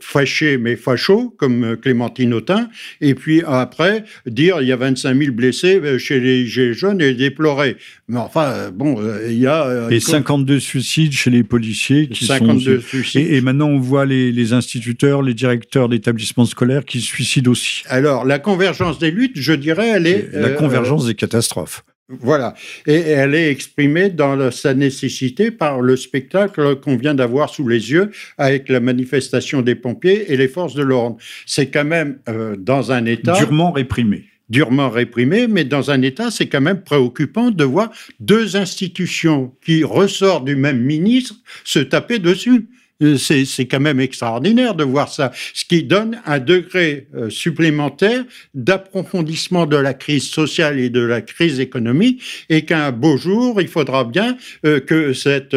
fâchés 0.00 0.58
mais 0.58 0.76
fachos 0.76 1.34
comme 1.38 1.76
Clémentine 1.76 2.34
Autain, 2.34 2.68
et 3.00 3.14
puis 3.14 3.42
après 3.46 4.04
dire 4.26 4.58
il 4.60 4.68
y 4.68 4.72
a 4.72 4.76
25 4.76 5.18
000 5.18 5.32
blessés 5.32 5.80
chez 5.98 6.20
les 6.20 6.46
gilets 6.46 6.74
jaunes 6.74 7.00
et 7.00 7.14
déplorer. 7.14 7.76
Mais 8.08 8.18
enfin, 8.18 8.70
bon, 8.72 8.98
il 9.26 9.38
y 9.38 9.46
a... 9.46 9.88
et 9.90 10.00
52 10.00 10.60
suicides 10.60 11.12
chez 11.12 11.30
les 11.30 11.42
policiers 11.42 12.08
qui 12.08 12.26
52 12.26 12.80
sont... 12.80 13.18
Et, 13.18 13.36
et, 13.36 13.40
maintenant, 13.40 13.68
on 13.68 13.78
voit 13.78 14.06
les, 14.06 14.32
les 14.32 14.52
instituteurs, 14.52 15.22
les 15.22 15.34
directeurs 15.34 15.88
d'établissements 15.88 16.44
scolaires 16.44 16.84
qui 16.84 16.91
se 17.00 17.06
suicident 17.06 17.50
aussi. 17.50 17.82
Alors, 17.88 18.24
la 18.24 18.38
convergence 18.38 18.98
des 18.98 19.10
luttes, 19.10 19.36
je 19.36 19.52
dirais, 19.52 19.88
elle 19.88 20.06
est... 20.06 20.28
La 20.32 20.48
euh, 20.48 20.54
convergence 20.54 21.06
des 21.06 21.14
catastrophes. 21.14 21.84
Voilà. 22.08 22.54
Et 22.86 22.94
elle 22.94 23.34
est 23.34 23.50
exprimée 23.50 24.10
dans 24.10 24.50
sa 24.50 24.74
nécessité 24.74 25.50
par 25.50 25.80
le 25.80 25.96
spectacle 25.96 26.76
qu'on 26.76 26.96
vient 26.96 27.14
d'avoir 27.14 27.48
sous 27.48 27.66
les 27.66 27.90
yeux 27.90 28.10
avec 28.36 28.68
la 28.68 28.80
manifestation 28.80 29.62
des 29.62 29.74
pompiers 29.74 30.30
et 30.30 30.36
les 30.36 30.48
forces 30.48 30.74
de 30.74 30.82
l'ordre. 30.82 31.16
C'est 31.46 31.68
quand 31.68 31.84
même 31.84 32.18
euh, 32.28 32.56
dans 32.58 32.92
un 32.92 33.06
état... 33.06 33.38
Durement 33.38 33.72
réprimé 33.72 34.26
durement 34.52 34.90
réprimé, 34.90 35.48
mais 35.48 35.64
dans 35.64 35.90
un 35.90 36.02
État, 36.02 36.30
c'est 36.30 36.46
quand 36.46 36.60
même 36.60 36.82
préoccupant 36.82 37.50
de 37.50 37.64
voir 37.64 37.90
deux 38.20 38.54
institutions 38.54 39.54
qui 39.64 39.82
ressortent 39.82 40.44
du 40.44 40.56
même 40.56 40.78
ministre 40.78 41.36
se 41.64 41.78
taper 41.78 42.18
dessus. 42.18 42.68
C'est 43.16 43.66
quand 43.66 43.80
même 43.80 44.00
extraordinaire 44.00 44.74
de 44.74 44.84
voir 44.84 45.12
ça, 45.12 45.32
ce 45.54 45.64
qui 45.64 45.82
donne 45.82 46.20
un 46.26 46.38
degré 46.38 47.08
supplémentaire 47.28 48.24
d'approfondissement 48.54 49.66
de 49.66 49.76
la 49.76 49.94
crise 49.94 50.28
sociale 50.28 50.78
et 50.78 50.90
de 50.90 51.00
la 51.00 51.20
crise 51.20 51.60
économique, 51.60 52.22
et 52.48 52.64
qu'un 52.64 52.92
beau 52.92 53.16
jour, 53.16 53.60
il 53.60 53.68
faudra 53.68 54.04
bien 54.04 54.36
que 54.62 55.12
cette 55.12 55.56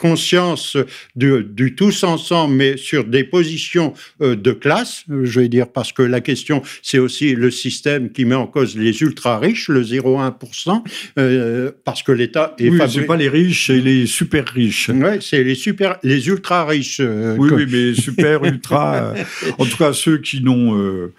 conscience 0.00 0.76
du, 1.14 1.44
du, 1.44 1.74
tous 1.74 2.02
ensemble, 2.04 2.54
mais 2.54 2.76
sur 2.76 3.04
des 3.04 3.22
positions 3.22 3.92
euh, 4.22 4.34
de 4.34 4.52
classe, 4.52 5.04
je 5.08 5.40
vais 5.40 5.48
dire, 5.48 5.68
parce 5.68 5.92
que 5.92 6.02
la 6.02 6.20
question, 6.20 6.62
c'est 6.82 6.98
aussi 6.98 7.34
le 7.34 7.50
système 7.50 8.10
qui 8.10 8.24
met 8.24 8.34
en 8.34 8.46
cause 8.46 8.76
les 8.76 9.02
ultra-riches, 9.02 9.68
le 9.68 9.82
0,1%, 9.82 10.82
euh, 11.18 11.70
parce 11.84 12.02
que 12.02 12.12
l'État 12.12 12.54
est... 12.58 12.70
Oui, 12.70 12.80
c'est 12.88 13.02
pas 13.02 13.16
les 13.16 13.28
riches, 13.28 13.66
c'est 13.66 13.80
les 13.80 14.06
super 14.06 14.46
riches. 14.48 14.88
Oui, 14.88 15.18
c'est 15.20 15.44
les 15.44 15.54
super, 15.54 15.98
les 16.02 16.28
ultra-riches. 16.28 17.00
Euh, 17.00 17.36
oui, 17.38 17.50
oui, 17.52 17.66
mais 17.70 17.94
super, 17.94 18.42
ultra, 18.44 19.12
en 19.58 19.66
tout 19.66 19.76
cas 19.76 19.92
ceux 19.92 20.18
qui 20.18 20.42
n'ont 20.42 21.10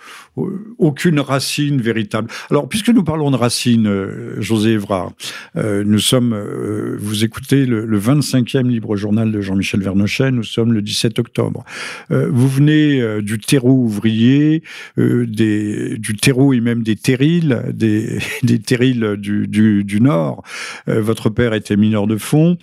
aucune 0.77 1.19
racine 1.19 1.81
véritable. 1.81 2.29
Alors, 2.49 2.69
puisque 2.69 2.89
nous 2.89 3.03
parlons 3.03 3.31
de 3.31 3.35
racines, 3.35 3.87
euh, 3.87 4.39
José 4.39 4.71
Évrard, 4.71 5.11
euh, 5.57 5.83
nous 5.85 5.99
sommes, 5.99 6.33
euh, 6.33 6.95
vous 6.99 7.23
écoutez 7.23 7.65
le, 7.65 7.99
25e 7.99 8.67
libre 8.67 8.95
journal 8.95 9.31
de 9.31 9.41
Jean-Michel 9.41 9.81
Vernochet, 9.81 10.31
nous 10.31 10.43
sommes 10.43 10.73
le 10.73 10.81
17 10.81 11.19
octobre. 11.19 11.63
vous 12.09 12.47
venez 12.47 13.21
du 13.21 13.37
terreau 13.37 13.73
ouvrier, 13.73 14.63
du 14.97 16.15
terreau 16.19 16.53
et 16.53 16.61
même 16.61 16.81
des 16.81 16.95
terrils, 16.95 17.63
des, 17.71 18.17
des 18.43 18.59
terrils 18.59 19.17
du, 19.17 19.99
Nord. 20.01 20.43
votre 20.87 21.29
père 21.29 21.53
était 21.53 21.77
mineur 21.77 22.07
de 22.07 22.17
fond 22.17 22.57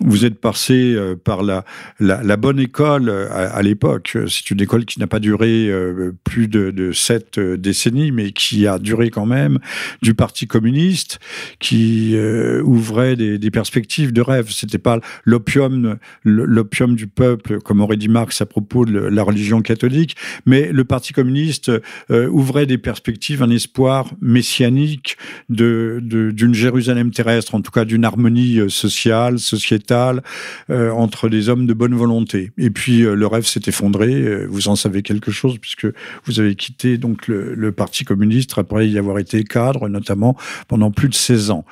vous 0.00 0.24
êtes 0.24 0.40
passé 0.40 0.94
euh, 0.94 1.14
par 1.14 1.42
la, 1.42 2.36
bonne 2.36 2.58
école 2.58 3.08
euh, 3.08 3.28
à, 3.30 3.62
l'époque. 3.62 4.18
C'est 4.28 4.50
une 4.50 4.60
école 4.60 4.84
qui 4.84 4.98
n'a 4.98 5.06
pas 5.06 5.20
duré 5.20 5.68
euh, 5.68 6.12
plus 6.24 6.48
de, 6.48 6.70
de, 6.70 6.90
sept 7.14 7.38
décennies, 7.38 8.10
mais 8.10 8.32
qui 8.32 8.66
a 8.66 8.78
duré 8.78 9.10
quand 9.10 9.26
même 9.26 9.58
du 10.02 10.14
Parti 10.14 10.46
communiste, 10.46 11.18
qui 11.60 12.16
ouvrait 12.64 13.16
des, 13.16 13.50
perspectives 13.50 14.12
de 14.12 14.20
rêve. 14.20 14.50
C'était 14.50 14.78
pas 14.78 15.00
l'opium, 15.24 15.98
l'opium 16.24 16.96
du 16.96 17.06
peuple, 17.06 17.60
comme 17.60 17.80
aurait 17.80 17.96
dit 17.96 18.08
Marx 18.08 18.40
à 18.40 18.46
propos 18.46 18.84
de 18.84 18.98
la 18.98 19.22
religion 19.22 19.62
catholique, 19.62 20.16
mais 20.46 20.72
le 20.72 20.84
Parti 20.84 21.12
communiste 21.12 21.70
ouvrait 22.10 22.66
des 22.66 22.78
perspectives, 22.78 23.42
un 23.42 23.50
espoir 23.50 24.10
messianique 24.20 25.16
de 25.48 26.00
d'une 26.02 26.54
Jérusalem 26.54 27.10
terrestre, 27.10 27.54
en 27.54 27.60
tout 27.60 27.70
cas 27.70 27.84
d'une 27.84 28.04
harmonie 28.04 28.58
sociale, 28.70 29.38
sociétale 29.38 30.22
euh, 30.70 30.90
entre 30.90 31.28
des 31.28 31.48
hommes 31.48 31.66
de 31.66 31.74
bonne 31.74 31.94
volonté. 31.94 32.52
Et 32.58 32.70
puis 32.70 33.02
euh, 33.02 33.14
le 33.14 33.26
rêve 33.26 33.46
s'est 33.46 33.62
effondré. 33.66 34.12
Euh, 34.12 34.46
vous 34.48 34.68
en 34.68 34.76
savez 34.76 35.02
quelque 35.02 35.30
chose 35.30 35.58
puisque 35.58 35.86
vous 36.24 36.40
avez 36.40 36.54
quitté 36.54 36.98
donc 37.04 37.28
le, 37.28 37.70
Parti 37.72 38.04
communiste 38.04 38.54
après 38.56 38.88
y 38.88 38.98
avoir 38.98 39.18
été 39.18 39.44
cadre, 39.44 39.88
notamment 39.88 40.36
pendant 40.68 40.90
plus 40.90 41.08
de 41.08 41.14
16 41.14 41.50
ans, 41.50 41.64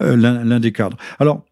l'un 0.00 0.60
des 0.60 0.72
cadres. 0.72 0.96
Alors 1.20 1.44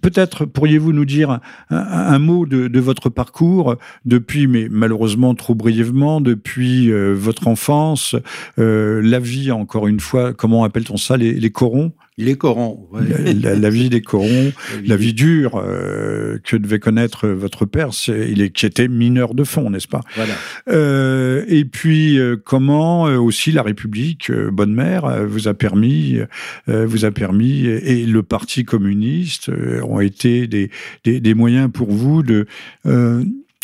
Peut-être 0.00 0.46
pourriez-vous 0.46 0.94
nous 0.94 1.04
dire 1.04 1.40
un, 1.68 2.18
mot 2.18 2.46
de, 2.46 2.80
votre 2.80 3.10
parcours 3.10 3.76
depuis, 4.06 4.46
mais 4.46 4.66
malheureusement 4.70 5.34
trop 5.34 5.54
brièvement, 5.54 6.22
depuis 6.22 6.90
votre 7.12 7.48
enfance, 7.48 8.16
la 8.56 9.18
vie, 9.18 9.52
encore 9.52 9.86
une 9.86 10.00
fois, 10.00 10.32
comment 10.32 10.64
appelle-t-on 10.64 10.96
ça, 10.96 11.18
les, 11.18 11.34
les 11.34 11.50
corons? 11.50 11.92
Les 12.16 12.36
corons. 12.36 12.88
La, 12.92 13.70
vie 13.70 13.88
des 13.88 14.00
corons, 14.00 14.52
la 14.86 14.96
vie 14.96 15.14
dure 15.14 15.56
euh, 15.56 16.38
que 16.44 16.56
devait 16.56 16.78
connaître 16.78 17.28
votre 17.28 17.66
père, 17.66 17.90
il 18.08 18.40
est, 18.40 18.50
qui 18.50 18.66
était 18.66 18.88
mineur 18.88 19.34
de 19.34 19.42
fond, 19.42 19.70
n'est-ce 19.70 19.88
pas? 19.88 20.02
Voilà. 20.14 20.34
Euh, 20.68 21.44
et 21.48 21.64
puis 21.64 22.18
euh, 22.18 22.36
comment 22.36 23.04
aussi 23.04 23.50
la 23.50 23.62
République, 23.62 24.30
bonne 24.30 24.74
mère, 24.74 25.26
vous 25.26 25.48
a 25.48 25.54
permis, 25.54 26.18
vous 26.66 27.04
a 27.04 27.10
permis, 27.10 27.66
et 27.66 28.06
le 28.06 28.22
Parti 28.22 28.64
communiste 28.64 29.50
ont 29.82 30.00
été 30.00 30.46
des, 30.46 30.70
des, 31.04 31.20
des, 31.20 31.34
moyens 31.34 31.70
pour 31.72 31.90
vous 31.90 32.22
de 32.22 32.46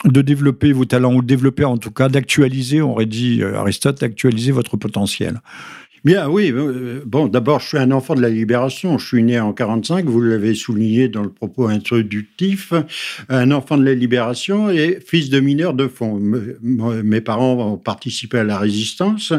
de 0.06 0.22
développer 0.22 0.72
vos 0.72 0.86
talents, 0.86 1.14
ou 1.14 1.20
de 1.20 1.26
développer 1.26 1.64
en 1.64 1.76
tout 1.76 1.90
cas, 1.90 2.08
d'actualiser, 2.08 2.80
on 2.80 2.92
aurait 2.92 3.04
dit 3.04 3.42
Aristote, 3.42 4.00
d'actualiser 4.00 4.50
votre 4.50 4.78
potentiel? 4.78 5.40
Bien, 6.02 6.30
oui. 6.30 6.50
Euh, 6.50 7.02
bon, 7.04 7.26
d'abord, 7.26 7.60
je 7.60 7.68
suis 7.68 7.78
un 7.78 7.90
enfant 7.90 8.14
de 8.14 8.22
la 8.22 8.30
libération. 8.30 8.96
Je 8.96 9.06
suis 9.06 9.22
né 9.22 9.38
en 9.38 9.52
45, 9.52 10.06
vous 10.06 10.22
l'avez 10.22 10.54
souligné 10.54 11.08
dans 11.08 11.22
le 11.22 11.30
propos 11.30 11.66
introductif. 11.68 12.72
Un 13.28 13.50
enfant 13.50 13.76
de 13.76 13.84
la 13.84 13.92
libération 13.92 14.70
et 14.70 14.98
fils 15.06 15.28
de 15.28 15.40
mineur 15.40 15.74
de 15.74 15.88
fond. 15.88 16.18
Mes 16.18 17.20
parents 17.20 17.72
ont 17.72 17.76
participé 17.76 18.38
à 18.38 18.44
la 18.44 18.58
résistance 18.58 19.34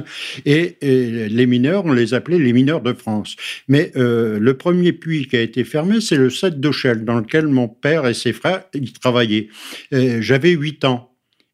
et, 0.45 0.77
les 0.81 1.45
mineurs, 1.47 1.85
on 1.85 1.93
les 1.93 2.13
appelait 2.13 2.37
les 2.37 2.53
mineurs 2.53 2.81
de 2.81 2.93
France. 2.93 3.35
Mais 3.67 3.91
euh, 3.95 4.37
le 4.39 4.55
premier 4.55 4.93
puits 4.93 5.27
qui 5.27 5.37
a 5.37 5.41
été 5.41 5.63
fermé, 5.63 5.99
c'est 5.99 6.15
le 6.15 6.29
7 6.29 6.59
d'Auchel, 6.59 7.05
dans 7.05 7.17
lequel 7.17 7.47
mon 7.47 7.69
père 7.69 8.05
et 8.05 8.13
ses 8.13 8.33
frères 8.33 8.65
y 8.75 8.93
travaillaient. 8.93 9.47
J'avais 9.91 10.51
8 10.51 10.85
ans. 10.85 11.10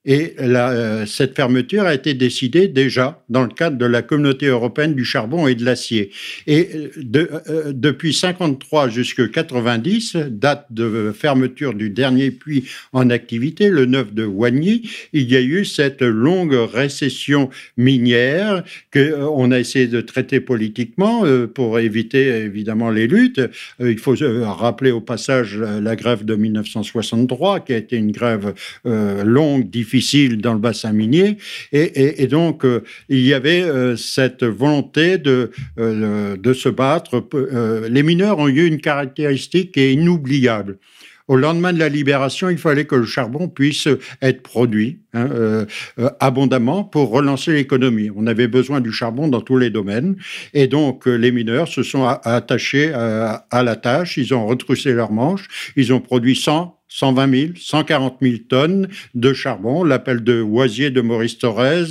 Et 0.08 0.36
euh, 0.39 1.05
cette 1.05 1.36
fermeture 1.36 1.84
a 1.84 1.93
été 1.93 2.14
décidée 2.14 2.70
déjà 2.70 3.22
dans 3.28 3.43
le 3.43 3.49
cadre 3.49 3.78
de 3.78 3.86
la 3.86 4.01
communauté 4.01 4.45
européenne 4.45 4.95
du 4.95 5.03
charbon 5.03 5.47
et 5.47 5.55
de 5.55 5.66
l'acier. 5.66 6.12
Et 6.47 6.70
euh, 7.14 7.28
euh, 7.49 7.74
depuis 7.74 8.14
53 8.14 8.88
jusqu'à 8.88 9.28
90, 9.28 10.16
date 10.32 10.68
de 10.70 11.12
fermeture 11.12 11.74
du 11.74 11.89
dernier 11.89 12.32
puits 12.32 12.70
en 12.93 13.10
activité, 13.10 13.70
le 13.70 13.86
9 13.86 14.14
de 14.14 14.24
Wagny, 14.24 14.89
il 15.12 15.30
y 15.30 15.36
a 15.36 15.41
eu 15.41 15.66
cette 15.66 16.01
longue 16.01 16.55
récession 16.55 17.49
minière 17.76 18.64
que 18.91 19.14
on 19.30 19.51
a 19.51 19.60
essayé 19.60 19.88
de 19.88 19.99
traiter 19.99 20.39
politiquement 20.39 21.26
pour 21.53 21.80
éviter 21.80 22.28
évidemment 22.28 22.91
les 22.91 23.08
luttes. 23.08 23.41
il 23.82 23.99
faut 23.99 24.16
rappeler 24.41 24.91
au 24.91 25.01
passage 25.01 25.58
la 25.58 25.95
grève 25.97 26.24
de 26.24 26.36
1963 26.36 27.60
qui 27.62 27.74
a 27.74 27.78
été 27.78 27.97
une 27.97 28.12
grève 28.12 28.53
longue, 28.86 29.70
difficile 29.70 29.97
difficile 29.98 30.41
dans 30.41 30.54
le 30.54 30.60
bassin 30.60 30.93
minier. 30.93 31.38
Et, 31.72 32.28
donc, 32.28 32.66
euh, 32.66 32.84
il 33.10 33.26
y 33.26 33.34
avait 33.34 33.64
euh, 33.64 33.95
cette 33.95 34.43
volonté 34.43 35.18
de, 35.18 35.52
euh, 35.80 36.38
de 36.38 36.54
se 36.54 36.70
battre. 36.70 37.24
les 37.89 38.04
mineurs 38.04 38.38
ont 38.38 38.48
eu 38.48 38.66
une 38.66 38.80
caractéristique 38.80 39.72
qui 39.74 39.80
est 39.80 39.93
inoubliable. 39.93 40.78
Au 41.28 41.36
lendemain 41.36 41.74
de 41.74 41.80
la 41.80 41.89
libération, 41.89 42.50
il 42.50 42.58
fallait 42.58 42.86
que 42.86 42.95
le 42.95 43.06
charbon 43.06 43.50
puisse 43.50 43.89
être 44.22 44.41
produit 44.43 45.02
hein, 45.14 45.66
abondamment 46.22 46.86
pour 46.86 47.10
relancer 47.10 47.52
l'économie. 47.52 48.10
On 48.16 48.28
avait 48.28 48.48
besoin 48.48 48.80
du 48.80 48.93
charbon 48.93 49.28
dans 49.28 49.41
tous 49.41 49.58
les 49.58 49.70
domaines. 49.70 50.16
Et 50.54 50.68
donc, 50.68 51.06
les 51.06 51.34
mineurs 51.34 51.68
se 51.68 51.84
sont 51.84 52.06
attachés 52.08 52.93
à, 52.93 53.45
à, 53.52 53.62
la 53.62 53.76
tâche. 53.76 54.16
Ils 54.16 54.34
ont 54.34 54.48
retroussé 54.48 54.93
leurs 54.93 55.12
manches. 55.12 55.48
Ils 55.76 55.91
ont 55.91 56.00
produit 56.00 56.38
100, 56.38 56.77
120 56.90 57.36
000, 57.36 57.52
140 57.58 58.18
000 58.22 58.36
tonnes 58.48 58.88
de 59.14 59.34
charbon, 59.34 59.84
l'appel 59.84 60.24
de 60.24 60.42
Oisier 60.42 60.90
de 60.90 61.02
Maurice 61.02 61.38
Thorez, 61.38 61.86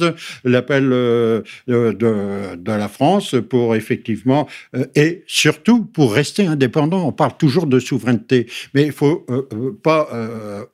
l'appel 0.45 0.91
euh, 0.93 1.43
de, 1.67 1.93
de, 1.93 2.73
la 2.73 2.89
France 2.89 3.35
pour 3.49 3.77
effectivement, 3.77 4.49
euh, 4.75 4.85
et 4.95 5.23
surtout 5.27 5.85
pour 5.85 6.15
rester 6.15 6.47
indépendant. 6.47 7.07
On 7.07 7.13
parle 7.13 7.37
toujours 7.39 7.67
de 7.67 7.79
souveraineté, 7.79 8.47
mais 8.75 8.85
il 8.85 8.93
faut 8.93 9.27
euh, 9.31 9.43
pas 9.83 10.09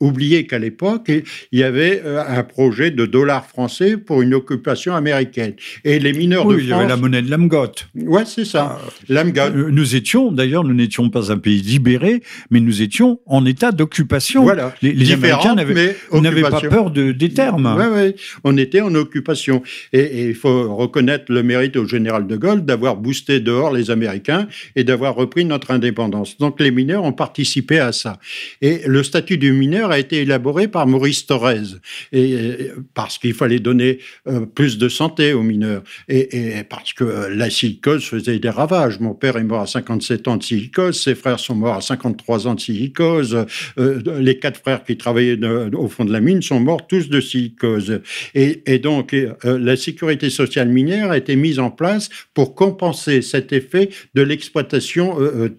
oublier 0.01 0.47
qu'à 0.47 0.59
l'époque, 0.59 1.11
il 1.11 1.59
y 1.59 1.62
avait 1.62 2.03
un 2.05 2.43
projet 2.43 2.91
de 2.91 3.07
dollars 3.07 3.47
français 3.47 3.97
pour 3.97 4.23
une 4.23 4.35
occupation 4.35 4.95
américaine. 4.95 5.55
Et 5.85 5.99
les 5.99 6.12
mineurs 6.12 6.47
oui, 6.47 6.57
de 6.57 6.61
France... 6.61 6.66
il 6.66 6.70
y 6.70 6.73
avait 6.73 6.89
la 6.89 6.97
monnaie 6.97 7.23
de 7.23 7.31
l'Amgot. 7.31 7.73
Ouais, 7.95 8.25
c'est 8.25 8.45
ça. 8.45 8.79
Nous 9.09 9.97
étions, 9.97 10.33
d'ailleurs, 10.33 10.64
nous 10.64 10.75
n'étions 10.75 11.11
pas 11.11 11.33
un 11.33 11.39
pays 11.39 11.61
libéré, 11.61 12.23
mais 12.51 12.61
nous 12.61 12.83
étions 12.83 13.20
en 13.27 13.45
état 13.45 13.73
d'occupation 13.73 14.12
voilà. 14.43 14.75
Les, 14.83 15.13
Américains 15.13 15.55
n'avaient 15.55 16.43
pas 16.43 16.61
peur 16.61 16.91
de, 16.91 17.13
des 17.13 17.31
termes. 17.31 17.75
Oui, 17.79 17.85
oui, 17.95 18.15
on 18.45 18.57
était 18.57 18.81
en 18.81 18.95
occupation. 18.95 19.63
Et 19.93 20.29
il 20.29 20.35
faut 20.35 20.75
reconnaître 20.75 21.25
le 21.29 21.43
mérite 21.43 21.77
au 21.77 21.87
général 21.87 22.27
de 22.27 22.37
Gaulle 22.37 22.65
d'avoir 22.65 22.97
boosté 22.97 23.41
dehors 23.41 23.73
les 23.73 23.91
Américains 23.91 24.49
et 24.77 24.85
d'avoir 24.85 25.15
repris 25.15 25.45
notre 25.45 25.71
indépendance. 25.71 26.39
Donc 26.39 26.61
les 26.61 26.71
mineurs 26.71 27.05
ont 27.05 27.13
participé 27.13 27.79
à 27.79 27.93
ça. 27.93 28.19
Et 28.61 28.83
le 28.87 29.03
statut 29.03 29.39
du 29.39 29.53
mineur 29.53 29.91
a 29.91 29.99
été 29.99 30.23
élaboré 30.23 30.69
par 30.69 30.87
Maurice 30.87 31.27
Thorez, 31.27 31.77
et, 32.13 32.71
parce 32.95 33.19
qu'il 33.19 33.35
fallait 33.35 33.59
donner 33.59 33.99
euh, 34.27 34.47
plus 34.47 34.79
de 34.79 34.89
santé 34.89 35.33
aux 35.33 35.43
mineurs, 35.43 35.83
et, 36.09 36.59
et 36.59 36.65
parce 36.65 36.93
que 36.93 37.29
la 37.31 37.51
silicose 37.51 38.05
faisait 38.05 38.39
des 38.39 38.51
ravages. 38.51 39.01
Mon 39.01 39.15
père 39.15 39.37
est 39.37 39.45
mort 39.45 39.63
à 39.63 39.67
57 39.67 40.29
ans 40.29 40.37
de 40.37 40.43
silicose, 40.43 41.01
ses 41.01 41.15
frères 41.15 41.41
sont 41.41 41.55
morts 41.55 41.77
à 41.77 41.81
53 41.81 42.47
ans 42.47 42.55
de 42.55 42.61
silicose. 42.61 43.47
Euh, 43.79 44.01
les 44.18 44.38
quatre 44.38 44.61
frères 44.61 44.84
qui 44.84 44.96
travaillaient 44.96 45.38
au 45.74 45.88
fond 45.88 46.05
de 46.05 46.12
la 46.12 46.20
mine 46.20 46.42
sont 46.42 46.61
morts 46.61 46.86
tous 46.86 47.09
de 47.09 47.20
silicose. 47.20 48.00
Et, 48.34 48.62
et 48.66 48.78
donc, 48.78 49.14
la 49.44 49.76
sécurité 49.76 50.30
sociale 50.30 50.68
minière 50.68 51.11
a 51.11 51.16
été 51.16 51.36
mise 51.36 51.59
en 51.59 51.70
place 51.70 52.09
pour 52.34 52.55
compenser 52.55 53.22
cet 53.22 53.53
effet 53.53 53.90
de 54.14 54.22
l'exploitation 54.22 55.16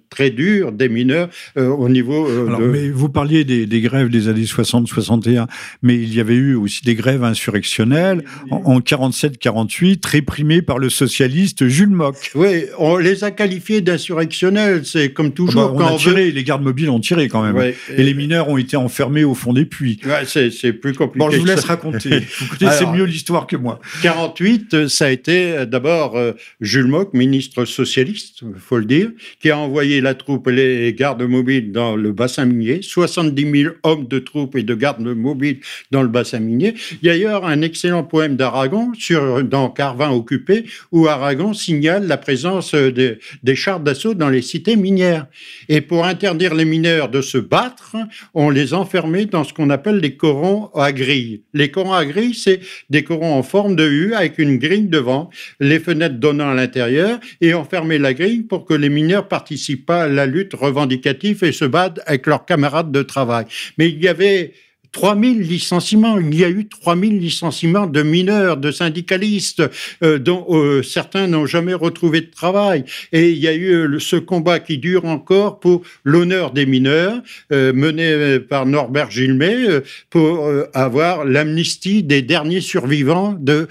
très 0.10 0.30
dure 0.30 0.72
des 0.72 0.90
mineurs 0.90 1.30
au 1.56 1.90
niveau 1.90 2.26
Alors, 2.26 2.60
Mais 2.60 2.90
vous 2.90 3.10
parliez 3.10 3.44
des, 3.44 3.66
des 3.66 3.82
grèves 3.82 4.10
des 4.10 4.28
années 4.28 4.44
60-61, 4.44 5.48
mais 5.82 5.96
il 5.96 6.14
y 6.14 6.20
avait 6.20 6.36
eu 6.36 6.56
aussi 6.56 6.84
des 6.84 6.96
grèves 6.96 7.24
insurrectionnelles 7.24 8.24
en, 8.52 8.80
47-48, 8.80 10.06
réprimées 10.08 10.62
par 10.62 10.80
le 10.80 10.90
socialiste 10.90 11.68
Jules 11.68 11.90
Mock. 11.90 12.32
Oui, 12.36 12.66
on 12.78 12.98
les 12.98 13.24
a 13.24 13.32
qualifiés 13.32 13.82
d'insurrectionnels, 13.82 14.86
c'est 14.86 15.12
comme 15.12 15.34
toujours. 15.34 15.74
Ah 15.76 15.78
bah, 15.78 15.90
on 15.92 15.96
a 15.96 15.98
tiré, 15.98 16.32
les 16.32 16.44
gardes 16.44 16.64
mobiles 16.64 16.90
ont 16.90 17.00
tiré 17.00 17.28
quand 17.28 17.42
même. 17.42 17.74
et, 17.96 18.04
les 18.04 18.14
mineurs 18.14 18.33
ont 18.42 18.58
été 18.58 18.78
enfermés 18.78 19.24
au 19.24 19.34
fond 19.34 19.54
des 19.54 19.66
puits. 19.66 20.00
Ouais, 20.06 20.26
c'est 20.26 20.74
plus 20.74 20.94
compliqué. 20.94 21.26
Bon, 21.26 21.32
je 21.32 21.40
vous 21.40 21.46
laisse 21.46 21.64
raconter. 21.66 22.20
vous 22.40 22.58
connaissez 22.58 22.86
mieux 22.86 23.06
l'histoire 23.06 23.48
que 23.48 23.56
moi. 23.56 23.80
48, 24.02 24.88
ça 24.88 25.06
a 25.06 25.10
été 25.10 25.52
euh, 25.52 25.66
d'abord 25.66 26.18
euh, 26.18 26.34
Jules 26.62 26.88
Mock, 26.88 27.14
ministre 27.14 27.66
socialiste, 27.66 28.44
faut 28.58 28.78
le 28.78 28.86
dire, 28.86 29.12
qui 29.40 29.50
a 29.50 29.58
envoyé 29.58 30.02
la 30.02 30.16
troupe 30.16 30.48
et 30.48 30.52
les 30.52 30.94
gardes 30.94 31.24
mobiles 31.24 31.72
dans 31.72 31.96
le 31.96 32.12
bassin 32.12 32.46
minier, 32.46 32.82
70 32.82 33.62
000 33.64 33.74
hommes 33.84 34.08
de 34.08 34.20
troupes 34.20 34.56
et 34.56 34.64
de 34.64 34.76
gardes 34.76 35.02
mobiles 35.02 35.60
dans 35.92 36.02
le 36.02 36.08
bassin 36.08 36.40
minier. 36.40 36.76
Il 37.02 37.08
y 37.08 37.10
a 37.10 37.14
d'ailleurs 37.14 37.46
un 37.46 37.62
excellent 37.62 38.04
poème 38.04 38.36
d'Aragon 38.36 38.92
sur, 38.98 39.44
dans 39.44 39.70
Carvin 39.70 40.10
occupé, 40.10 40.66
où 40.92 41.08
Aragon 41.08 41.54
signale 41.54 42.08
la 42.08 42.18
présence 42.18 42.74
des, 42.74 43.20
des 43.44 43.56
chars 43.56 43.80
d'assaut 43.80 44.14
dans 44.14 44.30
les 44.30 44.42
cités 44.42 44.76
minières. 44.76 45.28
Et 45.70 45.82
pour 45.82 46.06
interdire 46.06 46.56
les 46.56 46.66
mineurs 46.66 47.10
de 47.10 47.22
se 47.22 47.38
battre, 47.38 47.96
on 48.34 48.50
les 48.50 48.74
enfermait 48.74 49.26
dans 49.26 49.44
ce 49.44 49.54
qu'on 49.54 49.70
appelle 49.70 49.98
les 49.98 50.16
corons 50.16 50.70
à 50.76 50.92
grille. 50.92 51.44
Les 51.54 51.72
corons 51.72 51.94
à 51.94 52.06
grille, 52.06 52.34
c'est 52.34 52.60
des 52.90 53.04
corons 53.04 53.34
en 53.34 53.44
forme 53.44 53.76
de 53.76 53.88
U 53.88 54.14
avec 54.14 54.38
une 54.40 54.58
grille 54.58 54.88
devant, 54.88 55.30
les 55.60 55.80
fenêtres 55.80 56.16
donnant 56.16 56.50
à 56.50 56.54
l'intérieur, 56.54 57.20
et 57.42 57.54
enfermer 57.54 57.98
la 57.98 58.14
grille 58.14 58.42
pour 58.42 58.66
que 58.66 58.74
les 58.74 58.90
mineurs 58.90 59.28
participent 59.28 59.86
pas 59.86 60.04
à 60.04 60.08
la 60.08 60.26
lutte 60.26 60.54
revendicative 60.54 61.44
et 61.44 61.52
se 61.52 61.66
battent 61.66 62.02
avec 62.06 62.28
leurs 62.28 62.46
camarades 62.46 62.92
de 62.92 63.02
travail. 63.02 63.46
Mais 63.78 63.90
il 63.90 64.02
y 64.04 64.08
avait 64.08 64.54
3000 64.94 65.42
licenciements. 65.42 66.20
Il 66.20 66.36
y 66.36 66.46
a 66.46 66.50
eu 66.50 66.68
3000 66.68 67.20
licenciements 67.20 67.88
de 67.88 68.02
mineurs, 68.04 68.58
de 68.58 68.72
syndicalistes, 68.72 69.64
euh, 70.04 70.20
dont 70.20 70.46
euh, 70.50 70.84
certains 70.84 71.28
n'ont 71.28 71.46
jamais 71.46 71.74
retrouvé 71.74 72.22
de 72.22 72.32
travail. 72.32 72.86
Et 73.12 73.32
il 73.32 73.40
y 73.40 73.48
a 73.48 73.54
eu 73.54 73.74
euh, 73.74 74.00
ce 74.00 74.16
combat 74.16 74.60
qui 74.60 74.78
dure 74.78 75.06
encore 75.06 75.60
pour 75.60 75.82
l'honneur 76.04 76.52
des 76.52 76.66
mineurs, 76.66 77.22
mené 77.50 78.40
par 78.40 78.66
Norbert 78.66 79.10
Gilmet, 79.10 79.82
pour 80.12 80.48
avoir 80.74 81.26
l'amnistie 81.26 82.04
des 82.04 82.22
derniers 82.22 82.62
survivants 82.62 83.36
de 83.40 83.68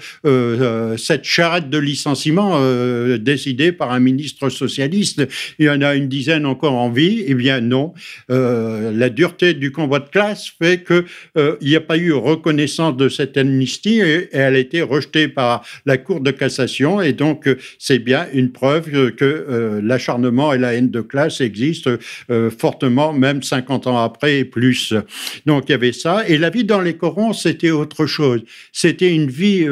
cette 0.97 1.23
charrette 1.23 1.69
de 1.69 1.77
licenciements 1.77 2.59
décidée 3.17 3.71
par 3.71 3.91
un 3.91 3.99
ministre 3.99 4.49
socialiste. 4.49 5.25
Il 5.59 5.65
y 5.65 5.69
en 5.69 5.81
a 5.81 5.95
une 5.95 6.09
dizaine 6.09 6.45
encore 6.45 6.73
en 6.73 6.89
vie. 6.89 7.23
Eh 7.25 7.35
bien 7.35 7.61
non, 7.61 7.93
la 8.27 9.09
dureté 9.09 9.53
du 9.53 9.71
combat 9.71 9.99
de 9.99 10.09
classe 10.09 10.51
fait 10.59 10.79
que 10.79 11.05
euh, 11.37 11.55
il 11.61 11.69
n'y 11.69 11.75
a 11.75 11.81
pas 11.81 11.97
eu 11.97 12.13
reconnaissance 12.13 12.95
de 12.97 13.09
cette 13.09 13.37
amnistie 13.37 13.99
et, 13.99 14.29
elle 14.31 14.55
a 14.55 14.59
été 14.59 14.81
rejetée 14.81 15.27
par 15.27 15.65
la 15.85 15.97
Cour 15.97 16.21
de 16.21 16.31
cassation. 16.31 17.01
Et 17.01 17.13
donc, 17.13 17.47
euh, 17.47 17.57
c'est 17.79 17.99
bien 17.99 18.27
une 18.33 18.51
preuve 18.51 19.11
que 19.11 19.23
euh, 19.25 19.81
l'acharnement 19.83 20.53
et 20.53 20.57
la 20.57 20.73
haine 20.73 20.89
de 20.89 21.01
classe 21.01 21.41
existent 21.41 21.91
fortement, 22.57 23.13
même 23.13 23.43
50 23.43 23.87
ans 23.87 23.97
après 23.97 24.39
et 24.39 24.45
plus. 24.45 24.93
Donc, 25.45 25.65
il 25.67 25.71
y 25.71 25.75
avait 25.75 25.91
ça. 25.91 26.27
Et 26.27 26.37
la 26.37 26.49
vie 26.49 26.63
dans 26.63 26.81
les 26.81 26.95
corons, 26.95 27.33
c'était 27.33 27.71
autre 27.71 28.05
chose. 28.05 28.41
C'était 28.71 29.13
une 29.13 29.29
vie 29.29 29.67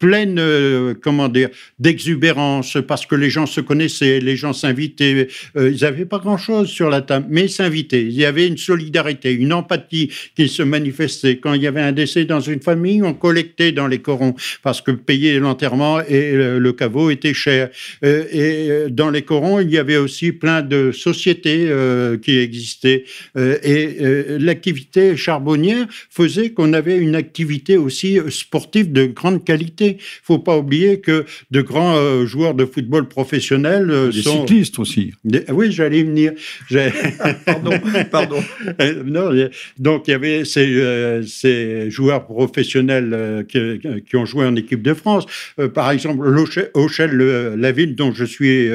pleine, 0.00 0.38
euh, 0.38 0.94
comment 1.00 1.28
dire, 1.28 1.50
d'exubérance, 1.78 2.78
parce 2.88 3.06
que 3.06 3.14
les 3.14 3.30
gens 3.30 3.46
se 3.46 3.60
connaissaient, 3.60 4.18
les 4.18 4.34
gens 4.34 4.54
s'invitaient. 4.54 5.28
Euh, 5.56 5.70
ils 5.70 5.82
n'avaient 5.82 6.06
pas 6.06 6.18
grand-chose 6.18 6.68
sur 6.68 6.88
la 6.90 7.02
table, 7.02 7.26
mais 7.28 7.42
ils 7.42 7.50
s'invitaient. 7.50 8.02
Il 8.02 8.14
y 8.14 8.24
avait 8.24 8.48
une 8.48 8.56
solidarité, 8.56 9.32
une 9.32 9.52
empathie 9.52 10.10
qui 10.34 10.48
se 10.48 10.62
manifestait. 10.62 11.36
Quand 11.36 11.52
il 11.52 11.62
y 11.62 11.66
avait 11.66 11.82
un 11.82 11.92
décès 11.92 12.24
dans 12.24 12.40
une 12.40 12.62
famille, 12.62 13.02
on 13.02 13.12
collectait 13.12 13.72
dans 13.72 13.86
les 13.86 13.98
corons, 13.98 14.34
parce 14.62 14.80
que 14.80 14.90
payer 14.90 15.38
l'enterrement 15.38 16.00
et 16.00 16.32
le, 16.32 16.70
caveau 16.72 17.10
était 17.10 17.34
cher. 17.34 17.68
Euh, 18.04 18.24
et 18.32 18.90
dans 18.90 19.10
les 19.10 19.22
corons, 19.22 19.60
il 19.60 19.70
y 19.70 19.76
avait 19.76 19.98
aussi 19.98 20.32
plein 20.32 20.62
de 20.62 20.92
sociétés 20.92 21.70
qui 22.22 22.38
existaient. 22.38 23.04
et 23.36 23.96
l'activité 24.38 25.16
charbonnière 25.16 25.86
faisait 26.08 26.50
qu'on 26.50 26.72
avait 26.72 26.96
une 26.96 27.16
activité 27.16 27.76
aussi 27.76 28.18
sportive 28.30 28.92
de 28.92 29.04
grande 29.04 29.44
qualité. 29.44 29.89
Il 29.98 30.22
faut 30.22 30.38
pas 30.38 30.56
oublier 30.56 31.00
que 31.00 31.24
de 31.50 31.60
grands 31.60 31.96
euh, 31.96 32.26
joueurs 32.26 32.54
de 32.54 32.64
football 32.64 33.08
professionnels 33.08 33.90
euh, 33.90 34.10
des 34.10 34.22
sont 34.22 34.40
cyclistes 34.40 34.78
aussi. 34.78 35.12
oui, 35.48 35.72
j'allais 35.72 36.02
venir. 36.02 36.32
pardon, 37.46 37.72
pardon. 38.10 38.42
Euh, 38.80 39.02
non, 39.04 39.30
donc 39.78 40.06
il 40.06 40.12
y 40.12 40.14
avait 40.14 40.44
ces, 40.44 41.22
ces 41.26 41.90
joueurs 41.90 42.24
professionnels 42.24 43.44
qui, 43.48 44.16
ont 44.16 44.24
joué 44.24 44.46
en 44.46 44.54
équipe 44.56 44.82
de 44.82 44.94
France. 44.94 45.26
par 45.74 45.90
exemple, 45.90 46.26
Auchel, 46.74 47.10
la 47.56 47.72
ville 47.72 47.94
dont 47.94 48.12
je 48.12 48.24
suis 48.24 48.70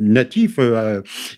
natif, 0.00 0.58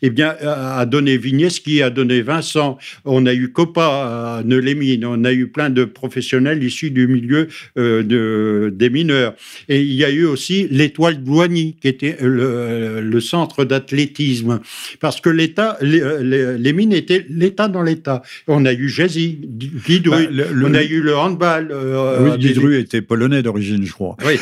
eh 0.02 0.10
bien, 0.10 0.34
a 0.42 0.84
donné 0.84 1.16
Vigneski, 1.16 1.82
a 1.82 1.90
donné 1.90 2.22
Vincent. 2.22 2.76
On 3.04 3.24
a 3.24 3.34
eu 3.34 3.52
Copa 3.52 4.38
à 4.38 4.42
Neulémine. 4.44 5.04
On 5.04 5.24
a 5.24 5.32
eu 5.32 5.46
plein 5.48 5.70
de 5.70 5.84
professionnels 5.84 6.62
issus 6.62 6.90
du 6.90 7.06
milieu 7.06 7.48
de 7.76 8.15
des 8.16 8.90
mineurs. 8.90 9.34
Et 9.68 9.80
il 9.80 9.94
y 9.94 10.04
a 10.04 10.10
eu 10.10 10.24
aussi 10.24 10.68
l'étoile 10.70 11.22
Douani, 11.22 11.76
qui 11.80 11.88
était 11.88 12.16
le, 12.20 13.20
centre 13.20 13.64
d'athlétisme. 13.64 14.60
Parce 15.00 15.20
que 15.20 15.30
l'État, 15.30 15.78
les, 15.80 16.72
mines 16.72 16.92
étaient 16.92 17.26
l'État 17.28 17.68
dans 17.68 17.82
l'État. 17.82 18.22
On 18.46 18.64
a 18.64 18.72
eu 18.72 18.88
Jazzy, 18.88 19.38
Guidru, 19.86 20.28
bah, 20.28 20.44
on 20.62 20.74
a 20.74 20.82
eu 20.82 21.00
le 21.00 21.16
handball. 21.16 21.70
Euh, 21.70 22.30
oui, 22.30 22.38
Guidru 22.38 22.78
était 22.78 23.02
polonais 23.02 23.42
d'origine, 23.42 23.84
je 23.84 23.92
crois. 23.92 24.16
Oui. 24.24 24.38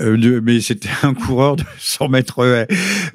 Euh, 0.00 0.40
mais 0.42 0.60
c'était 0.60 0.88
un 1.02 1.14
coureur 1.14 1.56
de 1.56 1.64
100 1.78 2.08
mètres 2.08 2.40
euh, 2.40 2.64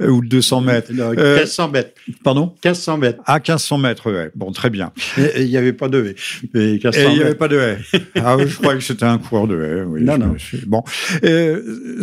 ou 0.07 0.22
de 0.22 0.28
200 0.28 0.61
mètres. 0.61 0.91
1500 0.91 1.70
mètres. 1.70 1.91
Pardon? 2.24 2.53
1500 2.63 2.97
mètres. 2.97 3.24
Ah, 3.26 3.36
1500 3.36 3.78
mètres, 3.78 4.11
ouais. 4.11 4.32
Bon, 4.36 4.51
très 4.51 4.70
bien. 4.70 4.91
Et 5.17 5.43
il 5.43 5.49
n'y 5.49 5.57
avait 5.57 5.74
pas 5.74 5.89
de 5.89 6.05
haie. 6.05 6.15
Et 6.59 6.80
il 6.82 7.13
n'y 7.13 7.22
avait 7.22 7.36
pas 7.36 7.47
de 7.47 7.57
haie. 7.57 7.78
ah, 8.15 8.38
je 8.39 8.55
crois 8.55 8.76
que 8.76 8.82
c'était 8.82 9.05
un 9.05 9.17
coureur 9.17 9.47
de 9.47 9.61
haie. 9.61 9.84
Oui, 9.84 10.03
non, 10.03 10.17
non. 10.17 10.36
Bon. 10.67 10.84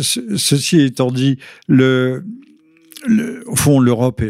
ceci 0.01 0.81
étant 0.81 1.11
dit, 1.11 1.37
le, 1.67 2.23
au 3.45 3.55
fond, 3.55 3.79
l'Europe 3.79 4.21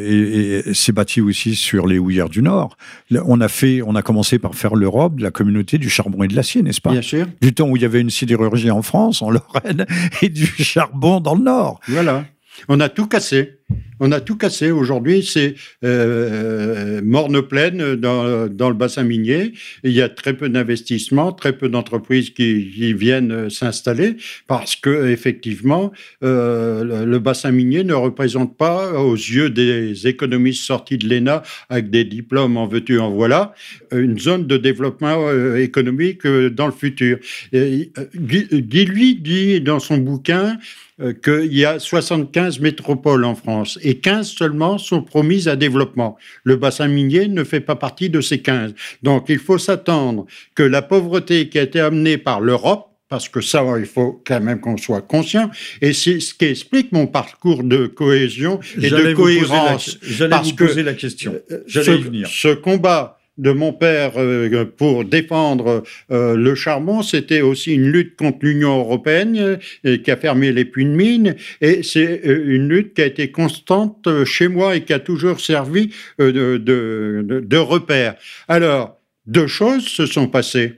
s'est 0.74 0.92
bâtie 0.92 1.22
aussi 1.22 1.56
sur 1.56 1.88
les 1.88 1.98
houillères 2.00 2.30
du 2.30 2.42
Nord. 2.42 2.78
On 3.26 3.40
a 3.42 3.48
fait, 3.48 3.82
on 3.82 3.96
a 3.96 4.02
commencé 4.02 4.40
par 4.40 4.56
faire 4.56 4.76
l'Europe, 4.76 5.20
la 5.20 5.32
communauté 5.32 5.78
du 5.78 5.90
charbon 5.90 6.24
et 6.24 6.28
de 6.28 6.36
l'acier, 6.36 6.62
n'est-ce 6.62 6.82
pas? 6.82 6.92
Bien 6.92 7.02
sûr. 7.02 7.28
Du 7.42 7.54
temps 7.54 7.70
où 7.70 7.76
il 7.76 7.82
y 7.82 7.86
avait 7.86 8.02
une 8.02 8.10
sidérurgie 8.10 8.72
en 8.72 8.82
France, 8.82 9.22
en 9.22 9.30
Lorraine, 9.30 9.86
et 10.22 10.30
du 10.30 10.46
charbon 10.46 11.20
dans 11.20 11.36
le 11.36 11.44
Nord. 11.44 11.80
Voilà. 11.88 12.26
On 12.68 12.80
a 12.80 12.90
tout 12.90 13.08
cassé. 13.08 13.57
On 14.00 14.12
a 14.12 14.22
tout 14.22 14.38
cassé. 14.38 14.70
Aujourd'hui, 14.70 15.24
c'est 15.24 15.56
euh, 15.84 17.02
morne 17.04 17.42
pleine 17.42 17.96
dans, 17.96 18.46
le 18.46 18.74
bassin 18.74 19.04
minier. 19.04 19.54
Il 19.84 19.92
y 19.92 20.02
a 20.02 20.10
très 20.10 20.36
peu 20.36 20.50
d'investissements, 20.50 21.32
très 21.32 21.54
peu 21.54 21.68
d'entreprises 21.68 22.30
qui, 22.30 22.94
viennent 22.94 23.50
s'installer 23.50 24.18
parce 24.48 24.76
que 24.76 25.10
effectivement, 25.10 25.92
euh, 26.24 27.06
le, 27.06 27.20
bassin 27.20 27.52
minier 27.52 27.84
ne 27.84 27.94
représente 27.94 28.56
pas, 28.56 28.94
aux 28.94 29.16
yeux 29.16 29.50
des 29.50 30.08
économistes 30.08 30.64
sortis 30.64 30.98
de 30.98 31.08
l'ENA 31.08 31.44
avec 31.70 31.90
des 31.90 32.06
diplômes 32.06 32.58
en 32.58 32.68
veux-tu 32.68 33.00
en 33.00 33.12
voilà, 33.12 33.54
une 33.92 34.20
zone 34.20 34.48
de 34.48 34.58
développement 34.58 35.28
euh, 35.28 35.58
économique 35.58 36.26
euh, 36.26 36.50
dans 36.50 36.68
le 36.68 36.72
futur. 36.72 37.18
Euh, 37.54 37.86
Guy, 38.16 38.86
lui 38.86 39.16
dit 39.16 39.62
dans 39.62 39.80
son 39.80 39.98
bouquin 39.98 40.58
euh, 41.00 41.14
qu'il 41.14 41.56
y 41.56 41.64
a 41.64 41.78
75 41.78 42.60
métropoles 42.60 43.24
en 43.24 43.36
France 43.36 43.57
et 43.82 43.98
15 44.00 44.28
seulement 44.28 44.78
sont 44.78 45.02
promises 45.02 45.48
à 45.48 45.56
développement. 45.56 46.18
Le 46.44 46.56
bassin 46.56 46.88
minier 46.88 47.28
ne 47.28 47.44
fait 47.44 47.60
pas 47.60 47.76
partie 47.76 48.10
de 48.10 48.22
ces 48.22 48.40
15. 48.40 48.74
Donc 49.04 49.26
il 49.30 49.40
faut 49.40 49.58
s'attendre 49.58 50.26
que 50.56 50.64
la 50.64 50.82
pauvreté 50.82 51.50
qui 51.50 51.60
a 51.60 51.64
été 51.64 51.80
amenée 51.80 52.18
par 52.18 52.42
l'Europe 52.42 52.88
parce 53.10 53.30
que 53.30 53.40
ça, 53.40 53.64
il 53.80 53.86
faut 53.86 54.22
quand 54.26 54.42
même 54.42 54.60
qu'on 54.60 54.76
soit 54.78 55.02
conscient. 55.02 55.50
Et 55.82 55.94
c'est 55.94 56.20
ce 56.20 56.34
qui 56.34 56.46
explique 56.46 56.92
mon 56.92 57.08
parcours 57.08 57.64
de 57.64 57.88
cohésion 57.88 58.60
et 58.82 58.90
de 58.90 59.14
cohérence. 59.14 59.98
J'allais 60.02 60.38
vous 60.44 60.56
poser 60.56 60.84
la 60.84 60.94
question. 60.94 61.34
Euh, 61.52 61.64
ce, 61.68 61.82
ce 62.26 62.54
combat 62.54 63.17
de 63.38 63.52
mon 63.52 63.74
père 63.74 64.14
euh, 64.18 64.66
pour 64.66 65.06
défendre 65.06 65.84
euh, 66.12 66.36
le 66.36 66.56
charbon, 66.56 67.02
c'était 67.02 67.42
aussi 67.42 67.74
une 67.74 67.92
lutte 67.92 68.16
contre 68.16 68.40
l'Union 68.42 68.80
européenne 68.80 69.60
euh, 69.86 69.98
qui 69.98 70.12
a 70.12 70.18
fermé 70.18 70.52
les 70.52 70.66
puits 70.66 70.86
de 70.86 70.90
mines. 70.90 71.36
Et 71.62 71.84
c'est 71.84 72.22
une 72.24 72.70
lutte 72.70 72.94
qui 72.94 73.02
a 73.02 73.06
été 73.06 73.32
constante 73.32 74.08
chez 74.26 74.48
moi 74.48 74.76
et 74.76 74.82
qui 74.82 74.94
a 74.94 75.00
toujours 75.00 75.40
servi 75.40 75.92
de, 76.20 76.58
de, 76.58 77.44
de 77.46 77.58
repère. 77.58 78.16
Alors, 78.48 79.00
deux 79.26 79.48
choses 79.48 79.86
se 79.88 80.06
sont 80.06 80.28
passées. 80.28 80.74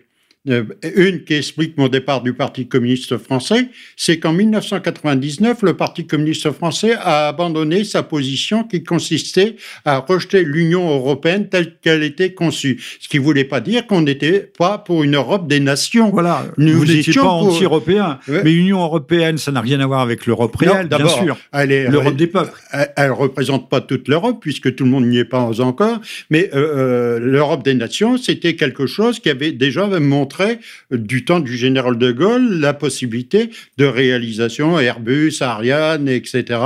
Euh, 0.48 0.64
une 0.96 1.26
qui 1.26 1.34
explique 1.34 1.78
mon 1.78 1.90
départ 1.90 2.24
du 2.24 2.34
Parti 2.34 2.66
communiste 2.66 3.18
français, 3.18 3.68
c'est 3.98 4.20
qu'en 4.20 4.32
1999, 4.32 5.64
le 5.64 5.74
Parti 5.76 6.08
communiste 6.08 6.50
français 6.52 6.94
a 6.94 7.28
abandonné 7.28 7.84
sa 7.84 8.04
position 8.04 8.64
qui 8.64 8.82
consistait 8.82 9.58
à 9.84 9.98
rejeter 9.98 10.46
l'Union 10.46 10.90
européenne 10.96 11.50
telle 11.50 11.76
qu'elle 11.82 12.04
était 12.04 12.34
conçue. 12.34 12.82
Ce 13.02 13.10
qui 13.10 13.20
ne 13.20 13.24
voulait 13.24 13.44
pas 13.44 13.60
dire 13.60 13.86
qu'on 13.86 14.00
n'était 14.00 14.40
pas 14.58 14.78
pour 14.78 15.04
une 15.04 15.16
Europe 15.16 15.46
des 15.50 15.60
nations. 15.60 16.10
Voilà, 16.10 16.46
nous 16.58 16.72
vous 16.72 16.86
n'étiez 16.86 17.12
pas 17.12 17.24
anti-européen, 17.24 18.20
mais 18.30 18.44
l'Union 18.44 18.82
européenne, 18.82 19.38
ça 19.38 19.52
n'a 19.52 19.60
rien 19.60 19.82
à 19.82 19.88
voir 19.88 20.00
avec 20.00 20.26
l'Europe 20.26 20.56
réelle, 20.56 20.88
bien 20.88 21.08
sûr. 21.10 21.38
L'Europe 21.54 22.16
des 22.16 22.28
peuples. 22.28 22.58
Elle 22.96 23.10
ne 23.10 23.12
représente 23.12 23.70
pas 23.70 23.82
toute 23.82 24.08
l'Europe, 24.08 24.38
puisque 24.40 24.74
tout 24.74 24.86
le 24.86 24.90
monde 24.90 25.06
n'y 25.06 25.18
est 25.18 25.26
pas 25.26 25.60
encore, 25.60 26.00
mais 26.30 26.50
euh, 26.54 26.78
euh, 26.78 27.20
l'Europe 27.20 27.64
des 27.64 27.74
nations, 27.74 28.18
c'était 28.18 28.56
quelque 28.56 28.86
chose 28.86 29.20
qui 29.20 29.30
avait 29.30 29.52
déjà 29.52 29.86
montré 30.30 30.60
du 30.92 31.26
temps 31.26 31.40
du 31.40 31.58
général 31.58 31.98
de 31.98 32.12
Gaulle, 32.12 32.60
la 32.60 32.76
possibilité 32.76 33.50
de 33.78 33.86
réalisation 33.86 34.80
Airbus, 34.80 35.34
Ariane, 35.42 36.08
etc. 36.08 36.60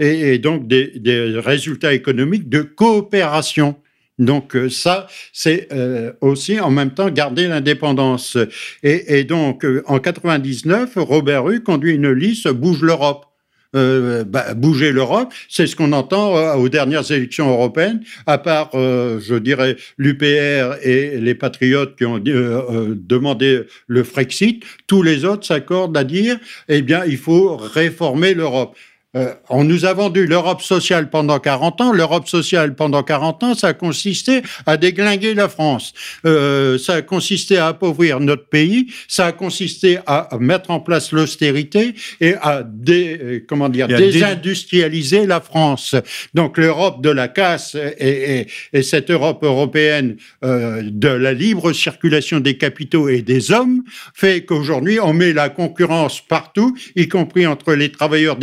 Et, 0.00 0.38
donc 0.38 0.66
des, 0.66 0.90
résultats 1.36 1.94
économiques 1.94 2.48
de 2.48 2.62
coopération. 2.62 3.76
Donc 4.18 4.56
euh, 4.56 4.68
ça, 4.68 5.06
c'est 5.32 5.68
euh, 5.72 6.12
aussi 6.20 6.58
en 6.58 6.70
même 6.70 6.90
temps 6.90 7.08
garder 7.10 7.46
l'indépendance. 7.46 8.36
Et, 8.82 9.22
donc 9.24 9.64
euh, 9.64 9.82
en 9.86 10.00
99, 10.00 10.92
Robert 10.96 11.48
Hue 11.48 11.62
conduit 11.62 11.94
une 11.94 12.10
liste 12.10 12.48
Bouge 12.48 12.82
l'Europe. 12.82 13.26
Euh, 13.74 14.22
bah, 14.24 14.54
bouger 14.54 14.92
l'Europe. 14.92 15.32
C'est 15.48 15.66
ce 15.66 15.74
qu'on 15.74 15.92
entend 15.92 16.36
euh, 16.36 16.54
aux 16.54 16.68
dernières 16.68 17.10
élections 17.10 17.50
européennes, 17.50 18.02
à 18.26 18.38
part, 18.38 18.70
euh, 18.74 19.18
je 19.20 19.34
dirais, 19.34 19.76
l'UPR 19.98 20.76
et 20.82 21.18
les 21.18 21.34
patriotes 21.34 21.96
qui 21.96 22.04
ont 22.04 22.20
demandé 22.20 23.62
le 23.88 24.04
Frexit. 24.04 24.64
Tous 24.86 25.02
les 25.02 25.24
autres 25.24 25.44
s'accordent 25.44 25.96
à 25.96 26.04
dire, 26.04 26.38
eh 26.68 26.82
bien, 26.82 27.04
il 27.04 27.18
faut 27.18 27.56
réformer 27.56 28.34
l'Europe. 28.34 28.76
Euh, 29.16 29.34
on 29.48 29.64
nous 29.64 29.84
a 29.84 29.92
vendu 29.92 30.26
l'Europe 30.26 30.62
sociale 30.62 31.10
pendant 31.10 31.38
40 31.38 31.80
ans. 31.80 31.92
L'Europe 31.92 32.28
sociale 32.28 32.74
pendant 32.74 33.02
40 33.02 33.42
ans, 33.42 33.54
ça 33.54 33.68
a 33.68 33.72
consisté 33.74 34.42
à 34.66 34.76
déglinguer 34.76 35.34
la 35.34 35.48
France. 35.48 35.92
Euh, 36.26 36.78
ça 36.78 36.94
a 36.94 37.02
consisté 37.02 37.58
à 37.58 37.68
appauvrir 37.68 38.20
notre 38.20 38.46
pays. 38.46 38.92
Ça 39.08 39.26
a 39.26 39.32
consisté 39.32 39.98
à 40.06 40.28
mettre 40.40 40.70
en 40.70 40.80
place 40.80 41.12
l'austérité 41.12 41.94
et 42.20 42.34
à 42.40 42.62
dé, 42.64 43.18
euh, 43.20 43.44
comment 43.48 43.68
dire, 43.68 43.88
désindustrialiser 43.88 45.26
la 45.26 45.40
France. 45.40 45.94
Donc 46.34 46.58
l'Europe 46.58 47.02
de 47.02 47.10
la 47.10 47.28
casse 47.28 47.76
et, 47.98 48.46
et, 48.72 48.82
cette 48.82 49.10
Europe 49.10 49.42
européenne 49.42 50.16
euh, 50.44 50.82
de 50.84 51.08
la 51.08 51.32
libre 51.32 51.72
circulation 51.72 52.40
des 52.40 52.56
capitaux 52.56 53.08
et 53.08 53.22
des 53.22 53.52
hommes 53.52 53.82
fait 54.14 54.44
qu'aujourd'hui 54.44 55.00
on 55.00 55.12
met 55.12 55.32
la 55.32 55.48
concurrence 55.48 56.20
partout, 56.20 56.76
y 56.96 57.08
compris 57.08 57.46
entre 57.46 57.74
les 57.74 57.90
travailleurs 57.90 58.36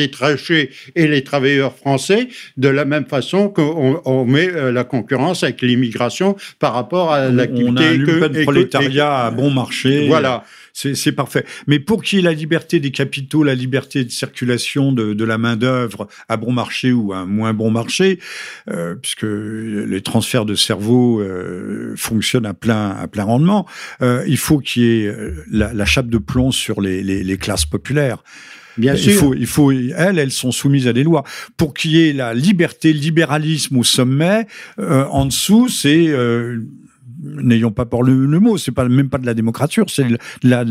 et 0.95 1.07
les 1.07 1.23
travailleurs 1.23 1.75
français, 1.75 2.27
de 2.57 2.67
la 2.67 2.85
même 2.85 3.05
façon 3.05 3.49
qu'on 3.49 4.25
met 4.25 4.49
euh, 4.49 4.71
la 4.71 4.83
concurrence 4.83 5.43
avec 5.43 5.61
l'immigration 5.61 6.35
par 6.59 6.73
rapport 6.73 7.11
à 7.11 7.29
l'activité. 7.29 7.71
On 7.71 8.21
a 8.21 8.25
un 8.25 8.43
prolétariat 8.43 9.25
à 9.25 9.31
bon 9.31 9.49
marché. 9.49 10.07
Voilà. 10.07 10.43
C'est 10.73 11.11
parfait. 11.11 11.45
Mais 11.67 11.79
pour 11.79 12.01
qu'il 12.01 12.19
y 12.19 12.21
ait 12.21 12.25
la 12.25 12.31
liberté 12.31 12.79
des 12.79 12.91
capitaux, 12.91 13.43
la 13.43 13.55
liberté 13.55 14.05
de 14.05 14.09
circulation 14.09 14.93
de, 14.93 15.23
la 15.25 15.37
main-d'œuvre 15.37 16.07
à 16.29 16.37
bon 16.37 16.53
marché 16.53 16.93
ou 16.93 17.11
à 17.11 17.25
moins 17.25 17.53
bon 17.53 17.69
marché, 17.69 18.19
euh, 18.69 18.95
puisque 18.95 19.25
les 19.25 20.01
transferts 20.01 20.45
de 20.45 20.55
cerveau 20.55 21.19
euh, 21.19 21.93
fonctionnent 21.97 22.45
à 22.45 22.53
plein, 22.53 22.91
à 22.91 23.07
plein 23.09 23.25
rendement, 23.25 23.67
il 24.01 24.37
faut 24.37 24.59
qu'il 24.59 24.83
y 24.83 25.05
ait 25.05 25.13
la, 25.51 25.85
chape 25.85 26.07
de 26.07 26.17
plomb 26.17 26.51
sur 26.51 26.79
les 26.79 27.37
classes 27.37 27.65
populaires. 27.65 28.23
Bien 28.77 28.95
il 28.95 29.13
Faut, 29.13 29.33
il 29.33 29.47
faut, 29.47 29.71
elles, 29.71 30.19
elles 30.19 30.31
sont 30.31 30.51
soumises 30.51 30.87
à 30.87 30.93
des 30.93 31.03
lois. 31.03 31.23
Pour 31.57 31.73
qu'il 31.73 31.91
y 31.91 32.07
ait 32.07 32.13
la 32.13 32.33
liberté, 32.33 32.93
le 32.93 32.99
libéralisme 32.99 33.77
au 33.77 33.83
sommet, 33.83 34.47
euh, 34.79 35.05
en 35.05 35.25
dessous, 35.25 35.67
c'est 35.67 36.07
euh, 36.07 36.59
n'ayons 37.21 37.71
pas 37.71 37.85
peur 37.85 38.01
le, 38.01 38.39
mot, 38.39 38.57
c'est 38.57 38.71
pas 38.71 38.87
même 38.87 39.09
pas 39.09 39.17
de 39.17 39.25
la 39.25 39.33
démocrature, 39.33 39.85
c'est 39.89 40.05
la, 40.43 40.63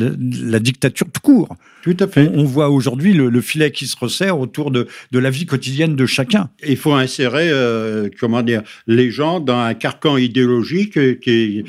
dictature 0.60 1.06
tout 1.12 1.20
court. 1.20 1.56
Tout 1.82 1.96
à 1.98 2.06
fait. 2.06 2.30
On, 2.34 2.44
voit 2.44 2.68
aujourd'hui 2.68 3.12
le, 3.14 3.40
filet 3.40 3.70
qui 3.70 3.86
se 3.86 3.96
resserre 3.96 4.38
autour 4.38 4.70
de, 4.70 4.86
la 5.12 5.30
vie 5.30 5.46
quotidienne 5.46 5.96
de 5.96 6.06
chacun. 6.06 6.50
Il 6.66 6.76
faut 6.76 6.92
insérer, 6.92 7.48
euh, 7.50 8.08
comment 8.18 8.42
dire, 8.42 8.62
les 8.86 9.10
gens 9.10 9.40
dans 9.40 9.58
un 9.58 9.74
carcan 9.74 10.16
idéologique 10.16 11.20
qui, 11.20 11.64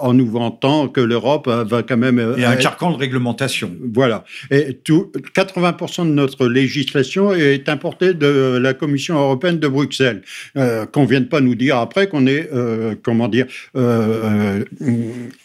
en 0.00 0.14
nous 0.14 0.30
vantant 0.30 0.88
que 0.88 1.00
l'Europe 1.00 1.48
va 1.48 1.82
quand 1.82 1.96
même. 1.96 2.18
Et 2.38 2.44
un 2.44 2.56
carcan 2.56 2.92
de 2.92 2.96
réglementation. 2.96 3.72
Voilà. 3.92 4.24
Et 4.50 4.74
tout, 4.74 5.12
80% 5.34 6.06
de 6.06 6.12
notre 6.12 6.46
législation 6.46 7.32
est 7.34 7.68
importée 7.68 8.14
de 8.14 8.58
la 8.60 8.74
Commission 8.74 9.18
européenne 9.18 9.58
de 9.58 9.68
Bruxelles. 9.68 10.22
Euh, 10.56 10.86
qu'on 10.86 11.04
vienne 11.04 11.28
pas 11.28 11.40
nous 11.40 11.54
dire 11.54 11.76
après 11.76 12.08
qu'on 12.08 12.26
est, 12.26 12.48
euh, 12.52 12.94
comment 13.02 13.28
dire. 13.28 13.46
Euh, 13.76 14.19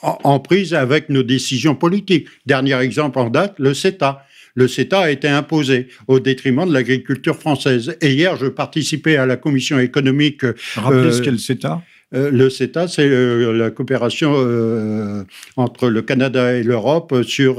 en, 0.01 0.39
prise 0.39 0.73
avec 0.73 1.09
nos 1.09 1.23
décisions 1.23 1.75
politiques. 1.75 2.27
Dernier 2.45 2.79
exemple 2.79 3.19
en 3.19 3.29
date, 3.29 3.55
le 3.57 3.73
CETA 3.73 4.25
le 4.57 4.69
CETA 4.69 5.01
a 5.01 5.09
été 5.09 5.27
imposé 5.27 5.89
au 6.07 6.21
détriment 6.21 6.65
de 6.65 6.73
l'agriculture 6.73 7.35
française. 7.35 7.97
Et 7.99 8.13
hier, 8.13 8.37
je 8.37 8.47
participais 8.47 9.17
à 9.17 9.25
la 9.25 9.35
commission 9.35 9.79
économique. 9.79 10.43
Rappelez 10.75 11.11
ce 11.11 11.21
qu'est 11.21 11.31
le 11.31 11.37
CETA? 11.37 11.81
Euh, 12.15 12.31
le 12.31 12.49
CETA, 12.49 12.87
c'est 12.87 13.07
euh, 13.07 13.51
la 13.51 13.71
coopération 13.71 14.33
euh, 14.35 15.23
entre 15.57 15.89
le 15.89 16.01
Canada 16.01 16.53
et 16.53 16.63
l'Europe 16.63 17.23
sur 17.23 17.57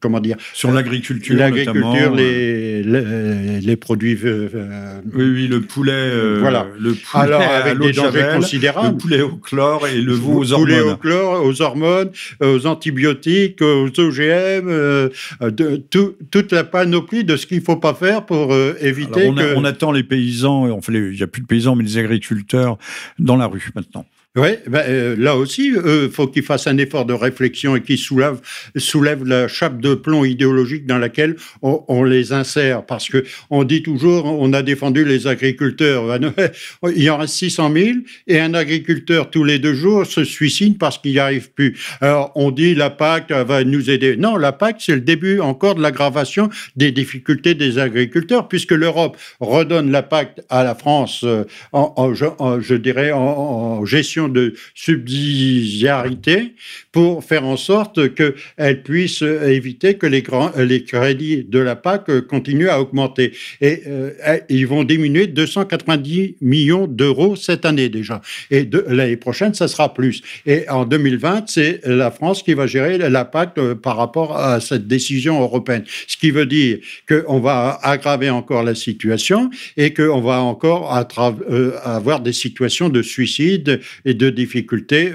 comment 0.00 0.20
dire 0.20 0.36
sur 0.52 0.72
l'agriculture, 0.72 1.36
l'agriculture, 1.36 2.14
les, 2.14 2.82
les, 2.82 3.76
produits. 3.76 4.18
oui, 4.22 4.50
oui, 5.14 5.46
le 5.48 5.60
poulet. 5.60 6.38
voilà. 6.40 6.66
Le 6.78 6.92
poulet 6.92 7.22
Alors 7.22 7.42
avec 7.42 7.78
des 7.78 7.92
dangers 7.92 8.28
considérables. 8.34 8.88
Le 8.88 8.96
poulet 8.96 9.22
au 9.22 9.36
chlore 9.36 9.86
et 9.86 10.00
le 10.00 10.12
veau 10.12 10.40
aux 10.40 10.52
hormones. 10.52 10.68
Le 10.68 10.74
poulet 10.76 10.92
au 10.92 10.96
chlore, 10.96 11.44
aux 11.44 11.62
hormones, 11.62 12.10
aux 12.40 12.66
antibiotiques, 12.66 13.62
aux 13.62 13.88
OGM, 13.88 14.68
de, 15.40 15.76
toute 16.30 16.52
la 16.52 16.64
panoplie 16.64 17.24
de 17.24 17.36
ce 17.36 17.46
qu'il 17.46 17.58
ne 17.58 17.64
faut 17.64 17.76
pas 17.76 17.94
faire 17.94 18.26
pour 18.26 18.54
éviter 18.80 19.28
on, 19.28 19.34
que. 19.34 19.54
on 19.56 19.64
attend 19.64 19.92
les 19.92 20.02
paysans. 20.04 20.70
Enfin, 20.70 20.92
il 20.92 21.10
n'y 21.10 21.22
a 21.22 21.26
plus 21.26 21.42
de 21.42 21.46
paysans, 21.46 21.76
mais 21.76 21.84
les 21.84 21.98
agriculteurs 21.98 22.78
dans 23.18 23.35
la 23.36 23.46
rue 23.46 23.70
maintenant. 23.74 24.06
Oui, 24.36 24.50
ben, 24.66 24.82
euh, 24.86 25.16
là 25.18 25.34
aussi, 25.34 25.72
il 25.74 26.10
faut 26.12 26.26
qu'ils 26.26 26.42
fassent 26.42 26.66
un 26.66 26.76
effort 26.76 27.06
de 27.06 27.14
réflexion 27.14 27.74
et 27.74 27.80
qu'ils 27.80 27.96
soulèvent, 27.96 29.24
la 29.24 29.48
chape 29.48 29.80
de 29.80 29.94
plomb 29.94 30.24
idéologique 30.24 30.84
dans 30.84 30.98
laquelle 30.98 31.36
on, 31.62 32.04
les 32.04 32.34
insère. 32.34 32.84
Parce 32.84 33.08
que 33.08 33.24
on 33.48 33.64
dit 33.64 33.82
toujours, 33.82 34.26
on 34.26 34.52
a 34.52 34.62
défendu 34.62 35.06
les 35.06 35.26
agriculteurs. 35.26 36.18
Il 36.94 37.02
y 37.02 37.08
en 37.08 37.16
reste 37.16 37.34
600 37.34 37.72
000 37.72 37.88
et 38.26 38.38
un 38.38 38.52
agriculteur 38.52 39.30
tous 39.30 39.42
les 39.42 39.58
deux 39.58 39.72
jours 39.72 40.04
se 40.04 40.22
suicide 40.22 40.76
parce 40.76 40.98
qu'il 40.98 41.12
n'y 41.12 41.18
arrive 41.18 41.50
plus. 41.52 41.78
Alors, 42.02 42.32
on 42.34 42.50
dit 42.50 42.74
la 42.74 42.90
PAC 42.90 43.32
va 43.32 43.64
nous 43.64 43.88
aider. 43.88 44.16
Non, 44.16 44.36
la 44.36 44.52
PAC, 44.52 44.76
c'est 44.80 44.94
le 44.94 45.00
début 45.00 45.40
encore 45.40 45.76
de 45.76 45.82
l'aggravation 45.82 46.50
des 46.76 46.92
difficultés 46.92 47.54
des 47.54 47.78
agriculteurs 47.78 48.48
puisque 48.48 48.72
l'Europe 48.72 49.16
redonne 49.40 49.90
la 49.90 50.02
PAC 50.02 50.40
à 50.50 50.62
la 50.62 50.74
France 50.74 51.24
euh, 51.24 51.44
je 51.72 52.74
dirais, 52.74 53.12
en 53.12 53.84
gestion 53.86 54.25
de 54.28 54.54
subsidiarité 54.74 56.54
pour 56.92 57.24
faire 57.24 57.44
en 57.44 57.56
sorte 57.56 58.14
qu'elle 58.14 58.82
puisse 58.82 59.22
éviter 59.22 59.94
que 59.94 60.06
les, 60.06 60.22
grands, 60.22 60.52
les 60.56 60.84
crédits 60.84 61.44
de 61.44 61.58
la 61.58 61.76
PAC 61.76 62.26
continuent 62.26 62.68
à 62.68 62.80
augmenter. 62.80 63.32
Et 63.60 63.82
euh, 63.86 64.10
ils 64.48 64.66
vont 64.66 64.84
diminuer 64.84 65.26
de 65.26 65.32
290 65.32 66.36
millions 66.40 66.86
d'euros 66.86 67.36
cette 67.36 67.64
année 67.64 67.88
déjà. 67.88 68.20
Et 68.50 68.68
l'année 68.88 69.16
prochaine, 69.16 69.54
ça 69.54 69.68
sera 69.68 69.92
plus. 69.94 70.22
Et 70.46 70.68
en 70.68 70.84
2020, 70.84 71.44
c'est 71.48 71.80
la 71.84 72.10
France 72.10 72.42
qui 72.42 72.54
va 72.54 72.66
gérer 72.66 72.98
la 72.98 73.24
PAC 73.24 73.58
euh, 73.58 73.74
par 73.74 73.96
rapport 73.96 74.36
à 74.36 74.60
cette 74.60 74.86
décision 74.86 75.40
européenne. 75.40 75.84
Ce 76.06 76.16
qui 76.16 76.30
veut 76.30 76.46
dire 76.46 76.78
qu'on 77.08 77.40
va 77.40 77.78
aggraver 77.82 78.30
encore 78.30 78.62
la 78.62 78.74
situation 78.74 79.50
et 79.76 79.92
qu'on 79.92 80.20
va 80.20 80.40
encore 80.40 80.92
euh, 81.50 81.72
avoir 81.84 82.20
des 82.20 82.32
situations 82.32 82.88
de 82.88 83.02
suicide 83.02 83.80
et 84.04 84.14
de 84.16 84.30
difficultés 84.30 85.12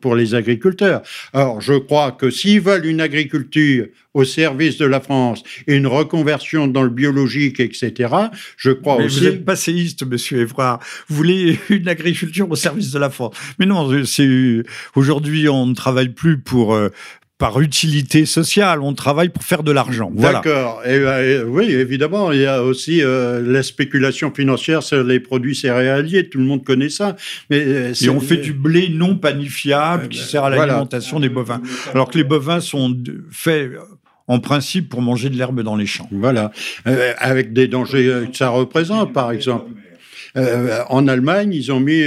pour, 0.00 0.14
les 0.14 0.34
agriculteurs. 0.34 1.02
Alors, 1.32 1.60
je 1.60 1.74
crois 1.74 2.12
que 2.12 2.30
s'ils 2.30 2.60
veulent 2.60 2.86
une 2.86 3.00
agriculture 3.00 3.86
au 4.12 4.24
service 4.24 4.76
de 4.76 4.86
la 4.86 5.00
France 5.00 5.42
et 5.66 5.76
une 5.76 5.86
reconversion 5.86 6.66
dans 6.66 6.82
le 6.82 6.90
biologique, 6.90 7.60
etc., 7.60 8.14
je 8.56 8.70
crois 8.70 8.96
aussi... 8.96 9.20
Vous 9.20 9.26
êtes 9.26 9.44
passéiste, 9.44 10.04
monsieur 10.04 10.40
Evrard. 10.40 10.80
Vous 11.08 11.16
voulez 11.16 11.58
une 11.70 11.88
agriculture 11.88 12.50
au 12.50 12.56
service 12.56 12.90
de 12.90 12.98
la 12.98 13.10
France. 13.10 13.36
Mais 13.58 13.66
non, 13.66 14.04
c'est 14.04 14.62
aujourd'hui, 14.96 15.48
on 15.48 15.66
ne 15.66 15.74
travaille 15.74 16.08
plus 16.08 16.38
pour 16.38 16.76
par 17.40 17.58
utilité 17.58 18.26
sociale, 18.26 18.82
on 18.82 18.92
travaille 18.92 19.30
pour 19.30 19.42
faire 19.42 19.62
de 19.62 19.72
l'argent. 19.72 20.12
D'accord. 20.14 20.82
Ben, 20.84 21.42
oui, 21.48 21.72
évidemment, 21.72 22.32
il 22.32 22.40
y 22.40 22.46
a 22.46 22.62
aussi 22.62 23.02
euh, 23.02 23.40
la 23.42 23.62
spéculation 23.62 24.30
financière 24.30 24.82
sur 24.82 25.02
les 25.02 25.20
produits 25.20 25.56
céréaliers, 25.56 26.28
tout 26.28 26.36
le 26.36 26.44
monde 26.44 26.62
connaît 26.64 26.90
ça. 26.90 27.16
Mais 27.48 27.64
euh, 27.66 27.94
Et 27.98 28.10
on 28.10 28.20
fait 28.20 28.36
du 28.36 28.52
blé 28.52 28.90
non 28.90 29.16
panifiable 29.16 30.08
qui 30.08 30.18
sert 30.18 30.44
à 30.44 30.50
l'alimentation 30.50 31.18
des 31.18 31.30
bovins. 31.30 31.62
Alors 31.94 32.10
que 32.10 32.18
les 32.18 32.24
bovins 32.24 32.60
sont 32.60 32.94
faits 33.32 33.72
en 34.28 34.38
principe 34.38 34.90
pour 34.90 35.00
manger 35.00 35.30
de 35.30 35.36
l'herbe 35.36 35.62
dans 35.62 35.76
les 35.76 35.86
champs. 35.86 36.08
Voilà, 36.12 36.52
euh, 36.86 37.14
avec 37.16 37.54
des 37.54 37.68
dangers 37.68 38.26
que 38.30 38.36
ça 38.36 38.50
représente, 38.50 39.14
par 39.14 39.32
exemple. 39.32 39.70
en 40.36 41.08
Allemagne, 41.08 41.54
ils 41.54 41.72
ont 41.72 41.80
mis 41.80 42.02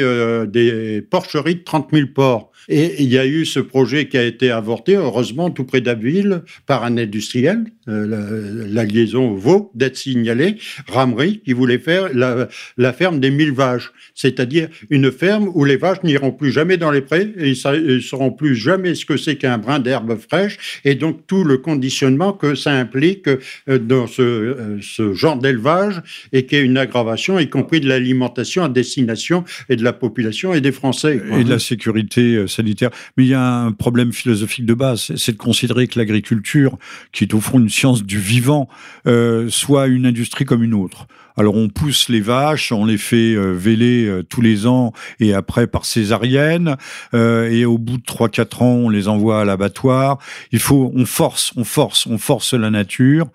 des 0.47 1.01
porcheries 1.09 1.55
de 1.55 1.63
30 1.63 1.89
000 1.91 2.07
porcs. 2.13 2.52
Et 2.69 3.03
il 3.03 3.11
y 3.11 3.17
a 3.17 3.25
eu 3.25 3.45
ce 3.45 3.59
projet 3.59 4.07
qui 4.07 4.17
a 4.17 4.23
été 4.23 4.51
avorté, 4.51 4.95
heureusement, 4.95 5.49
tout 5.49 5.65
près 5.65 5.81
d'Abbeville, 5.81 6.43
par 6.65 6.83
un 6.83 6.97
industriel, 6.97 7.65
euh, 7.89 8.65
la, 8.69 8.85
liaison 8.85 9.33
vaut 9.33 9.71
d'être 9.75 9.97
signalée, 9.97 10.55
Ramery, 10.87 11.41
qui 11.43 11.51
voulait 11.53 11.79
faire 11.79 12.09
la, 12.13 12.93
ferme 12.93 13.19
des 13.19 13.31
mille 13.31 13.51
vaches, 13.51 13.91
c'est-à-dire 14.15 14.69
une 14.89 15.11
ferme 15.11 15.49
où 15.53 15.65
les 15.65 15.75
vaches 15.75 16.03
n'iront 16.03 16.31
plus 16.31 16.51
jamais 16.51 16.77
dans 16.77 16.91
les 16.91 17.01
prés 17.01 17.33
et 17.37 17.51
ils 17.51 17.85
ne 17.85 17.99
sauront 17.99 18.31
plus 18.31 18.55
jamais 18.55 18.95
ce 18.95 19.05
que 19.05 19.17
c'est 19.17 19.35
qu'un 19.35 19.57
brin 19.57 19.79
d'herbe 19.79 20.17
fraîche, 20.17 20.81
et 20.85 20.95
donc 20.95 21.27
tout 21.27 21.43
le 21.43 21.57
conditionnement 21.57 22.31
que 22.31 22.55
ça 22.55 22.71
implique 22.71 23.27
euh, 23.27 23.79
dans 23.79 24.05
euh, 24.19 24.77
ce, 24.81 25.13
genre 25.13 25.37
d'élevage 25.37 26.01
et 26.31 26.45
qui 26.45 26.55
est 26.55 26.61
une 26.61 26.77
aggravation, 26.77 27.39
y 27.39 27.49
compris 27.49 27.81
de 27.81 27.89
l'alimentation 27.89 28.63
à 28.63 28.69
destination 28.69 29.43
et 29.69 29.75
de 29.75 29.83
la 29.83 29.93
population 29.93 30.53
et 30.53 30.61
des 30.61 30.71
Français. 30.71 31.21
Et 31.37 31.43
de 31.43 31.49
la 31.49 31.59
sécurité 31.59 32.45
Mais 32.61 33.23
il 33.25 33.29
y 33.29 33.33
a 33.33 33.41
un 33.41 33.71
problème 33.71 34.13
philosophique 34.13 34.65
de 34.65 34.73
base, 34.73 35.15
c'est 35.15 35.31
de 35.31 35.37
considérer 35.37 35.87
que 35.87 35.97
l'agriculture, 35.97 36.77
qui 37.11 37.23
est 37.23 37.33
au 37.33 37.39
fond 37.39 37.59
une 37.59 37.69
science 37.69 38.03
du 38.03 38.19
vivant, 38.19 38.67
euh, 39.07 39.49
soit 39.49 39.87
une 39.87 40.05
industrie 40.05 40.45
comme 40.45 40.63
une 40.63 40.73
autre. 40.73 41.07
Alors 41.35 41.55
on 41.55 41.67
pousse 41.67 42.09
les 42.09 42.21
vaches, 42.21 42.71
on 42.71 42.85
les 42.85 42.97
fait 42.97 43.33
euh, 43.33 43.53
véler 43.53 44.05
euh, 44.05 44.23
tous 44.23 44.41
les 44.41 44.67
ans 44.67 44.93
et 45.19 45.33
après 45.33 45.65
par 45.65 45.85
césarienne 45.85 46.77
euh, 47.13 47.49
et 47.49 47.65
au 47.65 47.77
bout 47.77 47.97
de 47.97 48.03
3 48.03 48.29
4 48.29 48.61
ans, 48.61 48.73
on 48.73 48.89
les 48.89 49.07
envoie 49.07 49.41
à 49.41 49.45
l'abattoir. 49.45 50.19
Il 50.51 50.59
faut 50.59 50.91
on 50.95 51.05
force, 51.05 51.51
on 51.55 51.63
force, 51.63 52.05
on 52.05 52.17
force 52.17 52.53
la 52.53 52.69
nature, 52.69 53.27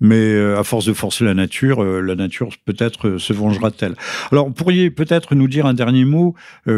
mais 0.00 0.38
à 0.56 0.62
force 0.64 0.86
de 0.86 0.92
forcer 0.92 1.24
la 1.24 1.34
nature, 1.34 1.82
la 1.84 2.14
nature 2.14 2.48
peut-être 2.64 3.18
se 3.18 3.32
vengera-t-elle. 3.32 3.94
Alors 4.32 4.46
vous 4.46 4.54
pourriez 4.54 4.90
peut-être 4.90 5.34
nous 5.34 5.48
dire 5.48 5.66
un 5.66 5.74
dernier 5.74 6.04
mot 6.04 6.34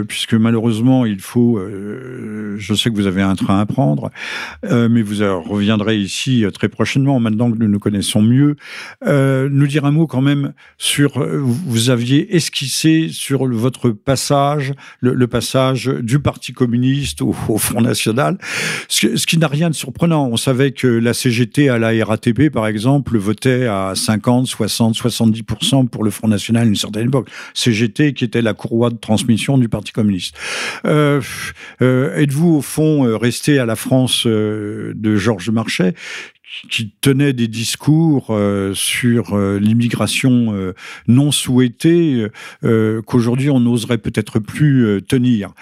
puisque 0.08 0.34
malheureusement, 0.34 1.06
il 1.06 1.20
faut 1.20 1.60
je 2.56 2.74
sais 2.74 2.90
que 2.90 2.94
vous 2.94 3.06
avez 3.06 3.22
un 3.22 3.36
train 3.36 3.60
à 3.60 3.66
prendre, 3.66 4.10
mais 4.62 5.02
vous 5.02 5.22
reviendrez 5.42 5.98
ici 5.98 6.44
très 6.52 6.68
prochainement 6.68 7.20
maintenant 7.20 7.50
que 7.50 7.58
nous 7.58 7.68
nous 7.68 7.78
connaissons 7.78 8.22
mieux, 8.22 8.56
nous 9.06 9.66
dire 9.66 9.84
un 9.84 9.92
mot 9.92 10.06
quand 10.06 10.22
même 10.22 10.52
sur, 10.82 11.22
euh, 11.22 11.38
vous 11.38 11.90
aviez 11.90 12.34
esquissé 12.34 13.08
sur 13.08 13.46
votre 13.46 13.90
passage, 13.90 14.74
le, 15.00 15.26
passage 15.28 15.86
du 15.86 16.18
Parti 16.18 16.52
communiste 16.52 17.22
au, 17.22 17.32
Front 17.32 17.80
National, 17.80 18.36
ce, 18.88 19.06
qui 19.26 19.38
n'a 19.38 19.46
rien 19.46 19.70
de 19.70 19.76
surprenant. 19.76 20.26
On 20.26 20.36
savait 20.36 20.72
que 20.72 20.88
la 20.88 21.14
CGT 21.14 21.68
à 21.68 21.78
la 21.78 22.04
RATP, 22.04 22.50
par 22.50 22.66
exemple, 22.66 23.16
votait 23.16 23.66
à 23.66 23.92
50, 23.94 24.48
60, 24.48 24.96
70% 24.96 25.88
pour 25.88 26.02
le 26.02 26.10
Front 26.10 26.28
National 26.28 26.64
à 26.64 26.66
une 26.66 26.74
certaine 26.74 27.06
époque. 27.06 27.30
CGT 27.54 28.12
qui 28.14 28.24
était 28.24 28.42
la 28.42 28.54
courroie 28.54 28.90
de 28.90 28.96
transmission 28.96 29.58
du 29.58 29.68
Parti 29.68 29.92
communiste. 29.92 30.36
Euh, 30.84 31.20
euh, 31.80 32.16
êtes-vous 32.16 32.56
au 32.56 32.62
fond 32.62 33.02
resté 33.16 33.60
à 33.60 33.66
la 33.66 33.76
France 33.76 34.26
de 34.26 35.16
Georges 35.16 35.50
Marchais 35.50 35.94
qui 36.70 36.92
tenait 37.00 37.32
des 37.32 37.48
discours 37.48 38.26
euh, 38.30 38.74
sur 38.74 39.34
euh, 39.34 39.58
l'immigration 39.58 40.54
euh, 40.54 40.74
non 41.08 41.30
souhaitée 41.30 42.26
qu'aujourd'hui 43.06 43.50
on 43.50 43.60
n'oserait 43.60 43.98
peut-être 43.98 44.38
plus 44.38 45.00
tenir. 45.06 45.52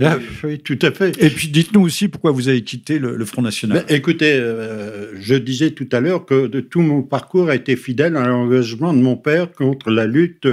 Ah, 0.00 0.18
oui, 0.42 0.58
tout 0.58 0.78
à 0.80 0.90
fait. 0.90 1.22
Et 1.22 1.28
puis 1.28 1.48
dites-nous 1.48 1.82
aussi 1.82 2.08
pourquoi 2.08 2.30
vous 2.30 2.48
avez 2.48 2.62
quitté 2.62 2.98
le, 2.98 3.24
Front 3.24 3.42
National. 3.42 3.84
Ben, 3.86 3.94
écoutez, 3.94 4.40
je 5.20 5.34
disais 5.34 5.70
tout 5.70 5.88
à 5.92 6.00
l'heure 6.00 6.24
que 6.24 6.46
de 6.46 6.60
tout 6.60 6.80
mon 6.80 7.02
parcours 7.02 7.50
a 7.50 7.54
été 7.54 7.76
fidèle 7.76 8.16
à 8.16 8.26
l'engagement 8.26 8.94
de 8.94 9.00
mon 9.00 9.16
père 9.16 9.52
contre 9.52 9.90
la 9.90 10.06
lutte 10.06 10.48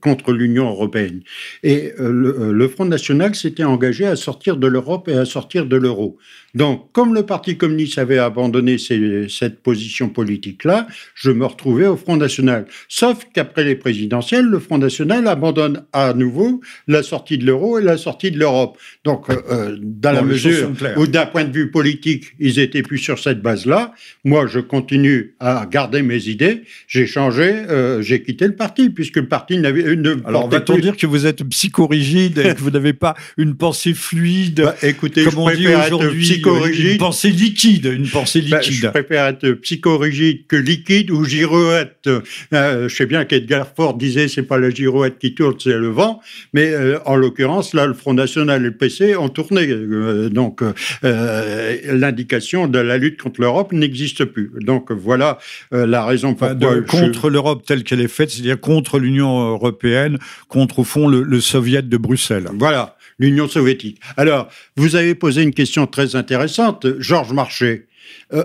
contre 0.00 0.32
l'Union 0.32 0.68
européenne. 0.68 1.22
Et 1.62 1.92
le, 1.98 2.52
le 2.52 2.68
Front 2.68 2.84
National 2.84 3.34
s'était 3.34 3.64
engagé 3.64 4.06
à 4.06 4.16
sortir 4.16 4.56
de 4.56 4.66
l'Europe 4.66 5.08
et 5.08 5.14
à 5.14 5.24
sortir 5.24 5.66
de 5.66 5.76
l'euro. 5.76 6.18
Donc, 6.54 6.92
comme 6.92 7.14
le 7.14 7.24
Parti 7.24 7.56
communiste 7.56 7.98
avait 7.98 8.18
abandonné 8.18 8.76
cette 8.78 9.62
position 9.62 10.10
politique-là, 10.10 10.86
je 11.14 11.30
me 11.30 11.46
retrouvais 11.46 11.86
au 11.86 11.96
Front 11.96 12.16
National. 12.16 12.66
Sauf 12.88 13.26
qu'après 13.32 13.64
les 13.64 13.74
présidentielles, 13.74 14.44
le 14.44 14.58
Front 14.58 14.78
National 14.78 15.26
abandonne 15.28 15.84
à 15.92 16.12
nouveau 16.12 16.60
la 16.88 17.02
sortie 17.02 17.38
de 17.38 17.46
l'euro 17.46 17.78
et 17.78 17.82
la 17.82 17.96
sortie 17.96 18.30
de 18.30 18.38
l'Europe. 18.38 18.76
Donc, 19.04 19.30
euh, 19.30 19.36
euh, 19.50 19.76
dans 19.80 20.12
la 20.12 20.22
mesure 20.22 20.70
où 20.96 21.06
d'un 21.06 21.26
point 21.26 21.44
de 21.44 21.52
vue 21.52 21.70
politique, 21.70 22.26
ils 22.38 22.58
étaient 22.58 22.82
plus 22.82 22.98
sur 22.98 23.18
cette 23.18 23.40
base-là, 23.40 23.94
moi, 24.24 24.46
je 24.46 24.60
continue 24.60 25.34
à 25.40 25.66
garder 25.70 26.02
mes 26.02 26.28
idées. 26.28 26.62
J'ai 26.86 27.06
changé, 27.06 27.44
euh, 27.44 28.02
j'ai 28.02 28.22
quitté 28.22 28.46
le 28.46 28.56
parti, 28.56 28.90
puisque 28.90 29.16
le 29.16 29.28
parti 29.28 29.56
n'avait... 29.56 29.96
Ne 29.96 30.16
Alors, 30.26 30.48
va-t-on 30.50 30.78
dire 30.78 30.96
que 30.96 31.06
vous 31.06 31.24
êtes 31.26 31.42
psychorigide 31.44 32.38
et 32.38 32.54
que 32.54 32.60
vous 32.60 32.70
n'avez 32.70 32.92
pas 32.92 33.14
une 33.38 33.54
pensée 33.54 33.94
fluide? 33.94 34.62
Bah, 34.62 34.76
Écoutez, 34.82 35.24
comme 35.24 35.32
je 35.32 35.38
on 35.38 35.50
dit 35.50 35.68
aujourd'hui 35.68 36.41
une 36.46 36.98
pensée 36.98 37.30
liquide, 37.30 37.86
une 37.86 38.08
pensée 38.08 38.42
ben, 38.42 38.58
liquide. 38.58 38.74
je 38.74 38.86
préfère 38.88 39.26
être 39.26 39.50
psychorigide 39.52 40.46
que 40.46 40.56
liquide 40.56 41.10
ou 41.10 41.24
girouette. 41.24 42.08
Euh, 42.52 42.88
je 42.88 42.94
sais 42.94 43.06
bien 43.06 43.24
qu'Edgar 43.24 43.66
Ford 43.74 43.94
disait 43.94 44.28
c'est 44.28 44.42
pas 44.42 44.58
la 44.58 44.70
girouette 44.70 45.18
qui 45.18 45.34
tourne, 45.34 45.56
c'est 45.58 45.76
le 45.76 45.88
vent, 45.88 46.20
mais 46.52 46.72
euh, 46.72 46.98
en 47.04 47.16
l'occurrence 47.16 47.74
là, 47.74 47.86
le 47.86 47.94
Front 47.94 48.14
National 48.14 48.62
et 48.62 48.64
le 48.64 48.76
PC 48.76 49.16
ont 49.16 49.28
tourné, 49.28 49.68
euh, 49.68 50.28
donc 50.28 50.62
l'indication 51.02 52.68
de 52.68 52.78
la 52.78 52.98
lutte 52.98 53.20
contre 53.20 53.40
l'Europe 53.40 53.72
n'existe 53.72 54.24
plus. 54.24 54.50
Donc 54.60 54.90
voilà 54.90 55.38
la 55.70 56.04
raison 56.04 56.34
pourquoi 56.34 56.82
contre 56.82 57.30
l'Europe 57.30 57.64
telle 57.66 57.84
qu'elle 57.84 58.00
est 58.00 58.08
faite, 58.08 58.30
c'est-à-dire 58.30 58.60
contre 58.60 58.98
l'Union 58.98 59.50
européenne, 59.50 60.18
contre 60.48 60.80
au 60.80 60.84
fond 60.84 61.08
le, 61.08 61.22
le 61.22 61.40
Soviet 61.40 61.82
de 61.82 61.96
Bruxelles. 61.96 62.48
Voilà 62.54 62.96
l'Union 63.18 63.48
soviétique. 63.48 64.00
Alors, 64.16 64.48
vous 64.76 64.96
avez 64.96 65.14
posé 65.14 65.42
une 65.42 65.54
question 65.54 65.86
très 65.86 66.16
intéressante. 66.16 66.86
Georges 66.98 67.32
Marchais 67.32 67.86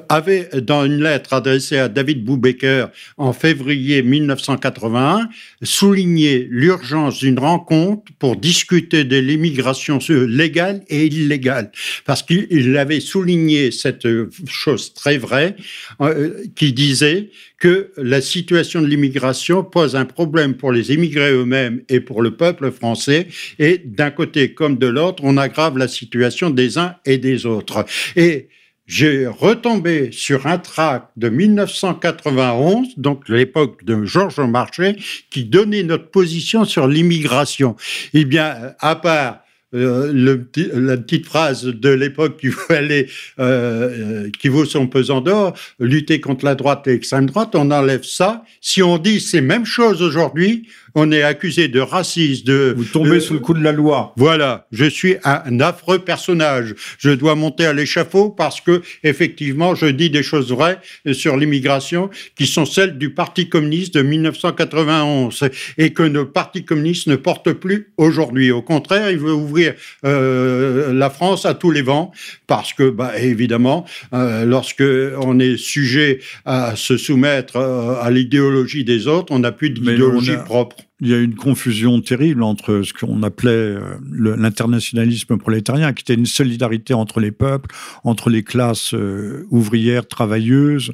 avait, 0.10 0.50
dans 0.62 0.86
une 0.86 1.02
lettre 1.02 1.34
adressée 1.34 1.78
à 1.78 1.90
David 1.90 2.24
Boubaker 2.24 2.88
en 3.18 3.34
février 3.34 4.02
1981, 4.02 5.30
souligné 5.64 6.48
l'urgence 6.50 7.20
d'une 7.20 7.40
rencontre 7.40 8.04
pour 8.20 8.36
discuter 8.36 9.04
de 9.04 9.18
l'immigration 9.18 10.00
légale 10.10 10.84
et 10.90 11.06
illégale. 11.06 11.72
Parce 12.06 12.24
qu'il 12.24 12.78
avait 12.78 13.00
souligné 13.00 13.72
cette 13.72 14.08
chose 14.48 14.94
très 14.94 15.18
vraie, 15.18 15.56
euh, 16.02 16.44
qui 16.56 16.74
disait 16.74 17.30
que 17.60 17.92
la 17.98 18.22
situation 18.22 18.82
de 18.82 18.88
l'immigration 18.88 19.64
pose 19.64 19.96
un 19.96 20.06
problème 20.06 20.56
pour 20.56 20.72
les 20.72 20.94
immigrés 20.94 21.32
eux-mêmes 21.32 21.82
et 21.90 22.00
pour 22.00 22.22
le 22.22 22.36
peuple 22.36 22.72
français. 22.72 23.28
Et 23.60 23.80
d'un 23.84 24.12
côté 24.12 24.54
comme 24.54 24.78
de 24.78 24.88
l'autre, 24.88 25.24
on 25.26 25.38
aggrave 25.38 25.78
la 25.78 25.88
situation 25.88 26.50
des 26.50 26.78
uns 26.78 26.96
et 27.06 27.18
des 27.18 27.46
autres. 27.46 27.86
Et 28.16 28.50
j'ai 28.88 29.28
retombé 29.28 30.12
sur 30.14 30.48
un 30.48 30.58
tract 30.58 31.08
de 31.18 31.28
1991, 31.28 32.98
donc 32.98 33.28
l'époque 33.28 33.84
de 33.84 34.06
Georges 34.06 34.40
Marchais, 34.40 34.96
qui 35.30 35.44
donnait 35.44 35.84
notre 35.84 36.10
position 36.10 36.64
sur 36.64 36.88
l'immigration. 36.88 37.76
Eh 38.14 38.24
bien, 38.24 38.74
à 38.80 38.96
part 38.96 39.42
euh, 39.74 40.14
le, 40.14 40.50
la 40.74 40.96
petite 40.96 41.26
phrase 41.26 41.66
de 41.66 41.90
l'époque 41.90 42.38
qui 42.40 42.48
fallait, 42.52 43.08
euh, 43.40 44.30
qui 44.40 44.48
vaut 44.48 44.64
son 44.64 44.88
pesant 44.88 45.20
d'or, 45.20 45.54
lutter 45.80 46.22
contre 46.22 46.46
la 46.46 46.56
droite 46.56 46.88
et 46.88 46.92
l'extrême 46.92 47.26
droite, 47.26 47.50
on 47.54 47.70
enlève 47.72 48.04
ça. 48.04 48.46
Si 48.62 48.82
on 48.82 48.98
dit 48.98 49.20
ces 49.20 49.42
mêmes 49.42 49.66
choses 49.66 50.02
aujourd'hui, 50.02 50.70
on 51.00 51.12
est 51.12 51.22
accusé 51.22 51.68
de 51.68 51.80
racisme, 51.80 52.44
de... 52.46 52.74
Vous 52.76 52.84
tombez 52.84 53.20
sous 53.20 53.34
le 53.36 53.40
coup 53.40 53.54
de 53.54 53.64
la 53.64 53.72
loi. 53.72 54.14
Voilà, 54.18 54.66
je 54.72 54.86
suis 54.86 55.16
un 55.24 55.60
affreux 55.60 56.00
personnage. 56.00 56.74
Je 56.98 57.12
dois 57.12 57.36
monter 57.36 57.68
à 57.68 57.74
l'échafaud 57.74 58.32
parce 58.32 58.62
que, 58.62 58.82
effectivement, 59.04 59.76
je 59.76 59.86
dis 59.86 60.10
des 60.10 60.24
choses 60.24 60.52
vraies 60.52 60.80
sur 61.12 61.38
l'immigration 61.38 62.10
qui 62.36 62.48
sont 62.48 62.66
celles 62.66 62.98
du 62.98 63.12
Parti 63.12 63.48
communiste 63.48 63.94
de 63.94 64.02
1991 64.02 65.44
et 65.78 65.94
que 65.94 66.02
le 66.02 66.32
Parti 66.32 66.66
communiste 66.66 67.06
ne 67.06 67.16
porte 67.16 67.54
plus 67.54 67.94
aujourd'hui. 67.98 68.50
Au 68.50 68.64
contraire, 68.64 69.12
il 69.12 69.20
veut 69.20 69.34
ouvrir 69.34 69.76
euh, 70.04 70.92
la 70.94 71.12
France 71.12 71.46
à 71.46 71.54
tous 71.54 71.70
les 71.70 71.84
vents 71.84 72.12
parce 72.48 72.74
que, 72.74 72.90
bah, 72.90 73.20
évidemment, 73.20 73.86
euh, 74.14 74.46
lorsque 74.46 74.84
on 75.22 75.38
est 75.38 75.58
sujet 75.58 76.22
à 76.46 76.76
se 76.76 76.98
soumettre 76.98 77.58
euh, 77.58 78.02
à 78.02 78.10
l'idéologie 78.10 78.84
des 78.84 79.08
autres, 79.08 79.32
on 79.32 79.40
n'a 79.40 79.52
plus 79.52 79.70
d'idéologie 79.70 80.38
propre 80.44 80.87
il 81.00 81.10
y 81.10 81.14
a 81.14 81.20
une 81.20 81.36
confusion 81.36 82.02
terrible 82.02 82.42
entre 82.42 82.82
ce 82.82 82.92
qu'on 82.92 83.22
appelait 83.22 83.52
euh, 83.52 83.82
l'internationalisme 84.12 85.38
prolétarien, 85.38 85.94
qui 85.94 86.02
était 86.02 86.16
une 86.16 86.26
solidarité 86.26 86.96
entre 86.96 87.20
les 87.20 87.30
peuples, 87.32 87.70
entre 88.04 88.32
les 88.32 88.42
classes 88.42 88.96
euh, 88.96 89.46
ouvrières, 89.52 90.08
travailleuses, 90.08 90.92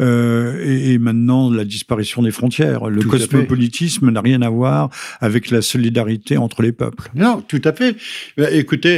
euh, 0.00 0.60
et, 0.64 0.98
maintenant 0.98 1.52
la 1.52 1.64
disparition 1.64 2.22
des 2.22 2.32
frontières. 2.32 2.86
Le 2.86 3.02
cosmopolitisme 3.02 4.10
n'a 4.10 4.20
rien 4.20 4.42
à 4.42 4.50
voir 4.50 4.90
avec 5.20 5.50
la 5.50 5.62
solidarité 5.62 6.36
entre 6.36 6.62
les 6.62 6.72
peuples. 6.72 7.08
Non, 7.14 7.40
tout 7.46 7.62
à 7.64 7.72
fait. 7.72 7.94
Écoutez, 8.38 8.96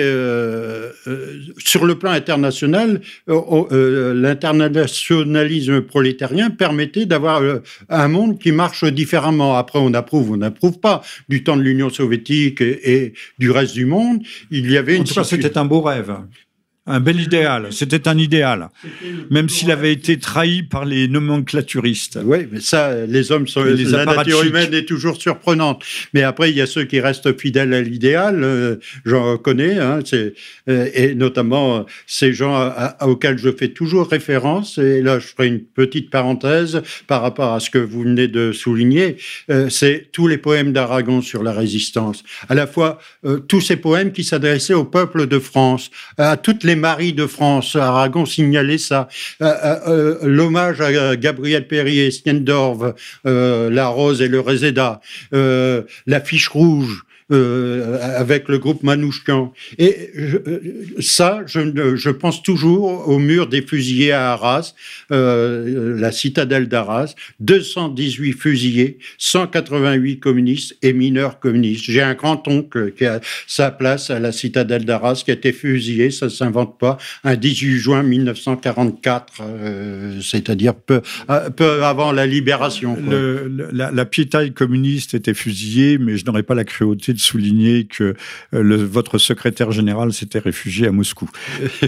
sur 1.58 1.84
le 1.84 1.96
plan 1.96 2.12
international, 2.12 3.02
l'internationalisme 3.26 5.82
prolétarien 5.82 6.48
permettait 6.50 7.04
d'avoir 7.06 7.42
un 7.88 8.08
monde 8.08 8.38
qui 8.38 8.52
marche 8.52 8.84
différemment. 8.84 9.56
Après, 9.56 9.78
on 9.78 9.94
approuve, 9.94 10.32
on 10.32 10.42
n'approuve 10.46 10.80
pas. 10.80 11.02
Du 11.28 11.44
temps 11.44 11.56
de 11.56 11.62
l'Union 11.62 11.90
soviétique 11.90 12.60
et, 12.60 13.12
du 13.38 13.50
reste 13.50 13.74
du 13.74 13.86
monde, 13.86 14.22
il 14.50 14.70
y 14.70 14.76
avait 14.76 14.98
en 14.98 15.04
tout 15.04 15.14
cas, 15.14 15.24
c'était 15.24 15.58
un 15.58 15.64
beau 15.64 15.80
rêve 15.80 16.16
un 16.86 17.00
bel 17.00 17.20
idéal. 17.20 17.68
C'était 17.72 18.08
un 18.08 18.16
idéal, 18.16 18.68
même 19.30 19.48
s'il 19.48 19.70
avait 19.70 19.92
été 19.92 20.18
trahi 20.18 20.62
par 20.62 20.84
les 20.84 21.08
nomenclaturistes. 21.08 22.18
Oui, 22.24 22.46
mais 22.50 22.60
ça, 22.60 23.06
les 23.06 23.32
hommes 23.32 23.48
sont. 23.48 23.64
Les 23.64 23.84
la 23.84 24.04
nature 24.04 24.42
humaine 24.42 24.72
est 24.72 24.84
toujours 24.84 25.20
surprenante. 25.20 25.82
Mais 26.14 26.22
après, 26.22 26.50
il 26.50 26.56
y 26.56 26.60
a 26.60 26.66
ceux 26.66 26.84
qui 26.84 27.00
restent 27.00 27.38
fidèles 27.38 27.74
à 27.74 27.80
l'idéal. 27.80 28.42
Euh, 28.44 28.76
j'en 29.04 29.36
connais, 29.36 29.78
hein, 29.78 30.00
euh, 30.68 30.88
et 30.94 31.14
notamment 31.14 31.78
euh, 31.78 31.82
ces 32.06 32.32
gens 32.32 32.72
auxquels 33.00 33.38
je 33.38 33.50
fais 33.50 33.68
toujours 33.68 34.08
référence. 34.08 34.78
Et 34.78 35.02
là, 35.02 35.18
je 35.18 35.26
ferai 35.26 35.48
une 35.48 35.60
petite 35.60 36.10
parenthèse 36.10 36.82
par 37.06 37.22
rapport 37.22 37.52
à 37.52 37.60
ce 37.60 37.70
que 37.70 37.78
vous 37.78 38.02
venez 38.02 38.28
de 38.28 38.52
souligner. 38.52 39.16
c'est 39.68 40.08
tous 40.12 40.28
les 40.28 40.38
poèmes 40.38 40.72
d'Aragon 40.72 41.20
sur 41.20 41.42
la 41.42 41.52
résistance. 41.52 42.22
À 42.48 42.54
la 42.54 42.66
fois 42.66 42.98
tous 43.48 43.60
ces 43.60 43.76
poèmes 43.76 44.12
qui 44.12 44.24
s'adressaient 44.24 44.74
au 44.74 44.84
peuple 44.84 45.26
de 45.26 45.38
France, 45.38 45.90
à 46.18 46.36
toutes 46.36 46.64
les 46.64 46.75
Marie 46.76 47.12
de 47.12 47.26
France. 47.26 47.76
Aragon 47.76 48.26
signalait 48.26 48.78
ça. 48.78 49.08
Euh, 49.42 49.46
euh, 49.46 49.78
euh, 49.86 50.18
l'hommage 50.22 50.80
à 50.80 51.16
Gabriel 51.16 51.66
Perrier, 51.66 52.10
Stiendorf, 52.10 52.94
La 53.24 53.88
Rose 53.88 54.22
et 54.22 54.28
le 54.28 54.40
Réséda, 54.40 55.00
la 55.32 56.20
fiche 56.20 56.48
rouge, 56.48 57.04
euh, 57.32 57.98
avec 58.20 58.48
le 58.48 58.58
groupe 58.58 58.84
Manouchian. 58.84 59.52
Et 59.78 60.12
ça, 61.00 61.40
je, 61.44 62.10
pense 62.10 62.40
toujours 62.40 63.08
au 63.08 63.18
mur 63.18 63.48
des 63.48 63.62
fusillés 63.62 64.12
à 64.12 64.30
Arras, 64.30 64.74
euh, 65.10 65.98
la 65.98 66.12
citadelle 66.12 66.68
d'Arras, 66.68 67.16
218 67.40 68.32
fusillés, 68.32 68.98
188 69.18 70.20
communistes 70.20 70.76
et 70.82 70.92
mineurs 70.92 71.40
communistes. 71.40 71.86
J'ai 71.86 72.00
un 72.00 72.14
grand-oncle 72.14 72.92
qui 72.92 73.04
a 73.06 73.20
sa 73.48 73.72
place 73.72 74.10
à 74.10 74.20
la 74.20 74.30
citadelle 74.30 74.84
d'Arras, 74.84 75.22
qui 75.24 75.32
a 75.32 75.34
été 75.34 75.52
fusillé, 75.52 76.12
ça 76.12 76.30
s'invente 76.30 76.78
pas, 76.78 76.96
un 77.24 77.34
18 77.34 77.76
juin 77.76 78.02
1944, 78.04 79.32
euh, 79.40 80.20
c'est-à-dire 80.20 80.74
peu, 80.76 81.02
avant 81.26 82.12
la 82.12 82.24
libération. 82.24 82.96
La, 83.72 83.90
la 83.90 84.04
piétaille 84.04 84.52
communiste 84.52 85.14
était 85.14 85.34
fusillée, 85.34 85.98
mais 85.98 86.16
je 86.16 86.24
n'aurais 86.24 86.44
pas 86.44 86.54
la 86.54 86.62
cruauté 86.62 87.15
de 87.16 87.20
souligner 87.20 87.84
que 87.84 88.14
euh, 88.54 88.86
votre 88.86 89.18
secrétaire 89.18 89.72
général 89.72 90.12
s'était 90.12 90.38
réfugié 90.38 90.86
à 90.86 90.92
Moscou. 90.92 91.28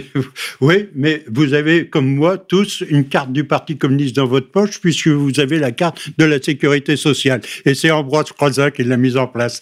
oui, 0.61 0.89
mais 0.95 1.25
vous 1.31 1.55
avez, 1.55 1.89
comme 1.89 2.07
moi, 2.07 2.39
tous 2.39 2.83
une 2.89 3.09
carte 3.09 3.33
du 3.33 3.45
Parti 3.45 3.79
communiste 3.79 4.17
dans 4.17 4.27
votre 4.27 4.51
poche, 4.51 4.81
puisque 4.81 5.09
vous 5.09 5.41
avez 5.41 5.59
la 5.59 5.73
carte 5.73 6.11
de 6.19 6.25
la 6.25 6.41
sécurité 6.43 6.97
sociale. 6.97 7.41
Et 7.65 7.75
c'est 7.75 7.91
Ambroise 7.91 8.33
Croizat 8.33 8.71
qui 8.71 8.85
l'a 8.85 8.97
mise 8.97 9.17
en 9.17 9.27
place. 9.27 9.61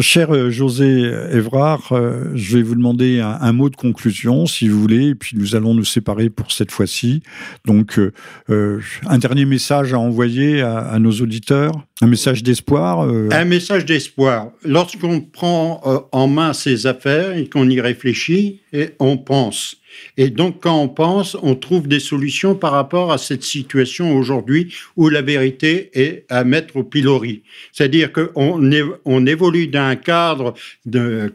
Cher 0.00 0.34
euh, 0.34 0.50
José 0.50 1.10
Évrard, 1.32 1.92
euh, 1.92 2.24
je 2.34 2.56
vais 2.56 2.62
vous 2.62 2.74
demander 2.74 3.20
un, 3.20 3.52
mot 3.52 3.70
de 3.70 3.76
conclusion, 3.76 4.46
si 4.46 4.68
vous 4.68 4.80
voulez, 4.80 5.08
et 5.08 5.14
puis 5.14 5.36
nous 5.36 5.54
allons 5.54 5.74
nous 5.74 5.84
séparer 5.84 6.28
pour 6.28 6.52
cette 6.52 6.70
fois-ci. 6.70 7.22
Donc, 7.64 7.98
euh, 7.98 8.80
un 9.06 9.18
dernier 9.18 9.44
message 9.44 9.92
à 9.92 9.98
envoyer 9.98 10.60
à, 10.60 10.98
nos 10.98 11.12
auditeurs, 11.12 11.72
un 12.02 12.06
message 12.06 12.42
d'espoir. 12.42 13.00
Un 13.00 13.44
message 13.44 13.84
d'espoir. 13.84 14.50
Lorsqu'on 14.64 15.20
prend 15.20 16.08
en 16.12 16.28
main 16.28 16.52
ses 16.52 16.86
affaires 16.86 17.36
et 17.36 17.48
qu'on 17.48 17.68
y 17.68 17.80
réfléchit, 17.80 18.60
et 18.72 18.90
on 18.98 19.18
pense 19.18 19.76
et 20.16 20.30
donc, 20.30 20.60
quand 20.60 20.80
on 20.80 20.88
pense, 20.88 21.36
on 21.42 21.54
trouve 21.54 21.88
des 21.88 22.00
solutions 22.00 22.54
par 22.54 22.72
rapport 22.72 23.12
à 23.12 23.18
cette 23.18 23.42
situation 23.42 24.16
aujourd'hui 24.16 24.74
où 24.96 25.08
la 25.08 25.22
vérité 25.22 25.90
est 25.94 26.24
à 26.28 26.44
mettre 26.44 26.76
au 26.76 26.84
pilori. 26.84 27.42
C'est-à-dire 27.72 28.12
qu'on 28.12 28.60
on 29.04 29.26
évolue 29.26 29.66
d'un 29.66 29.96
cadre 29.96 30.54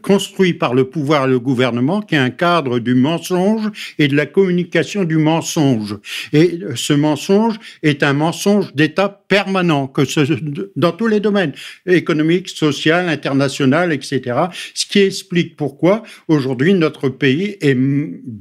construit 0.02 0.54
par 0.54 0.74
le 0.74 0.86
pouvoir 0.86 1.26
et 1.26 1.30
le 1.30 1.40
gouvernement 1.40 2.02
qui 2.02 2.16
est 2.16 2.20
un 2.20 2.30
cadre 2.30 2.80
du 2.80 2.96
mensonge 2.96 3.70
et 4.00 4.08
de 4.08 4.16
la 4.16 4.26
communication 4.26 5.04
du 5.04 5.18
mensonge. 5.18 5.98
Et 6.34 6.60
ce 6.76 6.94
mensonge 6.94 7.56
est 7.84 8.04
un 8.04 8.14
mensonge 8.14 8.74
d'État 8.74 9.10
permanent, 9.28 9.88
que 9.88 10.02
dans 10.76 10.92
tous 10.92 11.08
les 11.08 11.20
domaines, 11.20 11.54
économique, 11.86 12.50
social, 12.50 13.10
international, 13.10 13.92
etc. 13.92 14.22
Ce 14.74 14.86
qui 14.86 15.00
explique 15.00 15.56
pourquoi 15.56 16.04
aujourd'hui 16.28 16.74
notre 16.74 17.10
pays 17.10 17.58
est 17.62 17.76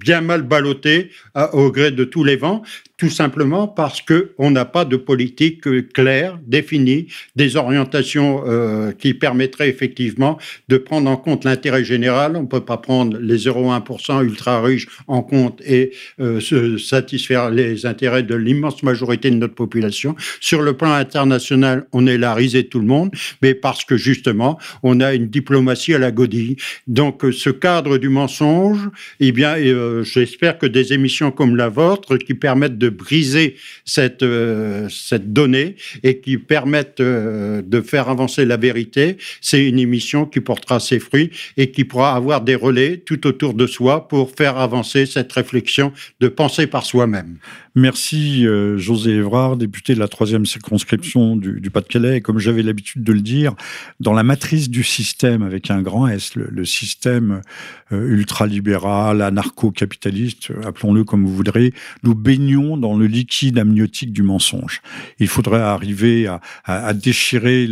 bien 0.05 0.21
mal 0.21 0.43
ballotté 0.43 1.11
au 1.53 1.73
gré 1.73 1.91
de 1.91 2.05
tous 2.05 2.25
les 2.25 2.37
vents 2.37 2.63
tout 2.97 3.11
simplement 3.11 3.67
parce 3.67 4.01
que 4.03 4.33
on 4.39 4.53
n'a 4.53 4.65
pas 4.65 4.85
de 4.85 4.97
politique 4.97 5.67
euh, 5.67 5.83
claire, 5.83 6.39
définie, 6.47 7.09
des 7.35 7.57
orientations 7.57 8.45
euh, 8.47 8.93
qui 8.93 9.15
permettraient 9.15 9.69
effectivement 9.69 10.39
de 10.69 10.77
prendre 10.77 11.11
en 11.11 11.17
compte 11.17 11.45
l'intérêt 11.45 11.85
général. 11.85 12.37
On 12.37 12.43
ne 12.43 12.47
peut 12.47 12.65
pas 12.65 12.77
prendre 12.77 13.19
les 13.19 13.47
0,1% 13.47 14.25
ultra 14.25 14.63
riches 14.63 14.87
en 15.09 15.23
compte 15.23 15.61
et 15.67 15.93
euh, 16.21 16.39
se 16.39 16.79
satisfaire 16.79 17.51
les 17.51 17.85
intérêts 17.85 18.23
de 18.23 18.37
l'immense 18.37 18.83
majorité 18.85 19.29
de 19.31 19.37
notre 19.37 19.55
population. 19.55 20.15
Sur 20.41 20.63
le 20.63 20.75
plan 20.77 20.93
international, 20.93 21.87
on 21.93 22.07
est 22.07 22.19
la 22.19 22.33
risée 22.33 22.63
de 22.63 22.69
tout 22.69 22.81
le 22.81 22.87
monde, 22.87 23.11
mais 23.43 23.55
parce 23.55 23.85
que 23.85 23.97
justement, 23.97 24.59
on 24.85 25.01
a 25.01 25.15
une 25.15 25.27
diplomatie 25.27 25.95
à 25.95 25.99
la 25.99 26.13
godille. 26.13 26.57
Donc, 26.87 27.23
ce 27.33 27.51
cadre 27.51 27.99
du 27.99 28.09
mensonge, 28.09 28.89
eh 29.19 29.33
bien, 29.33 29.57
j'espère 30.05 30.59
que 30.59 30.67
des 30.67 30.93
émissions 30.93 31.33
comme 31.33 31.57
la 31.57 31.69
vôtre 31.69 32.17
qui 32.17 32.35
permettent 32.35 32.79
de 32.79 32.85
briser 32.95 33.57
cette, 33.85 34.23
euh, 34.23 34.89
cette 34.89 35.33
donnée 35.33 35.77
et 36.03 36.21
qui 36.21 36.39
permettent 36.39 37.01
euh, 37.01 37.63
de 37.63 37.81
faire 37.81 38.09
avancer 38.09 38.45
la 38.45 38.57
vérité. 38.57 39.17
C'est 39.41 39.67
une 39.67 39.79
émission 39.79 40.27
qui 40.27 40.41
portera 40.41 40.81
ses 40.81 40.99
fruits 40.99 41.31
et 41.57 41.71
qui 41.71 41.85
pourra 41.85 42.15
avoir 42.15 42.41
des 42.41 42.55
relais 42.55 42.99
tout 42.99 43.27
autour 43.27 43.55
de 43.55 43.67
soi 43.67 44.09
pour 44.09 44.31
faire 44.31 44.57
avancer 44.57 45.07
cette 45.07 45.33
réflexion 45.33 45.93
de 46.21 46.29
penser 46.29 46.67
par 46.67 46.87
soi-même. 46.87 47.39
Merci 47.77 48.47
euh, 48.47 48.79
José 48.79 49.11
Évrard, 49.11 49.57
député 49.57 49.97
de 49.97 49.99
la 49.99 50.07
troisième 50.07 50.47
circonscription 50.47 51.35
du, 51.35 51.71
Pas-de-Calais. 51.73 52.21
Comme 52.21 52.39
j'avais 52.39 52.63
l'habitude 52.63 53.03
de 53.03 53.13
le 53.13 53.21
dire, 53.21 53.57
dans 53.99 54.13
la 54.13 54.23
matrice 54.23 54.71
du 54.71 54.85
système 54.85 55.43
avec 55.43 55.73
un 55.73 55.83
grand 55.83 56.07
S, 56.07 56.37
le, 56.37 56.65
système 56.65 57.43
euh, 57.91 58.09
ultralibéral, 58.11 59.23
anarcho-capitaliste, 59.23 60.53
appelons-le 60.65 61.03
comme 61.03 61.25
vous 61.25 61.35
voudrez, 61.35 61.75
nous 62.05 62.15
baignons 62.15 62.74
dans 62.77 62.97
le 62.97 63.07
liquide 63.07 63.59
amniotique 63.59 64.13
du 64.13 64.23
mensonge. 64.23 64.83
Il 65.19 65.29
faudrait 65.29 65.61
arriver 65.61 66.29
à, 66.65 66.93
déchirer, 66.95 67.69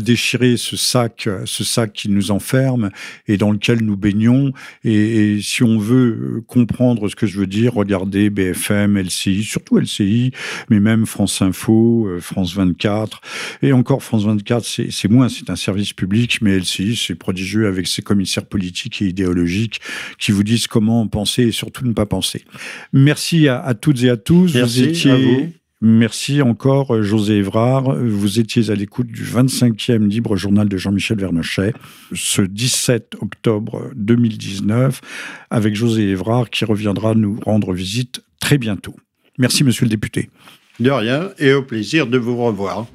déchirer 0.00 0.56
ce 0.56 0.76
sac, 0.76 1.28
ce 1.44 1.64
sac 1.64 1.92
qui 1.92 2.08
nous 2.08 2.30
enferme 2.30 2.90
et 3.26 3.36
dans 3.36 3.50
lequel 3.50 3.82
nous 3.82 3.96
baignons. 3.96 4.52
Et, 4.84 5.34
et 5.34 5.42
si 5.42 5.62
on 5.62 5.78
veut 5.78 6.42
comprendre 6.46 7.08
ce 7.08 7.16
que 7.16 7.26
je 7.26 7.38
veux 7.38 7.46
dire, 7.46 7.74
regardez 7.74 8.30
BFM, 8.30 8.98
LCI, 8.98 9.42
surtout 9.42 9.78
LCI, 9.78 10.32
mais 10.70 10.80
même 10.80 11.06
France 11.06 11.42
Info, 11.42 12.06
euh, 12.06 12.20
France 12.20 12.54
24. 12.54 13.20
Et 13.62 13.72
encore 13.72 14.02
France 14.02 14.24
24, 14.24 14.64
c'est 14.90 15.08
moins, 15.08 15.28
c'est 15.28 15.50
un 15.50 15.56
service 15.56 15.92
public, 15.92 16.40
mais 16.42 16.58
LCI, 16.58 16.96
c'est 16.96 17.14
prodigieux 17.14 17.66
avec 17.66 17.86
ses 17.86 18.02
commissaires 18.02 18.46
politiques 18.46 19.02
et 19.02 19.06
idéologiques 19.06 19.80
qui 20.18 20.32
vous 20.32 20.42
disent 20.42 20.66
comment 20.66 21.06
penser 21.06 21.44
et 21.44 21.52
surtout 21.52 21.86
ne 21.86 21.92
pas 21.92 22.06
penser. 22.06 22.44
Merci 22.92 23.48
à, 23.48 23.74
toutes 23.74 24.02
et 24.02 24.10
à 24.10 24.13
tous. 24.16 24.54
Merci 24.54 24.82
vous 24.82 24.88
étiez, 24.88 25.10
à 25.10 25.16
vous 25.16 25.52
Merci 25.86 26.40
encore, 26.40 27.02
José 27.02 27.34
Évrard. 27.34 27.94
Vous 27.96 28.40
étiez 28.40 28.70
à 28.70 28.74
l'écoute 28.74 29.08
du 29.08 29.22
25e 29.22 30.08
Libre 30.08 30.34
Journal 30.34 30.66
de 30.66 30.76
Jean-Michel 30.78 31.18
Vernochet, 31.18 31.74
ce 32.14 32.40
17 32.40 33.16
octobre 33.20 33.90
2019, 33.94 35.02
avec 35.50 35.74
José 35.74 36.04
Évrard 36.04 36.48
qui 36.48 36.64
reviendra 36.64 37.14
nous 37.14 37.38
rendre 37.44 37.74
visite 37.74 38.22
très 38.40 38.56
bientôt. 38.56 38.94
Merci, 39.36 39.62
monsieur 39.62 39.84
le 39.84 39.90
député. 39.90 40.30
De 40.80 40.90
rien, 40.90 41.30
et 41.38 41.52
au 41.52 41.62
plaisir 41.62 42.06
de 42.06 42.16
vous 42.16 42.36
revoir. 42.36 42.86